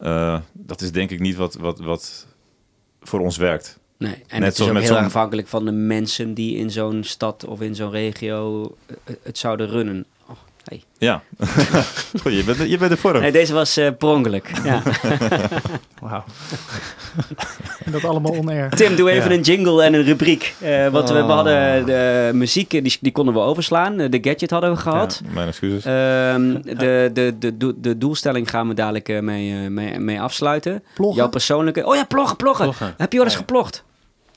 Uh, 0.00 0.40
dat 0.52 0.80
is 0.80 0.92
denk 0.92 1.10
ik 1.10 1.20
niet 1.20 1.36
wat, 1.36 1.54
wat, 1.54 1.78
wat 1.78 2.26
voor 3.00 3.20
ons 3.20 3.36
werkt. 3.36 3.80
Nee, 4.02 4.22
en 4.28 4.42
het 4.42 4.58
is 4.58 4.68
ook 4.68 4.78
heel 4.78 4.96
afhankelijk 4.96 5.48
van 5.48 5.64
de 5.64 5.72
mensen 5.72 6.34
die 6.34 6.56
in 6.56 6.70
zo'n 6.70 7.04
stad 7.04 7.44
of 7.44 7.60
in 7.60 7.74
zo'n 7.74 7.90
regio 7.90 8.62
eh, 8.86 8.96
eh, 9.04 9.14
het 9.22 9.38
zouden 9.38 9.68
runnen. 9.68 10.04
Oh, 10.26 10.36
hey. 10.64 10.82
Ja, 10.98 11.22
Goed, 12.22 12.32
je, 12.32 12.42
bent, 12.44 12.70
je 12.70 12.78
bent 12.78 12.90
de 12.90 12.96
vorm. 12.96 13.20
Nee, 13.20 13.32
deze 13.32 13.52
was 13.52 13.78
uh, 13.78 13.88
prongelijk. 13.98 14.50
Ja. 14.64 14.82
Wauw. 16.02 16.24
dat 17.90 18.04
allemaal 18.04 18.32
on-air. 18.32 18.70
Tim, 18.70 18.96
doe 18.96 19.10
even 19.10 19.32
een 19.32 19.40
jingle 19.40 19.82
en 19.82 19.94
een 19.94 20.02
rubriek. 20.02 20.54
Uh, 20.62 20.88
want 20.88 21.08
we, 21.08 21.14
we, 21.14 21.32
hadden 21.32 21.86
de 21.86 22.30
muziek, 22.34 22.70
die, 22.70 22.98
die 23.00 23.12
konden 23.12 23.34
we 23.34 23.40
overslaan. 23.40 23.96
De 23.96 24.18
gadget 24.22 24.50
hadden 24.50 24.70
we 24.70 24.76
gehad. 24.76 25.20
Ja, 25.24 25.30
mijn 25.32 25.48
excuses. 25.48 25.84
Um, 25.84 26.62
de, 26.62 27.10
de, 27.12 27.34
de, 27.38 27.80
de, 27.80 27.98
doelstelling 27.98 28.50
gaan 28.50 28.68
we 28.68 28.74
dadelijk 28.74 29.22
mee, 29.22 29.70
mee, 29.70 29.98
mee 29.98 30.20
afsluiten. 30.20 30.82
Ploggen? 30.94 31.16
Jouw 31.16 31.28
persoonlijke... 31.28 31.86
Oh 31.86 31.94
ja, 31.94 32.04
ploggen, 32.04 32.36
ploggen. 32.36 32.64
ploggen. 32.64 32.94
Heb 32.96 33.12
je 33.12 33.18
wel 33.18 33.26
eens 33.26 33.36
geplocht? 33.36 33.84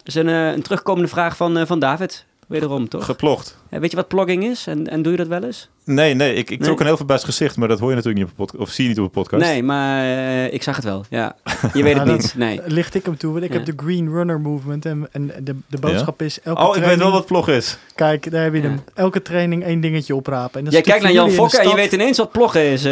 Is 0.08 0.16
een, 0.16 0.28
uh, 0.28 0.52
een 0.52 0.62
terugkomende 0.62 1.08
vraag 1.08 1.38
van, 1.38 1.58
uh, 1.58 1.66
van 1.66 1.80
David. 1.80 2.26
Wederom, 2.48 2.90
toch? 2.90 3.06
Geplocht. 3.06 3.58
Ja, 3.70 3.80
weet 3.80 3.92
je 3.92 3.98
wat 3.98 4.08
plogging 4.08 4.44
is? 4.44 4.68
En, 4.68 4.88
en 4.88 5.02
doe 5.02 5.12
je 5.12 5.18
dat 5.18 5.28
wel 5.28 5.44
eens? 5.44 5.70
Nee, 5.86 6.14
nee. 6.14 6.34
Ik, 6.34 6.50
ik 6.50 6.64
trok 6.64 6.80
een 6.80 6.86
heel 6.86 6.98
verbaasd 6.98 7.26
gezicht, 7.26 7.58
maar 7.58 7.68
dat 7.68 7.80
hoor 7.80 7.90
je 7.90 7.96
natuurlijk 7.96 8.24
niet 8.24 8.34
op 8.34 8.40
een 8.40 8.46
podcast. 8.46 8.70
Of 8.70 8.74
zie 8.74 8.84
je 8.84 8.90
niet 8.90 9.00
op 9.00 9.06
een 9.06 9.12
podcast. 9.12 9.44
Nee, 9.44 9.64
maar 9.64 10.04
uh, 10.06 10.54
ik 10.54 10.64
zag 10.64 10.76
het 10.76 10.86
wel. 10.86 11.06
Ja. 11.10 11.36
Je 11.74 11.84
weet 11.84 11.98
het 11.98 12.06
niet. 12.06 12.34
Nee. 12.38 12.62
Licht 12.66 12.96
ik 12.96 13.06
hem 13.06 13.18
toe, 13.18 13.32
want 13.32 13.44
ik 13.44 13.54
heb 13.54 13.66
de 13.66 13.74
Green 13.76 14.10
Runner 14.10 14.40
Movement. 14.40 14.86
En, 14.86 15.08
en 15.12 15.32
de, 15.44 15.56
de 15.68 15.78
boodschap 15.80 16.22
is... 16.22 16.40
Elke 16.42 16.62
oh, 16.62 16.66
training, 16.66 16.84
ik 16.86 16.90
weet 16.90 17.00
wel 17.00 17.12
wat 17.12 17.26
plog 17.26 17.50
is. 17.50 17.78
Kijk, 17.96 18.32
daar 18.32 18.44
heb 18.44 18.54
je 18.54 18.62
hem. 18.62 18.84
Elke 18.94 19.22
training 19.22 19.64
één 19.64 19.82
dingetje 19.82 20.16
oprapen. 20.16 20.66
En 20.66 20.72
Jij 20.72 20.82
kijkt 20.82 21.04
naar 21.04 21.12
Jan 21.12 21.32
Fokker 21.32 21.60
en 21.60 21.70
je 21.70 21.76
weet 21.76 21.92
ineens 21.92 22.18
wat 22.18 22.32
ploggen 22.32 22.62
is. 22.62 22.86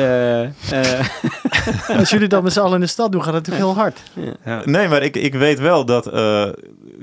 Als 2.00 2.10
jullie 2.10 2.28
dat 2.28 2.44
met 2.44 2.54
z'n 2.54 2.60
allen 2.60 2.74
in 2.74 2.80
de 2.80 2.88
stad 2.88 3.12
doen, 3.12 3.24
gaat 3.24 3.34
het 3.34 3.48
natuurlijk 3.48 3.76
heel 3.76 3.82
hard. 3.82 4.68
Nee, 4.68 4.88
maar 4.88 5.04
ik, 5.04 5.16
ik 5.16 5.34
weet 5.34 5.60
wel 5.60 5.86
dat 5.86 6.06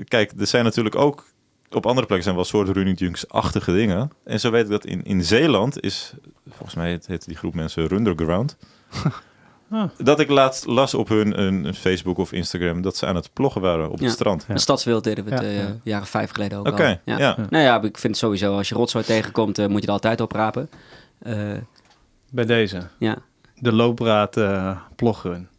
kijk, 0.07 0.31
er 0.39 0.47
zijn 0.47 0.63
natuurlijk 0.63 0.95
ook 0.95 1.25
op 1.71 1.85
andere 1.85 2.05
plekken 2.05 2.23
zijn 2.23 2.35
wel 2.35 2.45
soorten 2.45 2.73
running 2.73 2.99
junks-achtige 2.99 3.71
dingen. 3.71 4.11
En 4.23 4.39
zo 4.39 4.51
weet 4.51 4.63
ik 4.63 4.69
dat 4.69 4.85
in, 4.85 5.03
in 5.03 5.23
Zeeland 5.23 5.81
is, 5.83 6.13
volgens 6.49 6.75
mij 6.75 6.99
heet 7.07 7.25
die 7.25 7.35
groep 7.35 7.53
mensen 7.53 7.87
Runderground. 7.87 8.57
Ah. 9.71 9.89
Dat 9.97 10.19
ik 10.19 10.29
laatst 10.29 10.65
las 10.65 10.93
op 10.93 11.07
hun 11.07 11.41
een, 11.41 11.73
Facebook 11.73 12.17
of 12.17 12.31
Instagram 12.31 12.81
dat 12.81 12.97
ze 12.97 13.05
aan 13.05 13.15
het 13.15 13.29
ploggen 13.33 13.61
waren 13.61 13.89
op 13.89 13.99
het 13.99 14.11
strand. 14.11 14.45
Een 14.47 14.59
stadswild 14.59 15.03
deden 15.03 15.25
we 15.25 15.33
het 15.33 15.43
uh, 15.43 15.63
jaren 15.83 16.07
vijf 16.07 16.31
geleden 16.31 16.57
ook 16.57 16.67
Oké, 16.67 16.99
ja. 17.05 17.17
ja. 17.17 17.35
Nou 17.49 17.63
ja, 17.63 17.81
ik 17.81 17.97
vind 17.97 18.17
sowieso 18.17 18.57
als 18.57 18.69
je 18.69 18.75
rotzooi 18.75 19.05
tegenkomt, 19.05 19.59
uh, 19.59 19.65
moet 19.65 19.75
je 19.75 19.81
het 19.81 19.89
altijd 19.89 20.21
oprapen. 20.21 20.69
Uh, 21.23 21.51
Bij 22.29 22.45
deze? 22.45 22.87
Ja. 22.99 23.17
De 23.55 23.73
loopraad 23.73 24.37
ploggen. 24.95 25.49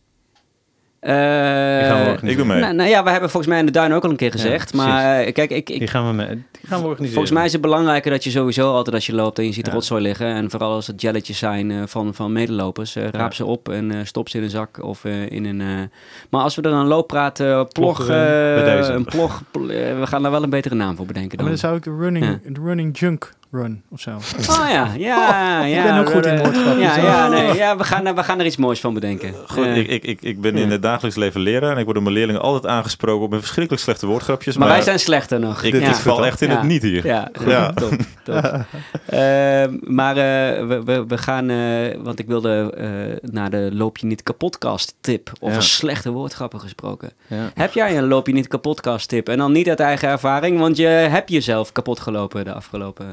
Uh, 1.07 2.23
ik 2.23 2.37
doe 2.37 2.47
mee. 2.47 2.61
Nou, 2.61 2.75
nou, 2.75 2.89
ja, 2.89 3.05
we 3.05 3.11
hebben 3.11 3.31
volgens 3.31 3.53
mij 3.53 3.61
in 3.61 3.67
de 3.67 3.73
Duin 3.73 3.93
ook 3.93 4.05
al 4.05 4.11
een 4.11 4.17
keer 4.17 4.31
gezegd. 4.31 4.75
maar 4.75 5.21
eh, 5.21 5.33
kijk, 5.33 5.51
ik, 5.51 5.71
ik, 5.71 5.79
die, 5.79 5.89
gaan 5.89 6.07
we 6.07 6.13
mee, 6.13 6.29
die 6.29 6.45
gaan 6.63 6.81
we 6.81 6.87
organiseren. 6.87 7.13
Volgens 7.13 7.33
mij 7.33 7.45
is 7.45 7.53
het 7.53 7.61
belangrijker 7.61 8.11
dat 8.11 8.25
je 8.25 8.31
sowieso 8.31 8.73
altijd 8.73 8.95
als 8.95 9.07
je 9.07 9.15
loopt 9.15 9.39
en 9.39 9.45
je 9.45 9.53
ziet 9.53 9.67
ja. 9.67 9.73
rotzooi 9.73 10.03
liggen. 10.03 10.27
En 10.27 10.51
vooral 10.51 10.73
als 10.73 10.87
het 10.87 11.01
jelletjes 11.01 11.39
zijn 11.39 11.71
uh, 11.71 11.83
van, 11.87 12.15
van 12.15 12.33
medelopers. 12.33 12.97
Uh, 12.97 13.09
raap 13.09 13.35
ze 13.35 13.45
op 13.45 13.69
en 13.69 14.07
stop 14.07 14.29
ze 14.29 14.37
in 14.37 14.43
een 14.43 14.51
zak 14.51 14.83
of 14.83 15.05
in 15.05 15.45
een... 15.45 15.91
maar 16.31 16.43
als 16.43 16.55
we 16.55 16.63
er 16.63 16.73
een 16.73 16.87
looppraat, 16.87 17.43
plog, 17.73 18.09
een 18.09 19.05
plog... 19.05 19.43
we 19.53 20.03
gaan 20.05 20.23
daar 20.23 20.31
wel 20.31 20.43
een 20.43 20.51
betere 20.51 20.75
naam 20.75 20.97
voor 20.97 21.07
bedenken 21.07 21.39
dan. 21.39 21.47
Maar 21.47 21.57
dan 21.57 21.65
zou 21.65 21.77
ik 21.77 21.83
de 21.83 21.97
running, 21.97 22.41
de 22.43 22.61
running 22.65 22.99
junk 22.99 23.33
Run 23.55 23.83
of 23.91 24.01
zo. 24.01 24.11
Oh 24.11 24.67
ja, 24.69 24.93
ja, 24.97 25.65
ja. 25.65 25.65
Ik 25.65 25.83
ben 25.83 25.99
ook 25.99 26.11
goed 26.11 26.27
in 26.27 26.39
woordgrappen. 26.39 26.79
Ja, 26.79 26.97
ja, 26.97 27.29
nee, 27.29 27.55
ja 27.63 27.77
we, 27.77 27.85
gaan, 27.85 28.15
we 28.15 28.23
gaan 28.23 28.39
er 28.39 28.47
iets 28.47 28.57
moois 28.57 28.81
van 28.81 28.95
bedenken. 28.95 29.35
Goed, 29.47 29.67
ik, 29.67 29.89
ik, 29.89 30.05
ik, 30.05 30.23
ik 30.23 30.41
ben 30.41 30.57
in 30.57 30.71
het 30.71 30.83
dagelijks 30.83 31.17
leven 31.17 31.41
leraar 31.41 31.73
en 31.73 31.79
ik 31.79 31.85
word 31.85 31.95
door 31.95 32.03
mijn 32.03 32.15
leerlingen 32.15 32.41
altijd 32.41 32.67
aangesproken 32.67 33.23
op 33.23 33.29
mijn 33.29 33.41
verschrikkelijk 33.43 33.83
slechte 33.83 34.07
woordgrapjes. 34.07 34.57
Maar, 34.57 34.69
wij 34.69 34.83
zijn 34.83 34.99
slechter 34.99 35.41
nog. 35.41 35.63
Ik, 35.63 35.75
ik 35.75 35.95
val 35.95 36.27
echt 36.27 36.41
in 36.41 36.51
het 36.51 36.63
niet 36.63 36.83
hier. 36.83 37.07
Ja, 37.07 37.31
ja. 37.47 37.73
top. 37.73 37.93
top. 38.25 38.65
Ehm, 39.07 39.79
maar 39.81 40.17
uh, 40.17 40.67
we, 40.69 40.83
we, 40.85 41.07
we, 41.07 41.19
gaan, 41.19 41.51
uh, 41.51 41.97
want 42.03 42.19
ik 42.19 42.27
wilde 42.27 42.75
uh, 42.79 43.31
naar 43.33 43.51
de 43.51 43.69
Loop 43.73 43.99
je 43.99 44.07
niet 44.07 44.23
kapotcast 44.23 44.95
tip 45.01 45.33
over 45.41 45.63
slechte 45.63 46.11
woordgrappen 46.11 46.61
gesproken. 46.61 47.13
Heb 47.55 47.73
jij 47.73 47.99
een 47.99 48.07
Loop 48.09 48.27
je 48.27 48.33
niet 48.33 48.49
kapotcast 48.49 49.09
tip? 49.09 49.29
En 49.29 49.39
dan 49.39 49.53
niet 49.53 49.69
uit 49.69 49.81
eigen 49.81 50.09
ervaring, 50.09 50.59
want 50.59 50.77
je 50.77 50.87
hebt 50.87 51.31
jezelf 51.31 51.73
kapot 51.73 52.01
gelopen 52.01 52.45
de 52.45 52.53
afgelopen 52.53 53.07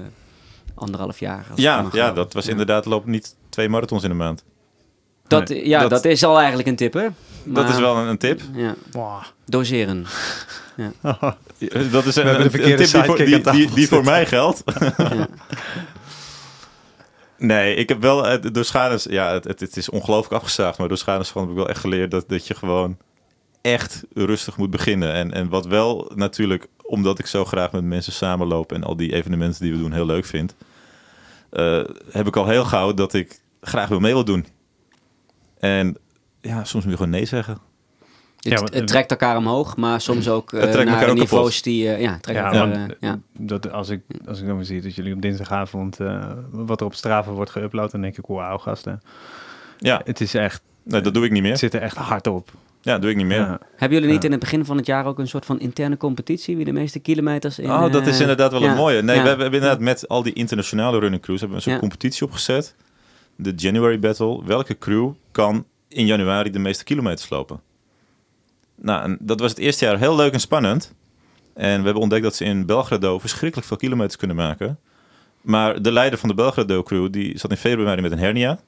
anderhalf 0.80 1.20
jaar. 1.20 1.46
Ja, 1.56 1.86
ja 1.92 2.12
dat 2.12 2.34
was 2.34 2.48
inderdaad, 2.48 2.86
loopt 2.86 3.06
niet 3.06 3.36
twee 3.50 3.70
marathons 3.70 4.04
in 4.04 4.10
de 4.10 4.16
maand. 4.16 4.44
Dat, 5.28 5.50
ja, 5.50 5.88
dat, 5.88 6.06
is 6.06 6.24
al 6.24 6.38
eigenlijk 6.38 6.68
een 6.68 6.76
tip, 6.76 6.94
hè? 6.94 7.08
dat 7.44 7.70
is 7.70 7.78
wel 7.78 7.98
een, 7.98 8.08
een 8.08 8.18
tip. 8.18 8.42
Ja. 8.54 8.76
Doseren. 9.46 10.06
ja. 10.76 10.92
dat 11.92 12.06
is 12.06 12.16
een, 12.16 12.42
een, 12.42 12.50
tip 12.50 12.78
die 12.78 12.88
voor, 12.88 13.18
die, 13.18 13.74
die, 13.74 13.88
voor 13.88 14.04
mij 14.04 14.26
geldt. 14.26 14.64
ja. 14.98 15.28
Nee, 17.40 17.76
ik 17.76 17.90
heb 17.90 18.02
wel 18.02 18.32
uh, 18.32 18.52
door 18.52 18.66
schades... 18.66 19.04
Ja, 19.04 19.34
het, 19.34 19.60
het, 19.60 19.78
is 19.78 19.90
ongelooflijk 19.90 20.42
afgezaagd. 20.42 20.78
Maar 20.78 20.88
door 20.88 20.98
schades 20.98 21.30
van 21.30 21.42
heb 21.42 21.52
ik 21.52 21.58
wel 21.58 21.70
echt 21.70 21.80
geleerd 21.80 22.12
dat, 22.12 22.30
dat 22.30 22.48
je 22.48 22.56
gewoon 22.56 22.98
echt 23.62 24.04
rustig 24.14 24.58
moet 24.58 24.70
beginnen. 24.70 25.14
En, 25.14 25.34
en 25.34 25.50
wat 25.50 25.66
wel 25.66 26.12
natuurlijk, 26.16 26.68
omdat 26.82 27.20
ik 27.20 27.26
zo 27.26 27.46
graag 27.46 27.72
met 27.72 27.84
mensen 27.84 28.14
samenloop... 28.14 28.72
en 28.72 28.84
al 28.84 28.96
die 28.96 29.14
evenementen 29.14 29.62
die 29.62 29.72
we 29.72 29.78
doen 29.78 29.92
heel 29.92 30.06
leuk 30.06 30.26
vind... 30.26 30.56
Uh, 31.52 31.84
heb 32.12 32.28
ik 32.28 32.36
al 32.36 32.48
heel 32.48 32.66
gauw 32.66 32.94
dat 32.94 33.14
ik 33.14 33.40
graag 33.62 33.88
wil 33.90 34.00
mee 34.00 34.14
wil 34.14 34.26
doen. 34.26 34.46
En 35.60 35.98
ja, 36.42 36.64
soms 36.64 36.84
moet 36.84 36.94
je 36.94 36.98
gewoon 36.98 37.10
nee 37.10 37.26
zeggen. 37.26 37.58
Het, 38.40 38.60
ja, 38.60 38.64
het, 38.64 38.88
trekt 38.88 39.12
elkaar 39.12 39.38
omhoog, 39.38 39.78
maar 39.78 40.02
soms 40.02 40.30
ook 40.30 40.52
uh, 40.52 40.74
naar 40.74 41.14
niveaus 41.14 41.62
die... 41.62 41.84
Uh, 41.84 42.02
ja, 42.02 42.18
trekt 42.22 42.40
ja, 42.40 42.52
elkaar, 42.52 42.96
ja. 43.00 43.20
Dat, 43.38 43.72
als, 43.72 43.90
ik, 43.90 44.02
als 44.28 44.42
ik 44.42 44.48
dan 44.48 44.66
zie 44.66 44.82
dat 44.82 44.96
jullie 44.96 45.14
op 45.14 45.22
dinsdagavond... 45.22 45.98
wat 46.52 46.80
er 46.80 46.86
op 46.86 46.94
Strava 46.94 47.32
wordt 47.32 47.52
geüpload, 47.52 47.92
dan 47.92 48.02
denk 48.02 48.18
ik, 48.18 48.26
wauw, 48.28 48.58
gasten. 48.58 49.02
Ja. 49.78 50.02
Het 50.04 50.22
is 50.22 50.34
echt... 50.34 50.62
Nee, 50.84 51.02
dat 51.02 51.14
doe 51.14 51.26
ik 51.26 51.32
niet 51.32 51.42
meer. 51.42 51.52
Het 51.52 51.60
zit 51.60 51.74
er 51.74 51.82
echt 51.82 51.96
hard 51.96 52.28
op. 52.28 52.52
Ja, 52.90 53.00
doe 53.00 53.10
ik 53.10 53.16
niet 53.16 53.26
meer. 53.26 53.58
Hebben 53.76 54.00
jullie 54.00 54.14
niet 54.14 54.24
in 54.24 54.32
het 54.32 54.40
begin 54.40 54.66
van 54.66 54.78
het 54.78 54.86
jaar 54.86 55.06
ook 55.06 55.20
een 55.20 55.28
soort 55.28 55.46
van 55.46 55.60
interne 55.60 55.98
competitie? 55.98 56.56
Wie 56.56 56.66
de 56.66 56.72
meeste 56.72 57.00
kilometers 57.00 57.60
in... 57.60 57.72
Oh, 57.72 57.92
dat 57.92 58.08
is 58.08 58.20
inderdaad 58.20 58.52
wel 58.52 58.64
een 58.64 58.76
mooie. 58.76 59.02
Nee, 59.02 59.22
we, 59.22 59.28
hebben 59.28 59.46
inderdaad 59.46 59.80
met 59.80 60.08
al 60.08 60.24
die 60.24 60.34
internationale 60.34 61.00
running 61.00 61.22
crews... 61.22 61.40
hebben 61.40 61.58
we 61.58 61.64
een 61.64 61.70
soort 61.70 61.82
competitie 61.82 62.26
opgezet. 62.26 62.76
De 63.36 63.54
January 63.56 64.00
Battle. 64.00 64.46
Welke 64.46 64.78
crew 64.78 65.12
kan 65.32 65.66
in 65.88 66.06
januari 66.06 66.52
de 66.52 66.60
meeste 66.60 66.84
kilometers 66.84 67.30
lopen? 67.30 67.62
Nou, 68.76 69.18
dat 69.20 69.40
was 69.40 69.50
het 69.50 69.60
eerste 69.60 69.86
jaar 69.86 70.00
heel 70.00 70.16
leuk 70.16 70.34
en 70.34 70.40
spannend. 70.40 70.94
En 71.54 71.80
we 71.80 71.84
hebben 71.84 72.02
ontdekt 72.02 72.24
dat 72.24 72.36
ze 72.36 72.44
in 72.46 72.66
Belgrado 72.66 73.20
verschrikkelijk 73.20 73.68
veel 73.68 73.78
kilometers 73.78 74.16
kunnen 74.16 74.36
maken. 74.36 74.80
Maar 75.42 75.82
de 75.82 75.92
leider 75.92 76.20
van 76.20 76.30
de 76.30 76.36
Belgrado 76.36 76.84
crew, 76.84 77.12
die 77.12 77.38
zat 77.38 77.52
in 77.52 77.58
februari 77.58 78.02
met 78.02 78.12
een 78.12 78.20
hernia. 78.20 78.60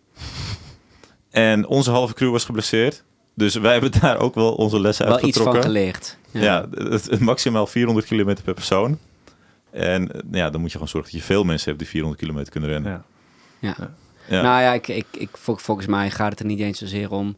En 1.30 1.68
onze 1.68 1.92
halve 1.92 2.14
crew 2.14 2.32
was 2.32 2.46
geblesseerd. 2.46 3.04
Dus 3.34 3.56
wij 3.56 3.72
hebben 3.72 3.92
daar 4.02 4.20
ook 4.20 4.36
wel 4.36 4.54
onze 4.54 4.80
lessen 4.80 5.06
uit 5.06 5.24
getrokken. 5.24 5.44
Wel 5.44 5.54
iets 5.54 5.66
van 5.66 5.72
geleerd. 5.72 6.18
Ja, 6.32 6.68
het, 6.72 7.20
maximaal 7.20 7.68
400 7.68 8.08
kilometer 8.08 8.44
per 8.44 8.54
persoon. 8.54 8.98
En 9.70 10.10
ja, 10.32 10.50
dan 10.50 10.62
moet 10.62 10.70
je 10.70 10.78
gewoon 10.78 10.88
zorgen 10.92 11.12
dat 11.12 11.22
je 11.22 11.26
veel 11.28 11.44
mensen 11.44 11.68
hebt 11.68 11.80
die 11.80 11.88
400 11.88 12.22
kilometer 12.22 12.52
kunnen 12.52 12.70
rennen. 12.70 12.92
Ja. 12.92 13.04
ja. 13.60 13.76
ja. 14.28 14.42
Nou 14.42 14.62
ja, 14.62 14.74
ik, 14.74 14.88
ik, 14.88 15.06
ik, 15.12 15.30
volgens 15.38 15.88
mij 15.88 16.12
gaat 16.12 16.30
het 16.30 16.40
er 16.40 16.46
niet 16.46 16.60
eens 16.60 16.80
zozeer 16.80 17.12
om 17.12 17.36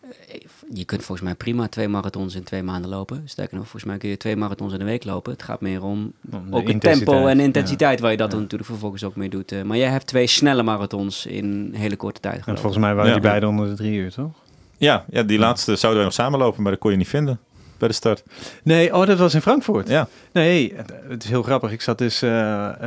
eh, 0.00 0.40
je 0.72 0.84
kunt 0.84 1.02
volgens 1.02 1.26
mij 1.26 1.36
prima 1.36 1.68
twee 1.68 1.88
marathons 1.88 2.34
in 2.34 2.42
twee 2.42 2.62
maanden 2.62 2.90
lopen. 2.90 3.22
Sterker 3.24 3.56
nog, 3.56 3.64
volgens 3.64 3.84
mij 3.84 3.98
kun 3.98 4.08
je 4.08 4.16
twee 4.16 4.36
marathons 4.36 4.72
in 4.72 4.78
de 4.78 4.84
week 4.84 5.04
lopen. 5.04 5.32
Het 5.32 5.42
gaat 5.42 5.60
meer 5.60 5.82
om, 5.82 6.12
ook 6.50 6.68
het 6.68 6.80
tempo 6.80 7.26
en 7.26 7.40
intensiteit 7.40 8.00
waar 8.00 8.10
je 8.10 8.16
dat 8.16 8.32
natuurlijk 8.32 8.64
vervolgens 8.64 9.04
ook 9.04 9.16
mee 9.16 9.28
doet. 9.28 9.52
Eh. 9.52 9.62
maar 9.62 9.76
jij 9.76 9.88
hebt 9.88 10.06
twee 10.06 10.26
snelle 10.26 10.62
marathons 10.62 11.26
in 11.26 11.70
hele 11.74 11.96
korte 11.96 12.20
tijd 12.20 12.32
gelopen. 12.32 12.54
En 12.54 12.60
volgens 12.60 12.82
mij 12.82 12.94
waren 12.94 13.12
die 13.12 13.20
beide 13.20 13.46
onder 13.46 13.68
de 13.68 13.74
drie 13.74 13.98
uur, 13.98 14.12
toch? 14.12 14.32
Ja, 14.80 15.04
ja 15.10 15.22
die 15.22 15.38
laatste 15.38 15.76
zouden 15.76 15.96
wij 15.96 16.04
nog 16.04 16.14
samenlopen, 16.14 16.62
maar 16.62 16.72
dat 16.72 16.80
kon 16.80 16.90
je 16.90 16.96
niet 16.96 17.08
vinden 17.08 17.38
bij 17.78 17.88
de 17.88 17.94
start. 17.94 18.22
Nee, 18.62 18.94
oh, 18.94 19.06
dat 19.06 19.18
was 19.18 19.34
in 19.34 19.40
Frankfurt. 19.40 19.88
Ja. 19.88 20.08
Nee, 20.32 20.74
het 21.08 21.24
is 21.24 21.30
heel 21.30 21.42
grappig. 21.42 21.72
Ik 21.72 21.80
zat 21.80 21.98
dus 21.98 22.22
uh, 22.22 22.30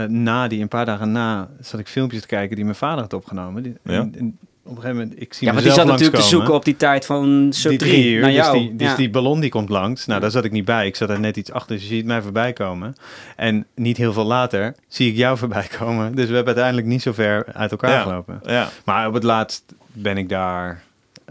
na 0.07 0.47
die, 0.47 0.61
een 0.61 0.67
paar 0.67 0.85
dagen 0.85 1.11
na, 1.11 1.49
zat 1.59 1.79
ik 1.79 1.87
filmpjes 1.87 2.21
te 2.21 2.27
kijken 2.27 2.55
die 2.55 2.65
mijn 2.65 2.77
vader 2.77 3.01
had 3.01 3.13
opgenomen. 3.13 3.63
Die, 3.63 3.75
ja. 3.83 4.09
en, 4.17 4.37
op 4.65 4.75
een 4.75 4.81
gegeven 4.81 4.97
moment, 4.97 5.21
ik 5.21 5.33
zie 5.33 5.47
Ja, 5.47 5.53
maar 5.53 5.63
die 5.63 5.71
zat 5.71 5.85
natuurlijk 5.85 6.15
te 6.15 6.29
zoeken 6.29 6.53
op 6.53 6.65
die 6.65 6.75
tijd 6.75 7.05
van 7.05 7.47
sub 7.49 7.77
drie, 7.77 8.11
uur. 8.11 8.21
Naar 8.21 8.29
dus 8.29 8.39
jou. 8.39 8.57
Dus, 8.57 8.67
die, 8.67 8.75
dus 8.75 8.95
die 8.95 9.09
ballon 9.09 9.39
die 9.39 9.49
komt 9.49 9.69
langs. 9.69 10.05
Nou, 10.05 10.21
daar 10.21 10.31
zat 10.31 10.43
ik 10.43 10.51
niet 10.51 10.65
bij. 10.65 10.87
Ik 10.87 10.95
zat 10.95 11.09
er 11.09 11.19
net 11.19 11.37
iets 11.37 11.51
achter, 11.51 11.75
dus 11.75 11.87
je 11.87 11.95
ziet 11.95 12.05
mij 12.05 12.21
voorbij 12.21 12.53
komen. 12.53 12.95
En 13.35 13.65
niet 13.75 13.97
heel 13.97 14.13
veel 14.13 14.25
later 14.25 14.75
zie 14.87 15.09
ik 15.09 15.15
jou 15.15 15.37
voorbij 15.43 15.67
komen. 15.77 16.15
Dus 16.15 16.27
we 16.27 16.35
hebben 16.35 16.53
uiteindelijk 16.53 16.87
niet 16.87 17.01
zo 17.01 17.11
ver 17.11 17.45
uit 17.53 17.71
elkaar 17.71 18.01
gelopen. 18.01 18.41
Ja. 18.45 18.69
Maar 18.85 19.07
op 19.07 19.13
het 19.13 19.23
laatst 19.23 19.63
ben 19.91 20.17
ik 20.17 20.29
daar... 20.29 20.83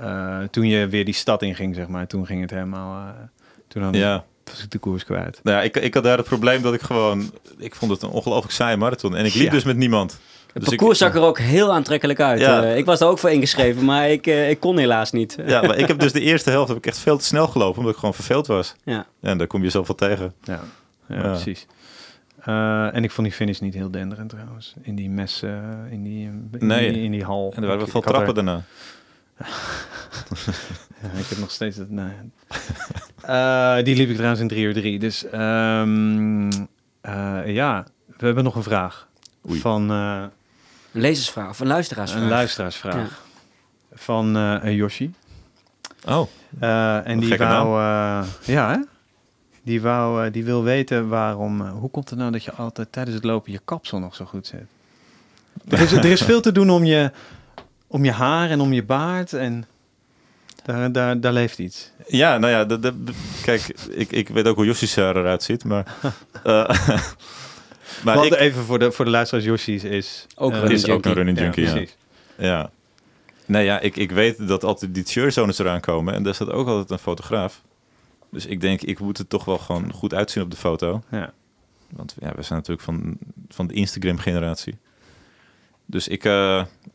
Uh, 0.02 0.38
toen 0.50 0.66
je 0.66 0.88
weer 0.88 1.04
die 1.04 1.14
stad 1.14 1.42
inging, 1.42 1.74
zeg 1.74 1.88
maar. 1.88 2.06
Toen 2.06 2.26
ging 2.26 2.40
het 2.40 2.50
helemaal... 2.50 3.06
Uh, 3.06 3.12
toen 3.68 3.82
had 3.82 3.94
ja. 3.94 4.24
was 4.44 4.62
ik 4.62 4.70
de 4.70 4.78
koers 4.78 5.04
kwijt. 5.04 5.40
Nou 5.42 5.56
ja, 5.56 5.62
ik, 5.62 5.76
ik 5.76 5.94
had 5.94 6.02
daar 6.02 6.16
het 6.16 6.26
probleem 6.26 6.62
dat 6.62 6.74
ik 6.74 6.80
gewoon... 6.80 7.30
Ik 7.58 7.74
vond 7.74 7.90
het 7.90 8.02
een 8.02 8.08
ongelooflijk 8.08 8.52
saaie 8.52 8.76
marathon. 8.76 9.16
En 9.16 9.24
ik 9.24 9.34
liep 9.34 9.50
dus 9.50 9.64
met 9.64 9.76
niemand. 9.76 10.20
Het 10.52 10.62
dus 10.62 10.68
parcours 10.68 10.98
zag 10.98 11.14
er 11.14 11.20
ook 11.20 11.38
heel 11.38 11.72
aantrekkelijk 11.72 12.20
uit. 12.20 12.40
Ja. 12.40 12.62
Uh, 12.62 12.76
ik 12.76 12.84
was 12.84 13.00
er 13.00 13.06
ook 13.06 13.18
voor 13.18 13.30
ingeschreven, 13.30 13.84
maar 13.84 14.10
ik, 14.10 14.26
uh, 14.26 14.50
ik 14.50 14.60
kon 14.60 14.78
helaas 14.78 15.12
niet. 15.12 15.36
Ja, 15.46 15.62
maar 15.62 15.76
ik 15.76 15.88
heb 15.88 15.98
dus 15.98 16.12
de 16.12 16.20
eerste 16.20 16.50
helft 16.50 16.68
heb 16.68 16.76
ik 16.76 16.86
echt 16.86 16.98
veel 16.98 17.18
te 17.18 17.24
snel 17.24 17.46
gelopen, 17.46 17.78
omdat 17.78 17.92
ik 17.92 17.98
gewoon 17.98 18.14
verveeld 18.14 18.46
was. 18.46 18.74
Ja. 18.84 19.06
en 19.20 19.38
daar 19.38 19.46
kom 19.46 19.62
je 19.62 19.70
zoveel 19.70 19.94
tegen. 19.94 20.34
Ja, 20.42 20.60
ja, 21.08 21.16
ja. 21.16 21.22
precies. 21.22 21.66
Uh, 22.48 22.94
en 22.94 23.04
ik 23.04 23.10
vond 23.10 23.26
die 23.26 23.36
finish 23.36 23.58
niet 23.58 23.74
heel 23.74 23.90
denderend 23.90 24.28
trouwens. 24.28 24.74
In 24.82 24.94
die 24.94 25.10
mes, 25.10 25.42
in, 25.90 26.02
die, 26.02 26.30
in, 26.58 26.66
nee. 26.66 26.92
die, 26.92 27.02
in 27.02 27.10
die 27.10 27.24
hal. 27.24 27.52
En 27.56 27.62
er 27.62 27.68
waren 27.68 27.82
wel 27.82 27.90
veel 27.90 28.00
trappen 28.00 28.28
er... 28.28 28.34
daarna. 28.34 28.62
Ja, 31.02 31.18
ik 31.18 31.26
heb 31.26 31.38
nog 31.38 31.50
steeds 31.50 31.76
het... 31.76 31.90
Nee. 31.90 32.12
die 33.84 33.96
liep 33.96 34.08
ik 34.08 34.14
trouwens 34.14 34.40
in 34.40 34.48
3 34.48 34.64
uur 34.64 34.74
3. 34.74 34.98
Dus 34.98 35.24
um, 35.24 36.50
ja, 37.46 37.86
we 38.06 38.26
hebben 38.26 38.44
nog 38.44 38.54
een 38.54 38.62
vraag. 38.62 39.08
Oei. 39.50 39.60
Van... 39.60 39.90
Een 39.90 40.30
lezersvraag 40.90 41.48
of 41.48 41.60
een 41.60 41.66
luisteraarsvraag? 41.66 42.22
Een 42.22 42.28
luisteraarsvraag. 42.28 43.22
Van 43.92 44.36
uh, 44.36 44.76
Yoshi. 44.76 45.14
Oh. 46.04 46.28
Uh, 46.60 47.06
en 47.06 47.20
die 47.20 47.36
wou... 47.36 47.80
Uh, 47.80 48.26
ja, 48.44 48.70
hè? 48.70 48.78
Die, 49.62 49.80
wou, 49.80 50.30
die 50.30 50.44
wil 50.44 50.62
weten 50.62 51.08
waarom... 51.08 51.60
hoe 51.60 51.90
komt 51.90 52.10
het 52.10 52.18
nou 52.18 52.32
dat 52.32 52.44
je 52.44 52.52
altijd 52.52 52.92
tijdens 52.92 53.16
het 53.16 53.24
lopen 53.24 53.52
je 53.52 53.60
kapsel 53.64 53.98
nog 53.98 54.14
zo 54.14 54.24
goed 54.24 54.46
zit? 54.46 54.66
Er 55.68 55.80
is, 55.80 55.92
er 55.92 56.04
is 56.04 56.22
veel 56.22 56.40
te 56.40 56.52
doen 56.52 56.70
om 56.70 56.84
je, 56.84 57.10
om 57.92 58.04
je 58.04 58.12
haar 58.12 58.50
en 58.50 58.60
om 58.60 58.72
je 58.72 58.82
baard 58.82 59.32
en... 59.32 59.66
Daar, 60.64 60.92
daar, 60.92 61.20
daar 61.20 61.32
leeft 61.32 61.58
iets. 61.58 61.90
Ja, 62.06 62.38
nou 62.38 62.52
ja, 62.52 62.64
de, 62.64 62.78
de, 62.80 63.12
kijk, 63.42 63.68
ik, 63.90 64.12
ik 64.12 64.28
weet 64.28 64.46
ook 64.46 64.56
hoe 64.56 64.64
Yossi's 64.64 64.96
haar 64.96 65.16
eruit 65.16 65.42
ziet, 65.42 65.64
maar... 65.64 65.94
uh, 66.46 66.70
Maar 68.04 68.16
Want 68.16 68.32
ik, 68.32 68.38
even 68.38 68.62
voor 68.62 68.78
de, 68.78 68.92
voor 68.92 69.04
de 69.04 69.10
luisteraars, 69.10 69.46
Yoshi's 69.46 69.84
is 69.84 70.26
ook, 70.34 70.52
uh, 70.52 70.70
is 70.70 70.88
ook 70.88 71.04
een 71.04 71.12
running 71.12 71.38
junkie. 71.38 71.64
Ja, 71.64 71.84
ja. 72.36 72.70
Nee, 73.46 73.64
ja, 73.64 73.80
ik, 73.80 73.96
ik 73.96 74.10
weet 74.10 74.48
dat 74.48 74.64
altijd 74.64 74.94
die 74.94 75.04
cheerzones 75.04 75.58
eraan 75.58 75.80
komen. 75.80 76.14
En 76.14 76.22
daar 76.22 76.34
staat 76.34 76.50
ook 76.50 76.66
altijd 76.66 76.90
een 76.90 76.98
fotograaf. 76.98 77.62
Dus 78.30 78.46
ik 78.46 78.60
denk, 78.60 78.82
ik 78.82 79.00
moet 79.00 79.18
het 79.18 79.28
toch 79.28 79.44
wel 79.44 79.58
gewoon 79.58 79.92
goed 79.92 80.14
uitzien 80.14 80.42
op 80.42 80.50
de 80.50 80.56
foto. 80.56 81.02
Ja. 81.10 81.32
Want 81.90 82.14
ja, 82.20 82.32
we 82.34 82.42
zijn 82.42 82.58
natuurlijk 82.58 82.86
van, 82.86 83.18
van 83.48 83.66
de 83.66 83.74
Instagram-generatie. 83.74 84.78
Dus 85.86 86.08
ik, 86.08 86.24
uh, 86.24 86.32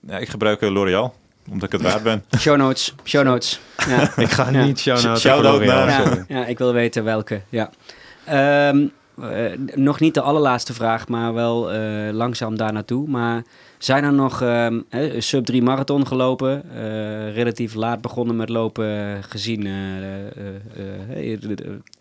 ja, 0.07 0.17
ik 0.17 0.29
gebruik 0.29 0.61
uh, 0.61 0.69
L'Oreal 0.69 1.13
omdat 1.49 1.73
ik 1.73 1.79
het 1.79 1.91
waard 1.91 2.03
ben. 2.03 2.23
Show 2.39 2.57
notes, 2.57 2.95
show 3.03 3.23
notes. 3.23 3.59
Ja. 3.88 4.11
ik 4.25 4.29
ga 4.29 4.49
niet 4.49 4.79
show 4.79 5.03
notes. 5.03 5.21
Shout-out 5.21 5.63
naar. 5.63 5.88
Ja, 5.88 6.25
ja, 6.27 6.45
ik 6.45 6.57
wil 6.57 6.73
weten 6.73 7.03
welke, 7.03 7.41
ja. 7.49 7.69
Um, 8.69 8.91
uh, 9.19 9.51
nog 9.75 9.99
niet 9.99 10.13
de 10.13 10.21
allerlaatste 10.21 10.73
vraag, 10.73 11.07
maar 11.07 11.33
wel 11.33 11.73
uh, 11.73 12.11
langzaam 12.11 12.57
daar 12.57 12.73
naartoe. 12.73 13.07
Maar 13.07 13.43
zijn 13.77 14.03
er 14.03 14.13
nog 14.13 14.41
uh, 14.41 14.67
sub 15.17 15.45
3 15.45 15.61
marathon 15.61 16.07
gelopen? 16.07 16.63
Uh, 16.73 17.33
relatief 17.33 17.73
laat 17.73 18.01
begonnen 18.01 18.35
met 18.35 18.49
lopen, 18.49 19.23
gezien 19.23 19.63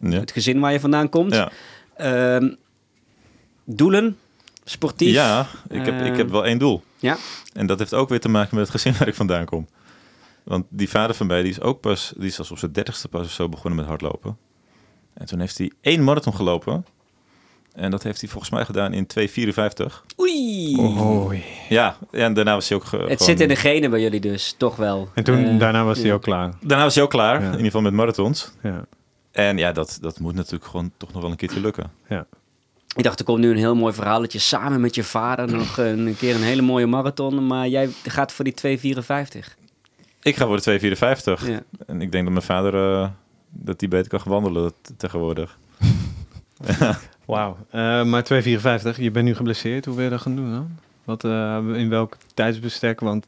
ja. 0.01 0.19
het 0.19 0.33
gezin 0.33 0.61
waar 0.61 0.73
je 0.73 0.81
vandaan 0.81 1.09
komt. 1.09 1.35
Ja. 1.35 1.51
Ehm, 1.97 2.49
doelen? 3.65 4.17
Sportief? 4.69 5.13
Ja, 5.13 5.47
ik 5.69 5.85
heb, 5.85 6.01
ik 6.01 6.17
heb 6.17 6.31
wel 6.31 6.47
één 6.47 6.59
doel. 6.59 6.83
Ja? 6.99 7.17
En 7.53 7.67
dat 7.67 7.79
heeft 7.79 7.95
ook 7.95 8.09
weer 8.09 8.21
te 8.21 8.29
maken 8.29 8.57
met 8.57 8.65
het 8.65 8.81
gezin 8.81 8.95
waar 8.99 9.09
ik 9.09 9.15
vandaan 9.15 9.45
kom. 9.45 9.67
Want 10.45 10.67
die 10.69 10.89
vader 10.89 11.17
van 11.17 11.27
mij, 11.27 11.43
die 11.43 11.51
is 11.51 11.61
ook 11.61 11.81
pas, 11.81 12.13
die 12.17 12.27
is 12.27 12.39
als 12.39 12.51
op 12.51 12.59
zijn 12.59 12.73
dertigste 12.73 13.09
pas 13.09 13.25
of 13.27 13.33
zo 13.33 13.49
begonnen 13.49 13.79
met 13.79 13.89
hardlopen. 13.89 14.39
En 15.15 15.27
toen 15.27 15.41
heeft 15.41 15.59
hij 15.59 15.73
één 15.81 16.05
marathon 16.05 16.35
gelopen. 16.35 16.87
En 17.73 17.91
dat 17.91 18.03
heeft 18.03 18.21
hij 18.21 18.31
volgens 18.31 18.53
mij 18.53 18.65
gedaan 18.65 18.93
in 18.93 19.07
2,54. 19.21 19.87
Oei! 20.21 20.77
Oei. 20.81 21.45
Ja, 21.69 21.97
en 22.11 22.35
daarna 22.35 22.55
was 22.55 22.69
hij 22.69 22.79
ook... 22.79 23.09
Het 23.09 23.23
zit 23.23 23.41
in 23.41 23.49
de 23.49 23.57
genen 23.57 23.91
bij 23.91 24.01
jullie 24.01 24.21
dus, 24.21 24.55
toch 24.59 24.77
wel. 24.77 25.09
En 25.15 25.25
toen, 25.25 25.39
uh, 25.39 25.59
daarna 25.59 25.85
was 25.85 25.99
hij 25.99 26.13
ook 26.13 26.23
klaar. 26.23 26.53
Daarna 26.61 26.85
was 26.85 26.95
hij 26.95 27.05
ook 27.05 27.11
klaar, 27.11 27.43
in 27.43 27.51
ieder 27.51 27.65
geval 27.65 27.81
met 27.81 27.93
marathons. 27.93 28.53
Ja. 28.63 28.87
En 29.33 29.59
ja, 29.59 29.73
dat, 29.73 29.99
dat 30.01 30.21
moet 30.21 30.35
natuurlijk 30.35 30.65
gewoon 30.71 30.93
toch 30.97 31.13
nog 31.13 31.23
wel 31.23 31.31
een 31.31 31.37
keertje 31.37 31.61
lukken. 31.61 31.91
Ja. 32.09 32.27
Ik 32.97 33.03
dacht, 33.03 33.19
er 33.19 33.25
komt 33.25 33.39
nu 33.39 33.51
een 33.51 33.57
heel 33.57 33.75
mooi 33.75 33.95
verhaal 33.95 34.21
dat 34.21 34.33
je 34.33 34.39
samen 34.39 34.81
met 34.81 34.95
je 34.95 35.05
vader 35.05 35.53
nog 35.53 35.79
een 35.79 36.17
keer 36.19 36.35
een 36.35 36.43
hele 36.43 36.63
mooie 36.63 36.87
marathon, 36.87 37.47
maar 37.47 37.69
jij 37.69 37.89
gaat 38.03 38.33
voor 38.33 38.45
die 38.45 38.79
2,54. 38.79 39.57
Ik 40.23 40.37
ga 40.37 40.47
voor 40.47 40.63
de 40.63 40.81
2,54. 40.81 41.47
Ja. 41.47 41.63
En 41.87 42.01
ik 42.01 42.13
denk 42.13 42.25
dat 42.25 42.33
mijn 42.33 42.43
vader 42.43 42.75
uh, 42.75 43.09
dat 43.49 43.79
die 43.79 43.89
beter 43.89 44.09
kan 44.09 44.33
wandelen 44.33 44.73
tegenwoordig. 44.97 45.59
Wauw. 47.27 47.57
Uh, 47.75 48.05
maar 48.05 48.25
2,54, 48.33 49.01
je 49.01 49.11
bent 49.11 49.25
nu 49.25 49.35
geblesseerd. 49.35 49.85
Hoe 49.85 49.95
wil 49.95 50.05
je 50.05 50.11
dat 50.11 50.21
gaan 50.21 50.37
doen 50.37 50.51
dan? 50.51 50.79
Wat, 51.05 51.25
uh, 51.25 51.59
in 51.75 51.89
welk 51.89 52.17
tijdsbestek? 52.35 53.01
Want... 53.01 53.27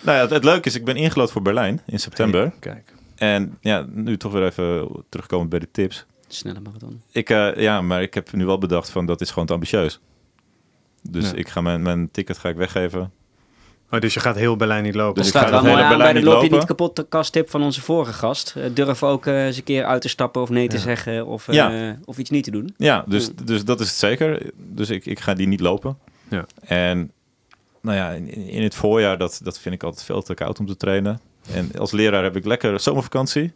Nou 0.00 0.16
ja, 0.16 0.22
het, 0.22 0.30
het, 0.30 0.44
leuke 0.44 0.68
is, 0.68 0.74
ik 0.74 0.84
ben 0.84 0.96
ingelood 0.96 1.32
voor 1.32 1.42
Berlijn 1.42 1.80
in 1.86 2.00
september. 2.00 2.40
Hey, 2.40 2.52
kijk. 2.60 2.92
En 3.14 3.58
ja, 3.60 3.86
nu 3.88 4.16
toch 4.16 4.32
weer 4.32 4.44
even 4.44 4.88
terugkomen 5.08 5.48
bij 5.48 5.58
de 5.58 5.68
tips. 5.72 6.06
Snelle 6.34 6.60
marathon. 6.60 7.02
Ik, 7.10 7.30
uh, 7.30 7.56
ja, 7.56 7.80
maar 7.80 8.02
ik 8.02 8.14
heb 8.14 8.32
nu 8.32 8.46
wel 8.46 8.58
bedacht 8.58 8.90
van 8.90 9.06
dat 9.06 9.20
is 9.20 9.30
gewoon 9.30 9.46
te 9.46 9.52
ambitieus. 9.52 10.00
Dus 11.02 11.30
ja. 11.30 11.36
ik 11.36 11.48
ga 11.48 11.60
mijn, 11.60 11.82
mijn 11.82 12.10
ticket 12.10 12.38
ga 12.38 12.48
ik 12.48 12.56
weggeven. 12.56 13.12
Oh, 13.90 14.00
dus 14.00 14.14
je 14.14 14.20
gaat 14.20 14.36
heel 14.36 14.56
Berlijn 14.56 14.82
niet 14.82 14.94
lopen? 14.94 15.22
Dus 15.22 15.28
staat 15.28 15.50
wel 15.50 15.62
mooi 15.62 15.82
aan 15.82 15.98
bij 15.98 16.12
de 16.12 16.22
loop 16.22 16.42
je 16.42 16.50
niet 16.50 16.64
kapot 16.64 17.04
kasttip 17.08 17.50
van 17.50 17.62
onze 17.62 17.80
vorige 17.80 18.12
gast. 18.12 18.54
Uh, 18.56 18.64
durf 18.74 19.02
ook 19.02 19.26
uh, 19.26 19.46
eens 19.46 19.56
een 19.56 19.64
keer 19.64 19.84
uit 19.84 20.02
te 20.02 20.08
stappen 20.08 20.42
of 20.42 20.48
nee 20.48 20.68
te 20.68 20.76
ja. 20.76 20.82
zeggen 20.82 21.26
of, 21.26 21.48
uh, 21.48 21.54
ja. 21.54 21.98
of 22.04 22.18
iets 22.18 22.30
niet 22.30 22.44
te 22.44 22.50
doen. 22.50 22.74
Ja, 22.76 23.04
dus, 23.06 23.30
dus 23.44 23.64
dat 23.64 23.80
is 23.80 23.86
het 23.86 23.96
zeker. 23.96 24.50
Dus 24.56 24.90
ik, 24.90 25.06
ik 25.06 25.20
ga 25.20 25.34
die 25.34 25.48
niet 25.48 25.60
lopen. 25.60 25.98
Ja. 26.28 26.46
En 26.60 27.12
nou 27.80 27.96
ja, 27.96 28.10
in, 28.10 28.28
in 28.28 28.62
het 28.62 28.74
voorjaar, 28.74 29.18
dat, 29.18 29.40
dat 29.42 29.58
vind 29.58 29.74
ik 29.74 29.82
altijd 29.82 30.04
veel 30.04 30.22
te 30.22 30.34
koud 30.34 30.58
om 30.58 30.66
te 30.66 30.76
trainen. 30.76 31.20
En 31.52 31.70
als 31.78 31.92
leraar 31.92 32.22
heb 32.22 32.36
ik 32.36 32.44
lekker 32.44 32.80
zomervakantie. 32.80 33.52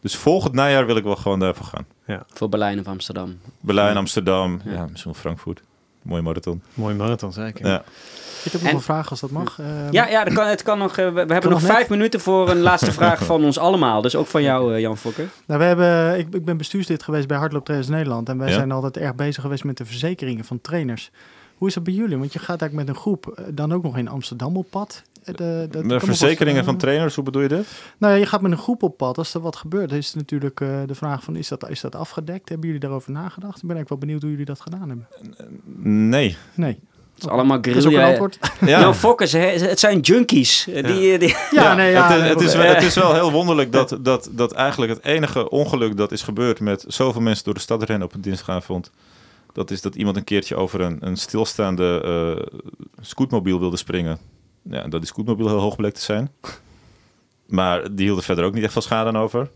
Dus 0.00 0.16
volgend 0.16 0.54
najaar 0.54 0.86
wil 0.86 0.96
ik 0.96 1.04
wel 1.04 1.16
gewoon 1.16 1.38
daarvoor 1.38 1.66
gaan. 1.66 1.86
Ja. 2.06 2.24
Voor 2.32 2.48
Berlijn 2.48 2.80
of 2.80 2.86
Amsterdam. 2.86 3.38
Berlijn, 3.60 3.96
Amsterdam, 3.96 4.60
ja, 4.64 4.72
ja 4.72 4.86
misschien 4.90 5.14
Frankfurt. 5.14 5.62
Mooie 6.02 6.22
marathon. 6.22 6.62
Mooie 6.74 6.94
marathon, 6.94 7.32
zeker. 7.32 7.66
Ja. 7.66 7.84
Ik 8.44 8.52
heb 8.52 8.62
nog 8.62 8.72
een 8.72 8.80
vraag 8.80 9.10
als 9.10 9.20
dat 9.20 9.30
mag. 9.30 9.58
Uh, 9.60 9.66
ja, 9.90 10.08
ja 10.08 10.24
dat 10.24 10.34
kan, 10.34 10.46
het 10.46 10.62
kan 10.62 10.78
nog, 10.78 10.90
uh, 10.90 11.12
we, 11.12 11.18
hebben 11.18 11.42
nog, 11.42 11.42
nog 11.42 11.62
vijf 11.62 11.88
minuten 11.88 12.20
voor 12.20 12.50
een 12.50 12.60
laatste 12.60 12.92
vraag 13.00 13.24
van 13.24 13.44
ons 13.44 13.58
allemaal. 13.58 14.02
Dus 14.02 14.16
ook 14.16 14.26
van 14.26 14.42
jou, 14.42 14.74
uh, 14.74 14.80
Jan 14.80 14.96
Fokker. 14.96 15.28
Nou, 15.46 15.60
we 15.60 15.66
hebben, 15.66 16.18
ik, 16.18 16.34
ik 16.34 16.44
ben 16.44 16.56
bestuurslid 16.56 17.02
geweest 17.02 17.26
bij 17.26 17.36
Hardloop 17.36 17.64
Trainers 17.64 17.90
Nederland. 17.90 18.28
En 18.28 18.38
wij 18.38 18.48
ja? 18.48 18.54
zijn 18.54 18.72
altijd 18.72 18.96
erg 18.96 19.14
bezig 19.14 19.42
geweest 19.42 19.64
met 19.64 19.76
de 19.76 19.84
verzekeringen 19.84 20.44
van 20.44 20.60
trainers. 20.60 21.10
Hoe 21.56 21.68
is 21.68 21.74
dat 21.74 21.84
bij 21.84 21.92
jullie? 21.92 22.18
Want 22.18 22.32
je 22.32 22.38
gaat 22.38 22.60
eigenlijk 22.60 22.88
met 22.88 22.96
een 22.96 23.02
groep 23.02 23.42
dan 23.54 23.72
ook 23.72 23.82
nog 23.82 23.96
in 23.96 24.08
Amsterdam 24.08 24.56
op 24.56 24.66
pad. 24.70 25.02
De, 25.24 25.66
de, 25.70 25.86
de 25.86 26.00
verzekeringen 26.00 26.64
van 26.64 26.76
trainers, 26.76 27.14
hoe 27.14 27.24
bedoel 27.24 27.42
je 27.42 27.48
dat? 27.48 27.66
Nou 27.98 28.12
ja, 28.12 28.18
je 28.18 28.26
gaat 28.26 28.40
met 28.40 28.52
een 28.52 28.58
groep 28.58 28.82
op 28.82 28.96
pad. 28.96 29.18
Als 29.18 29.34
er 29.34 29.40
wat 29.40 29.56
gebeurt, 29.56 29.92
is 29.92 30.14
natuurlijk 30.14 30.60
uh, 30.60 30.68
de 30.86 30.94
vraag 30.94 31.24
van, 31.24 31.36
is 31.36 31.48
dat, 31.48 31.68
is 31.68 31.80
dat 31.80 31.94
afgedekt? 31.94 32.48
Hebben 32.48 32.66
jullie 32.66 32.82
daarover 32.82 33.12
nagedacht? 33.12 33.62
Ik 33.62 33.68
ben 33.68 33.76
ik 33.76 33.88
wel 33.88 33.98
benieuwd 33.98 34.20
hoe 34.20 34.30
jullie 34.30 34.46
dat 34.46 34.60
gedaan 34.60 34.88
hebben. 34.88 35.08
Nee. 36.10 36.36
Nee. 36.54 36.80
Het 37.14 37.28
is 37.28 37.28
allemaal 37.28 37.58
guerrilla. 37.60 38.28
Ja. 38.66 38.80
Nou, 38.80 38.94
fokkers, 38.94 39.32
het 39.32 39.80
zijn 39.80 40.00
junkies. 40.00 40.64
Ja, 40.64 40.82
die, 40.82 41.18
die, 41.18 41.28
ja, 41.28 41.36
ja. 41.62 41.74
Nee, 41.74 41.90
ja. 41.90 42.12
Het, 42.12 42.28
het, 42.28 42.40
is 42.40 42.54
wel, 42.54 42.74
het 42.74 42.82
is 42.82 42.94
wel 42.94 43.14
heel 43.14 43.32
wonderlijk 43.32 43.72
dat, 43.72 43.98
dat, 44.00 44.30
dat 44.32 44.52
eigenlijk 44.52 44.92
het 44.92 45.04
enige 45.04 45.50
ongeluk 45.50 45.96
dat 45.96 46.12
is 46.12 46.22
gebeurd 46.22 46.60
met 46.60 46.84
zoveel 46.88 47.20
mensen 47.20 47.44
door 47.44 47.54
de 47.54 47.60
stad 47.60 47.82
rennen 47.82 48.06
op 48.06 48.14
een 48.14 48.20
dinsdagavond, 48.20 48.90
dat 49.52 49.70
is 49.70 49.80
dat 49.80 49.94
iemand 49.94 50.16
een 50.16 50.24
keertje 50.24 50.56
over 50.56 50.80
een, 50.80 50.96
een 51.00 51.16
stilstaande 51.16 52.02
uh, 52.04 52.60
scootmobiel 53.00 53.60
wilde 53.60 53.76
springen. 53.76 54.18
Ja, 54.62 54.82
dat 54.82 55.00
die 55.00 55.06
scootmobiel 55.06 55.48
heel 55.48 55.58
hoog 55.58 55.76
bleek 55.76 55.94
te 55.94 56.00
zijn. 56.00 56.30
Maar 57.46 57.94
die 57.94 58.04
hield 58.04 58.18
er 58.18 58.24
verder 58.24 58.44
ook 58.44 58.54
niet 58.54 58.64
echt 58.64 58.72
veel 58.72 58.82
schade 58.82 59.08
aan 59.08 59.16
over. 59.16 59.50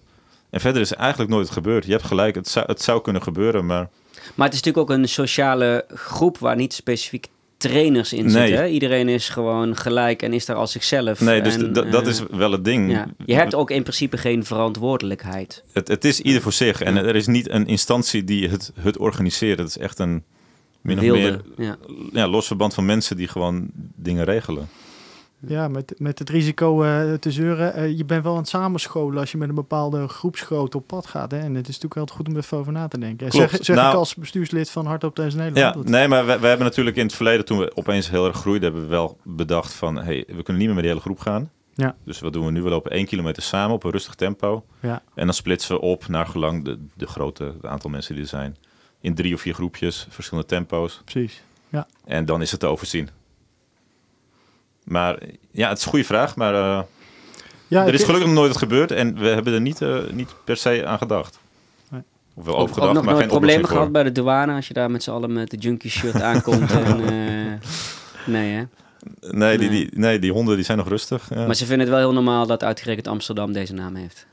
En 0.51 0.61
verder 0.61 0.81
is 0.83 0.93
eigenlijk 0.93 1.31
nooit 1.31 1.51
gebeurd. 1.51 1.85
Je 1.85 1.91
hebt 1.91 2.05
gelijk, 2.05 2.35
het 2.35 2.49
zou, 2.49 2.67
het 2.67 2.83
zou 2.83 3.03
kunnen 3.03 3.23
gebeuren, 3.23 3.67
maar... 3.67 3.89
Maar 4.35 4.47
het 4.47 4.55
is 4.55 4.63
natuurlijk 4.63 4.91
ook 4.91 4.99
een 4.99 5.09
sociale 5.09 5.85
groep 5.89 6.39
waar 6.39 6.57
niet 6.57 6.73
specifiek 6.73 7.27
trainers 7.57 8.13
in 8.13 8.31
zitten. 8.31 8.71
Iedereen 8.71 9.09
is 9.09 9.29
gewoon 9.29 9.77
gelijk 9.77 10.23
en 10.23 10.33
is 10.33 10.47
daar 10.47 10.57
als 10.57 10.73
zichzelf. 10.73 11.21
Nee, 11.21 11.43
dus 11.43 11.55
en, 11.55 11.73
dat 11.73 12.03
uh, 12.03 12.07
is 12.07 12.23
wel 12.31 12.53
het 12.53 12.65
ding. 12.65 12.91
Ja. 12.91 13.07
Je 13.27 13.35
hebt 13.35 13.55
ook 13.55 13.71
in 13.71 13.83
principe 13.83 14.17
geen 14.17 14.45
verantwoordelijkheid. 14.45 15.65
Het, 15.73 15.89
het 15.89 16.05
is 16.05 16.21
ieder 16.21 16.43
voor 16.43 16.53
zich. 16.53 16.83
En 16.83 16.97
er 16.97 17.17
is 17.17 17.27
niet 17.27 17.51
een 17.51 17.67
instantie 17.67 18.25
die 18.25 18.49
het, 18.49 18.73
het 18.81 18.99
organiseert. 18.99 19.59
Het 19.59 19.69
is 19.69 19.79
echt 19.79 19.99
een 19.99 20.25
min 20.81 20.97
of 20.97 21.03
Wilde, 21.03 21.41
meer 21.57 21.67
ja. 21.67 21.77
Ja, 22.13 22.29
los 22.29 22.47
verband 22.47 22.75
van 22.75 22.85
mensen 22.85 23.17
die 23.17 23.29
gewoon 23.29 23.69
dingen 23.95 24.25
regelen. 24.25 24.69
Ja, 25.47 25.69
met, 25.69 25.95
met 25.99 26.19
het 26.19 26.31
risico 26.31 26.85
uh, 26.85 27.13
te 27.13 27.33
zeuren. 27.33 27.79
Uh, 27.79 27.97
je 27.97 28.05
bent 28.05 28.23
wel 28.23 28.33
aan 28.33 28.39
het 28.39 28.49
samenscholen 28.49 29.19
als 29.19 29.33
je 29.33 29.39
met 29.39 29.49
een 29.49 29.55
bepaalde 29.55 30.09
groepsgroot 30.09 30.75
op 30.75 30.87
pad 30.87 31.07
gaat. 31.07 31.31
Hè? 31.31 31.39
En 31.39 31.55
het 31.55 31.69
is 31.69 31.75
natuurlijk 31.75 31.97
altijd 31.97 32.19
goed 32.19 32.29
om 32.29 32.37
even 32.37 32.59
over 32.59 32.73
na 32.73 32.89
te 32.89 32.99
denken. 32.99 33.29
Klopt. 33.29 33.51
Zeg, 33.51 33.65
zeg 33.65 33.77
nou, 33.77 33.91
ik 33.91 33.95
als 33.97 34.15
bestuurslid 34.15 34.71
van 34.71 34.87
Hardop 34.87 35.15
Thuis 35.15 35.35
Nederland. 35.35 35.75
Ja, 35.75 35.91
nee, 35.91 36.09
maar 36.09 36.27
we, 36.27 36.39
we, 36.39 36.47
hebben 36.47 36.67
natuurlijk 36.67 36.97
in 36.97 37.07
het 37.07 37.15
verleden, 37.15 37.45
toen 37.45 37.59
we 37.59 37.77
opeens 37.77 38.11
heel 38.11 38.27
erg 38.27 38.37
groeiden, 38.37 38.73
hebben 38.73 38.89
we 38.89 38.95
wel 38.97 39.19
bedacht 39.23 39.73
van, 39.73 39.97
hey, 39.97 40.25
we 40.27 40.43
kunnen 40.43 40.57
niet 40.57 40.67
meer 40.67 40.75
met 40.75 40.83
de 40.83 40.89
hele 40.89 41.01
groep 41.01 41.19
gaan. 41.19 41.51
Ja. 41.75 41.97
Dus 42.05 42.21
wat 42.21 42.33
doen 42.33 42.45
we 42.45 42.51
nu? 42.51 42.63
We 42.63 42.69
lopen 42.69 42.91
één 42.91 43.07
kilometer 43.07 43.43
samen 43.43 43.75
op 43.75 43.85
een 43.85 43.91
rustig 43.91 44.15
tempo. 44.15 44.65
Ja. 44.81 45.03
En 45.15 45.25
dan 45.25 45.35
splitsen 45.35 45.75
we 45.75 45.81
op 45.81 46.09
naar 46.09 46.27
gelang 46.27 46.65
de, 46.65 46.79
de 46.95 47.07
grote 47.07 47.45
het 47.45 47.67
aantal 47.67 47.91
mensen 47.91 48.15
die 48.15 48.23
er 48.23 48.29
zijn. 48.29 48.57
In 49.01 49.15
drie 49.15 49.35
of 49.35 49.41
vier 49.41 49.55
groepjes, 49.55 50.07
verschillende 50.11 50.49
tempo's. 50.49 51.01
Precies, 51.05 51.43
ja. 51.69 51.87
En 52.05 52.25
dan 52.25 52.43
is 52.43 52.51
het 52.51 52.61
te 52.61 52.67
overzien. 52.67 53.09
Maar 54.85 55.19
ja, 55.51 55.69
het 55.69 55.79
is 55.79 55.85
een 55.85 55.91
goede 55.91 56.05
vraag, 56.05 56.37
maar 56.37 56.55
uh, 56.55 56.81
ja, 57.67 57.87
er 57.87 57.95
is 57.95 58.03
gelukkig 58.03 58.27
nog 58.27 58.37
nooit 58.37 58.49
wat 58.49 58.59
gebeurd 58.59 58.93
en 58.93 59.19
we 59.19 59.29
hebben 59.29 59.53
er 59.53 59.61
niet, 59.61 59.81
uh, 59.81 59.99
niet 60.11 60.35
per 60.45 60.57
se 60.57 60.87
aan 60.87 60.99
gedacht. 60.99 61.39
Nee. 61.89 62.03
Of 62.35 62.45
wel 62.45 62.57
over 62.57 62.75
gedacht, 62.75 62.89
ook 62.89 62.95
nog 62.95 63.05
maar 63.05 63.13
nooit 63.15 63.25
geen 63.25 63.39
problemen 63.39 63.69
gehad 63.69 63.93
bij 63.93 64.03
de 64.03 64.13
douane 64.13 64.55
als 64.55 64.69
je 64.69 64.75
daar 64.75 64.91
met 64.91 65.03
z'n 65.03 65.11
allen 65.11 65.33
met 65.33 65.51
de 65.51 65.57
junkie 65.57 65.91
shirt 65.91 66.21
aankomt. 66.23 66.71
en, 66.71 67.01
uh, 67.01 67.53
nee, 68.35 68.53
hè? 68.53 68.65
Nee, 69.31 69.59
die, 69.59 69.69
die, 69.69 69.89
nee, 69.95 70.19
die 70.19 70.33
honden 70.33 70.57
die 70.57 70.65
zijn 70.65 70.79
nog 70.79 70.89
rustig. 70.89 71.29
Ja. 71.35 71.47
Maar 71.47 71.55
ze 71.55 71.67
vinden 71.67 71.87
het 71.87 71.97
wel 71.97 71.99
heel 71.99 72.13
normaal 72.13 72.47
dat 72.47 72.63
uitgerekend 72.63 73.09
Amsterdam 73.09 73.53
deze 73.53 73.75
naam 73.75 73.95
heeft. 73.95 74.27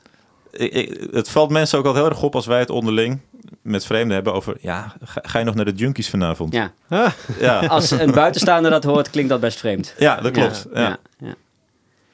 Ik, 0.50 0.72
ik, 0.72 1.08
het 1.10 1.28
valt 1.28 1.50
mensen 1.50 1.78
ook 1.78 1.84
altijd 1.84 2.04
heel 2.04 2.12
erg 2.12 2.22
op 2.22 2.34
als 2.34 2.46
wij 2.46 2.58
het 2.58 2.70
onderling 2.70 3.20
met 3.62 3.86
vreemden 3.86 4.14
hebben 4.14 4.34
over... 4.34 4.56
Ja, 4.60 4.94
ga, 5.02 5.20
ga 5.24 5.38
je 5.38 5.44
nog 5.44 5.54
naar 5.54 5.64
de 5.64 5.72
junkies 5.72 6.10
vanavond? 6.10 6.52
Ja. 6.52 6.72
Ah. 6.88 7.12
ja. 7.40 7.66
Als 7.66 7.90
een 7.90 8.10
buitenstaander 8.10 8.70
dat 8.70 8.84
hoort, 8.84 9.10
klinkt 9.10 9.30
dat 9.30 9.40
best 9.40 9.58
vreemd. 9.58 9.94
Ja, 9.98 10.20
dat 10.20 10.32
klopt. 10.32 10.66
Ja, 10.74 10.80
ja. 10.80 10.98
ja. 11.18 11.34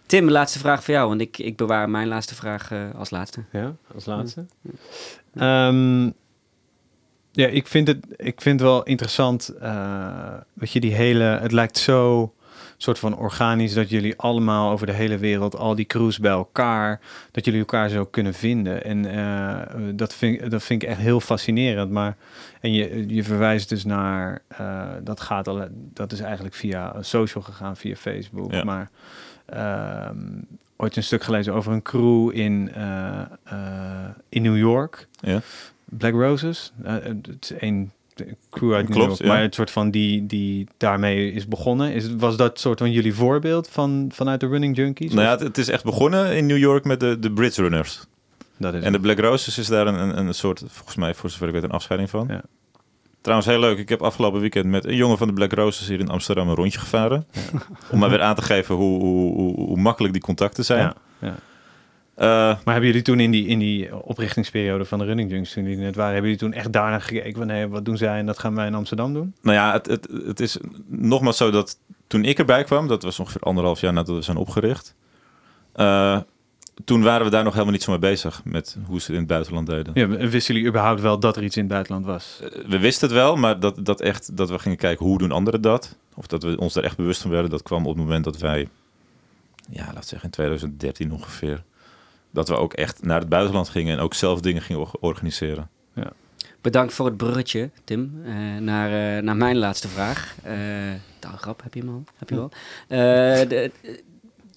Tim, 0.06 0.30
laatste 0.30 0.58
vraag 0.58 0.84
voor 0.84 0.94
jou. 0.94 1.08
Want 1.08 1.20
ik, 1.20 1.38
ik 1.38 1.56
bewaar 1.56 1.90
mijn 1.90 2.08
laatste 2.08 2.34
vraag 2.34 2.70
uh, 2.70 2.80
als 2.94 3.10
laatste. 3.10 3.44
Ja, 3.52 3.74
als 3.94 4.04
laatste. 4.04 4.46
Um, 5.34 6.14
ja, 7.32 7.46
ik 7.46 7.66
vind 7.66 7.88
het, 7.88 8.06
ik 8.16 8.40
vind 8.40 8.60
het 8.60 8.68
wel 8.68 8.82
interessant. 8.82 9.52
Uh, 9.62 10.34
wat 10.52 10.72
je 10.72 10.80
die 10.80 10.94
hele... 10.94 11.24
Het 11.24 11.52
lijkt 11.52 11.78
zo 11.78 12.32
soort 12.78 12.98
van 12.98 13.16
organisch 13.16 13.74
dat 13.74 13.90
jullie 13.90 14.16
allemaal 14.16 14.70
over 14.70 14.86
de 14.86 14.92
hele 14.92 15.18
wereld, 15.18 15.56
al 15.56 15.74
die 15.74 15.84
crews 15.84 16.18
bij 16.18 16.30
elkaar, 16.30 17.00
dat 17.30 17.44
jullie 17.44 17.60
elkaar 17.60 17.88
zo 17.88 18.04
kunnen 18.04 18.34
vinden. 18.34 18.84
En 18.84 19.04
uh, 19.04 19.60
dat, 19.94 20.14
vind, 20.14 20.50
dat 20.50 20.62
vind 20.62 20.82
ik 20.82 20.88
echt 20.88 21.00
heel 21.00 21.20
fascinerend. 21.20 21.90
Maar, 21.90 22.16
en 22.60 22.72
je, 22.72 23.14
je 23.14 23.24
verwijst 23.24 23.68
dus 23.68 23.84
naar, 23.84 24.42
uh, 24.60 24.86
dat 25.02 25.20
gaat 25.20 25.48
al, 25.48 25.68
dat 25.72 26.12
is 26.12 26.20
eigenlijk 26.20 26.54
via 26.54 27.02
social 27.02 27.44
gegaan, 27.44 27.76
via 27.76 27.94
Facebook. 27.94 28.52
Ja. 28.52 28.64
Maar 28.64 28.90
uh, 29.54 30.10
ooit 30.76 30.96
een 30.96 31.02
stuk 31.02 31.22
gelezen 31.22 31.54
over 31.54 31.72
een 31.72 31.82
crew 31.82 32.30
in, 32.34 32.72
uh, 32.76 33.20
in 34.28 34.42
New 34.42 34.58
York. 34.58 35.08
Ja. 35.20 35.40
Black 35.84 36.12
Roses. 36.12 36.72
het 36.82 37.38
is 37.40 37.52
een 37.58 37.92
crew 38.50 38.74
uit 38.74 38.88
New 38.88 38.96
Klopt, 38.96 39.10
York, 39.10 39.22
ja. 39.22 39.28
maar 39.28 39.42
het 39.42 39.54
soort 39.54 39.70
van 39.70 39.90
die, 39.90 40.26
die 40.26 40.66
daarmee 40.76 41.32
is 41.32 41.48
begonnen. 41.48 41.92
Is, 41.92 42.14
was 42.16 42.36
dat 42.36 42.60
soort 42.60 42.78
van 42.78 42.92
jullie 42.92 43.14
voorbeeld 43.14 43.68
van, 43.68 44.10
vanuit 44.14 44.40
de 44.40 44.46
Running 44.46 44.76
Junkies? 44.76 45.12
Nou 45.12 45.26
ja, 45.26 45.30
het, 45.30 45.40
het 45.40 45.58
is 45.58 45.68
echt 45.68 45.84
begonnen 45.84 46.36
in 46.36 46.46
New 46.46 46.58
York 46.58 46.84
met 46.84 47.00
de, 47.00 47.18
de 47.18 47.32
Bridge 47.32 47.62
Runners. 47.62 48.06
Dat 48.56 48.74
is 48.74 48.82
en 48.82 48.92
de 48.92 49.00
Black 49.00 49.18
Roses 49.18 49.58
is 49.58 49.66
daar 49.66 49.86
een, 49.86 49.98
een, 49.98 50.26
een 50.26 50.34
soort, 50.34 50.62
volgens 50.66 50.96
mij, 50.96 51.14
voor 51.14 51.30
zover 51.30 51.46
ik 51.46 51.52
weet, 51.52 51.62
een 51.62 51.70
afscheiding 51.70 52.10
van. 52.10 52.26
Ja. 52.28 52.42
Trouwens, 53.20 53.48
heel 53.48 53.60
leuk. 53.60 53.78
Ik 53.78 53.88
heb 53.88 54.02
afgelopen 54.02 54.40
weekend 54.40 54.66
met 54.66 54.84
een 54.84 54.96
jongen 54.96 55.18
van 55.18 55.26
de 55.26 55.32
Black 55.32 55.52
Roses 55.52 55.88
hier 55.88 56.00
in 56.00 56.08
Amsterdam 56.08 56.48
een 56.48 56.54
rondje 56.54 56.78
gevaren. 56.78 57.26
Ja. 57.30 57.40
Om 57.90 57.98
maar 57.98 58.10
weer 58.10 58.22
aan 58.22 58.34
te 58.34 58.42
geven 58.42 58.74
hoe, 58.74 59.00
hoe, 59.00 59.34
hoe, 59.34 59.54
hoe 59.54 59.76
makkelijk 59.76 60.12
die 60.12 60.22
contacten 60.22 60.64
zijn. 60.64 60.80
Ja, 60.80 60.94
ja. 61.18 61.34
Maar 62.26 62.58
hebben 62.64 62.86
jullie 62.86 63.02
toen 63.02 63.20
in 63.20 63.30
die, 63.30 63.46
in 63.46 63.58
die 63.58 63.96
oprichtingsperiode 64.04 64.84
van 64.84 64.98
de 64.98 65.04
Running 65.04 65.30
Junks, 65.30 65.52
toen 65.52 65.62
jullie 65.62 65.78
net 65.78 65.96
waren, 65.96 66.12
hebben 66.12 66.30
jullie 66.30 66.46
toen 66.46 66.58
echt 66.58 66.72
daarna 66.72 66.98
gekeken 66.98 67.38
van 67.38 67.48
hey, 67.48 67.68
wat 67.68 67.84
doen 67.84 67.96
zij 67.96 68.18
en 68.18 68.26
dat 68.26 68.38
gaan 68.38 68.54
wij 68.54 68.66
in 68.66 68.74
Amsterdam 68.74 69.12
doen? 69.12 69.34
Nou 69.42 69.56
ja, 69.56 69.72
het, 69.72 69.86
het, 69.86 70.08
het 70.26 70.40
is 70.40 70.58
nogmaals 70.86 71.36
zo 71.36 71.50
dat 71.50 71.78
toen 72.06 72.24
ik 72.24 72.38
erbij 72.38 72.64
kwam, 72.64 72.88
dat 72.88 73.02
was 73.02 73.18
ongeveer 73.20 73.40
anderhalf 73.40 73.80
jaar 73.80 73.92
nadat 73.92 74.14
we 74.16 74.22
zijn 74.22 74.36
opgericht, 74.36 74.94
uh, 75.76 76.20
toen 76.84 77.02
waren 77.02 77.24
we 77.24 77.30
daar 77.30 77.44
nog 77.44 77.52
helemaal 77.52 77.72
niet 77.72 77.82
zo 77.82 77.90
mee 77.90 78.00
bezig 78.00 78.40
met 78.44 78.76
hoe 78.86 79.00
ze 79.00 79.04
het 79.06 79.14
in 79.14 79.18
het 79.18 79.26
buitenland 79.26 79.66
deden. 79.66 79.92
Ja, 79.94 80.28
wisten 80.28 80.54
jullie 80.54 80.68
überhaupt 80.68 81.00
wel 81.00 81.18
dat 81.18 81.36
er 81.36 81.42
iets 81.42 81.56
in 81.56 81.62
het 81.62 81.72
buitenland 81.72 82.06
was? 82.06 82.40
we 82.66 82.78
wisten 82.78 83.08
het 83.08 83.16
wel, 83.16 83.36
maar 83.36 83.60
dat, 83.60 83.84
dat 83.84 84.00
echt 84.00 84.36
dat 84.36 84.50
we 84.50 84.58
gingen 84.58 84.78
kijken 84.78 85.06
hoe 85.06 85.18
doen 85.18 85.32
anderen 85.32 85.60
dat, 85.60 85.96
of 86.14 86.26
dat 86.26 86.42
we 86.42 86.58
ons 86.58 86.74
er 86.74 86.84
echt 86.84 86.96
bewust 86.96 87.22
van 87.22 87.30
werden, 87.30 87.50
dat 87.50 87.62
kwam 87.62 87.86
op 87.86 87.94
het 87.94 88.04
moment 88.04 88.24
dat 88.24 88.38
wij, 88.38 88.68
ja, 89.70 89.90
laat 89.94 90.06
zeggen 90.06 90.28
in 90.28 90.34
2013 90.34 91.12
ongeveer, 91.12 91.62
dat 92.38 92.48
we 92.48 92.56
ook 92.56 92.72
echt 92.72 93.02
naar 93.02 93.20
het 93.20 93.28
buitenland 93.28 93.68
gingen 93.68 93.96
en 93.96 94.02
ook 94.02 94.14
zelf 94.14 94.40
dingen 94.40 94.62
gingen 94.62 95.02
organiseren. 95.02 95.68
Ja. 95.94 96.12
Bedankt 96.60 96.92
voor 96.92 97.06
het 97.06 97.16
bruggetje, 97.16 97.70
Tim, 97.84 98.20
uh, 98.24 98.58
naar, 98.60 99.16
uh, 99.16 99.22
naar 99.22 99.36
mijn 99.36 99.56
laatste 99.56 99.88
vraag. 99.88 100.36
Uh, 100.46 101.32
grap, 101.36 101.62
heb 101.62 101.74
je 101.74 101.80
hem 101.80 101.88
al? 101.88 102.04
Heb 102.16 102.28
je 102.28 102.34
wel? 102.34 102.50
de, 103.48 103.70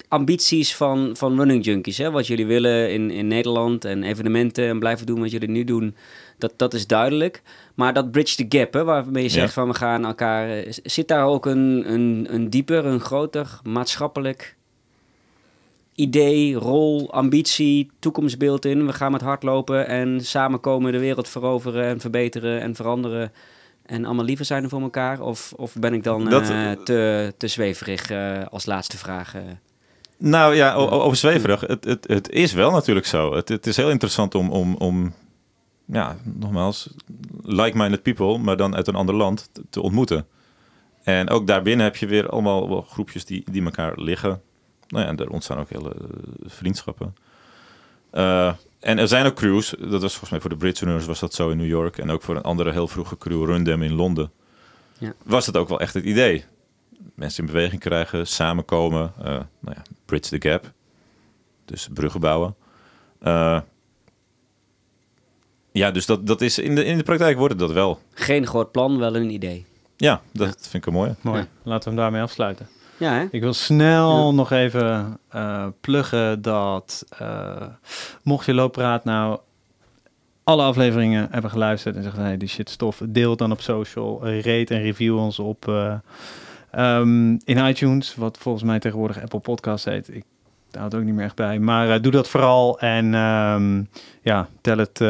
ambities 0.08 0.76
van, 0.76 1.10
van 1.16 1.36
running 1.36 1.64
junkies, 1.64 1.98
hè? 1.98 2.10
wat 2.10 2.26
jullie 2.26 2.46
willen 2.46 2.92
in, 2.92 3.10
in 3.10 3.26
Nederland 3.26 3.84
en 3.84 4.02
evenementen 4.02 4.68
en 4.68 4.78
blijven 4.78 5.06
doen 5.06 5.20
wat 5.20 5.30
jullie 5.30 5.48
nu 5.48 5.64
doen, 5.64 5.96
dat, 6.38 6.52
dat 6.56 6.74
is 6.74 6.86
duidelijk. 6.86 7.42
Maar 7.74 7.92
dat 7.92 8.10
bridge 8.10 8.46
the 8.46 8.58
gap, 8.58 8.72
hè, 8.72 8.84
waarmee 8.84 9.22
je 9.22 9.28
zegt 9.28 9.52
van 9.52 9.68
we 9.68 9.74
gaan 9.74 10.04
elkaar, 10.04 10.64
zit 10.68 11.08
daar 11.08 11.26
ook 11.26 11.46
een, 11.46 11.92
een, 11.92 12.26
een 12.30 12.50
dieper, 12.50 12.84
een 12.84 13.00
groter 13.00 13.60
maatschappelijk 13.62 14.56
idee, 16.02 16.54
rol, 16.54 17.12
ambitie, 17.12 17.90
toekomstbeeld 17.98 18.64
in. 18.64 18.86
We 18.86 18.92
gaan 18.92 19.12
met 19.12 19.20
hardlopen 19.20 19.86
en 19.86 20.20
samen 20.24 20.60
komen 20.60 20.92
de 20.92 20.98
wereld 20.98 21.28
veroveren 21.28 21.84
en 21.84 22.00
verbeteren 22.00 22.60
en 22.60 22.74
veranderen. 22.74 23.32
En 23.82 24.04
allemaal 24.04 24.24
liever 24.24 24.44
zijn 24.44 24.62
er 24.62 24.68
voor 24.68 24.82
elkaar? 24.82 25.20
Of, 25.20 25.52
of 25.56 25.74
ben 25.74 25.94
ik 25.94 26.04
dan 26.04 26.32
uh, 26.32 26.70
te, 26.70 27.34
te 27.36 27.48
zweverig 27.48 28.10
uh, 28.10 28.42
als 28.50 28.66
laatste 28.66 28.98
vraag? 28.98 29.34
Uh? 29.36 29.42
Nou 30.16 30.54
ja, 30.54 30.74
over 30.74 31.16
zweverig. 31.16 31.60
Het, 31.60 31.84
het, 31.84 32.08
het 32.08 32.30
is 32.30 32.52
wel 32.52 32.70
natuurlijk 32.70 33.06
zo. 33.06 33.34
Het, 33.34 33.48
het 33.48 33.66
is 33.66 33.76
heel 33.76 33.90
interessant 33.90 34.34
om, 34.34 34.50
om, 34.50 34.74
om 34.76 35.14
ja, 35.86 36.16
nogmaals, 36.22 36.94
like-minded 37.42 38.02
people, 38.02 38.38
maar 38.38 38.56
dan 38.56 38.74
uit 38.74 38.86
een 38.86 38.94
ander 38.94 39.14
land 39.14 39.50
te, 39.70 39.82
ontmoeten. 39.82 40.26
En 41.02 41.30
ook 41.30 41.46
daarbinnen 41.46 41.84
heb 41.84 41.96
je 41.96 42.06
weer 42.06 42.28
allemaal 42.28 42.82
groepjes 42.82 43.24
die, 43.24 43.44
die 43.50 43.64
elkaar 43.64 43.92
liggen. 43.96 44.40
Nou 44.92 45.04
ja, 45.04 45.10
en 45.10 45.16
er 45.16 45.30
ontstaan 45.30 45.58
ook 45.58 45.70
hele 45.70 45.90
eh, 45.90 46.50
vriendschappen. 46.50 47.16
Uh, 48.12 48.52
en 48.80 48.98
er 48.98 49.08
zijn 49.08 49.26
ook 49.26 49.34
crews, 49.34 49.74
dat 49.78 50.02
was 50.02 50.10
volgens 50.10 50.30
mij 50.30 50.40
voor 50.40 50.50
de 50.50 50.56
Britse 50.56 50.84
runners 50.84 51.06
was 51.06 51.20
dat 51.20 51.34
zo 51.34 51.50
in 51.50 51.56
New 51.56 51.66
York. 51.66 51.98
En 51.98 52.10
ook 52.10 52.22
voor 52.22 52.36
een 52.36 52.42
andere 52.42 52.72
heel 52.72 52.88
vroege 52.88 53.18
crew, 53.18 53.44
Rundem 53.44 53.82
in 53.82 53.92
Londen. 53.92 54.30
Ja. 54.98 55.12
Was 55.22 55.46
dat 55.46 55.56
ook 55.56 55.68
wel 55.68 55.80
echt 55.80 55.94
het 55.94 56.04
idee. 56.04 56.44
Mensen 57.14 57.46
in 57.46 57.52
beweging 57.52 57.80
krijgen, 57.80 58.26
samenkomen. 58.26 59.12
Uh, 59.18 59.24
nou 59.24 59.76
ja, 59.76 59.82
bridge 60.04 60.38
the 60.38 60.48
gap. 60.48 60.72
Dus 61.64 61.88
bruggen 61.92 62.20
bouwen. 62.20 62.54
Uh, 63.22 63.60
ja, 65.72 65.90
dus 65.90 66.06
dat, 66.06 66.26
dat 66.26 66.40
is 66.40 66.58
in 66.58 66.74
de, 66.74 66.84
in 66.84 66.96
de 66.96 67.04
praktijk 67.04 67.36
wordt 67.36 67.52
het 67.52 67.62
dat 67.62 67.72
wel. 67.72 68.00
Geen 68.14 68.46
groot 68.46 68.72
plan, 68.72 68.98
wel 68.98 69.16
een 69.16 69.30
idee. 69.30 69.66
Ja, 69.96 70.22
dat 70.32 70.56
vind 70.60 70.74
ik 70.74 70.86
een 70.86 70.92
mooie. 70.92 71.14
Mooi. 71.20 71.46
Laten 71.62 71.82
we 71.82 71.88
hem 71.88 71.98
daarmee 71.98 72.22
afsluiten. 72.22 72.68
Ja, 73.02 73.12
hè? 73.12 73.26
Ik 73.30 73.40
wil 73.40 73.52
snel 73.52 74.34
nog 74.34 74.50
even 74.50 75.18
uh, 75.34 75.66
pluggen 75.80 76.42
dat 76.42 77.04
uh, 77.22 77.56
mocht 78.22 78.46
je 78.46 78.54
looppraat 78.54 79.04
nou 79.04 79.38
alle 80.44 80.62
afleveringen 80.62 81.28
hebben 81.30 81.50
geluisterd 81.50 81.96
en 81.96 82.02
zeggen 82.02 82.22
hey, 82.22 82.36
die 82.36 82.48
shit 82.48 82.70
stof, 82.70 83.02
deel 83.08 83.36
dan 83.36 83.52
op 83.52 83.60
social, 83.60 84.26
rate 84.26 84.74
en 84.74 84.82
review 84.82 85.18
ons 85.18 85.38
op 85.38 85.66
uh, 85.68 85.94
um, 86.76 87.40
in 87.44 87.66
iTunes, 87.66 88.14
wat 88.14 88.38
volgens 88.38 88.64
mij 88.64 88.78
tegenwoordig 88.78 89.22
Apple 89.22 89.40
Podcast 89.40 89.84
heet. 89.84 90.14
Ik 90.14 90.24
hou 90.70 90.84
het 90.84 90.94
ook 90.94 91.02
niet 91.02 91.14
meer 91.14 91.24
echt 91.24 91.36
bij, 91.36 91.58
maar 91.58 92.00
doe 92.00 92.12
dat 92.12 92.28
vooral 92.28 92.78
en 92.78 93.14
um, 93.14 93.88
ja, 94.22 94.48
tel 94.60 94.78
het 94.78 95.00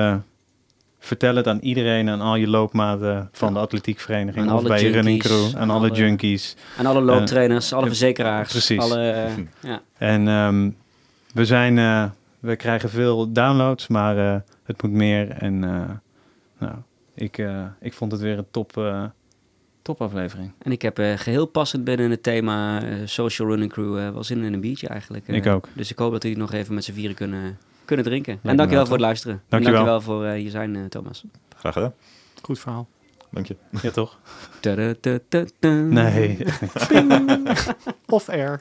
vertel 1.04 1.36
het 1.36 1.46
aan 1.46 1.58
iedereen, 1.58 2.08
aan 2.08 2.20
al 2.20 2.36
je 2.36 2.48
loopmaten 2.48 3.28
van 3.32 3.52
de 3.52 3.58
atletiekvereniging 3.58 4.50
of 4.50 4.62
bij 4.62 4.82
je 4.82 4.90
running 4.90 5.18
crew, 5.18 5.56
aan 5.56 5.70
alle, 5.70 5.90
junkies. 5.90 6.56
Aan 6.78 6.86
alle 6.86 7.00
looptrainers, 7.00 7.72
alle 7.72 7.86
verzekeraars. 7.86 8.50
Precies. 8.50 8.78
Alle, 8.78 9.28
ja. 9.60 9.82
En 9.98 10.28
um, 10.28 10.76
we 11.34 11.44
zijn, 11.44 11.76
uh, 11.76 12.04
we 12.40 12.56
krijgen 12.56 12.90
veel 12.90 13.32
downloads, 13.32 13.88
maar 13.88 14.16
uh, 14.16 14.40
het 14.64 14.82
moet 14.82 14.92
meer. 14.92 15.30
En 15.30 15.62
uh, 15.62 15.90
nou, 16.58 16.74
ik, 17.14 17.46
ik 17.80 17.92
vond 17.92 18.12
het 18.12 18.20
weer 18.20 18.38
een 18.38 18.50
top, 18.50 18.82
top 19.82 20.00
aflevering. 20.00 20.52
En 20.58 20.72
ik 20.72 20.82
heb 20.82 20.96
geheel 21.16 21.46
passend 21.46 21.84
binnen 21.84 22.10
het 22.10 22.22
thema 22.22 22.82
social 23.04 23.48
running 23.48 23.72
crew 23.72 23.94
wel 23.94 24.24
zin 24.24 24.42
in 24.42 24.52
een 24.52 24.60
biertje 24.60 24.88
eigenlijk. 24.88 25.28
ik 25.28 25.46
ook. 25.46 25.68
Dus 25.74 25.90
ik 25.90 25.98
hoop 25.98 26.12
dat 26.12 26.22
jullie 26.22 26.38
nog 26.38 26.52
even 26.52 26.74
met 26.74 26.84
z'n 26.84 26.92
vieren 26.92 27.16
kunnen 27.16 27.58
kunnen 27.94 28.12
drinken. 28.12 28.50
En 28.50 28.56
dankjewel 28.56 28.84
voor 28.84 28.94
het 28.94 29.04
luisteren. 29.04 29.42
Dankjewel. 29.48 29.80
En 29.80 29.86
dankjewel 29.86 30.16
voor 30.16 30.26
uh, 30.26 30.32
hier 30.40 30.50
zijn, 30.50 30.74
uh, 30.74 30.84
Thomas. 30.84 31.24
Graag 31.56 31.72
gedaan. 31.72 31.94
Goed 32.42 32.58
verhaal. 32.58 32.88
Dank 33.30 33.46
je. 33.46 33.56
Ja, 33.82 33.90
toch? 33.90 34.18
nee. 35.88 36.38
Off 38.16 38.28
air. 38.28 38.50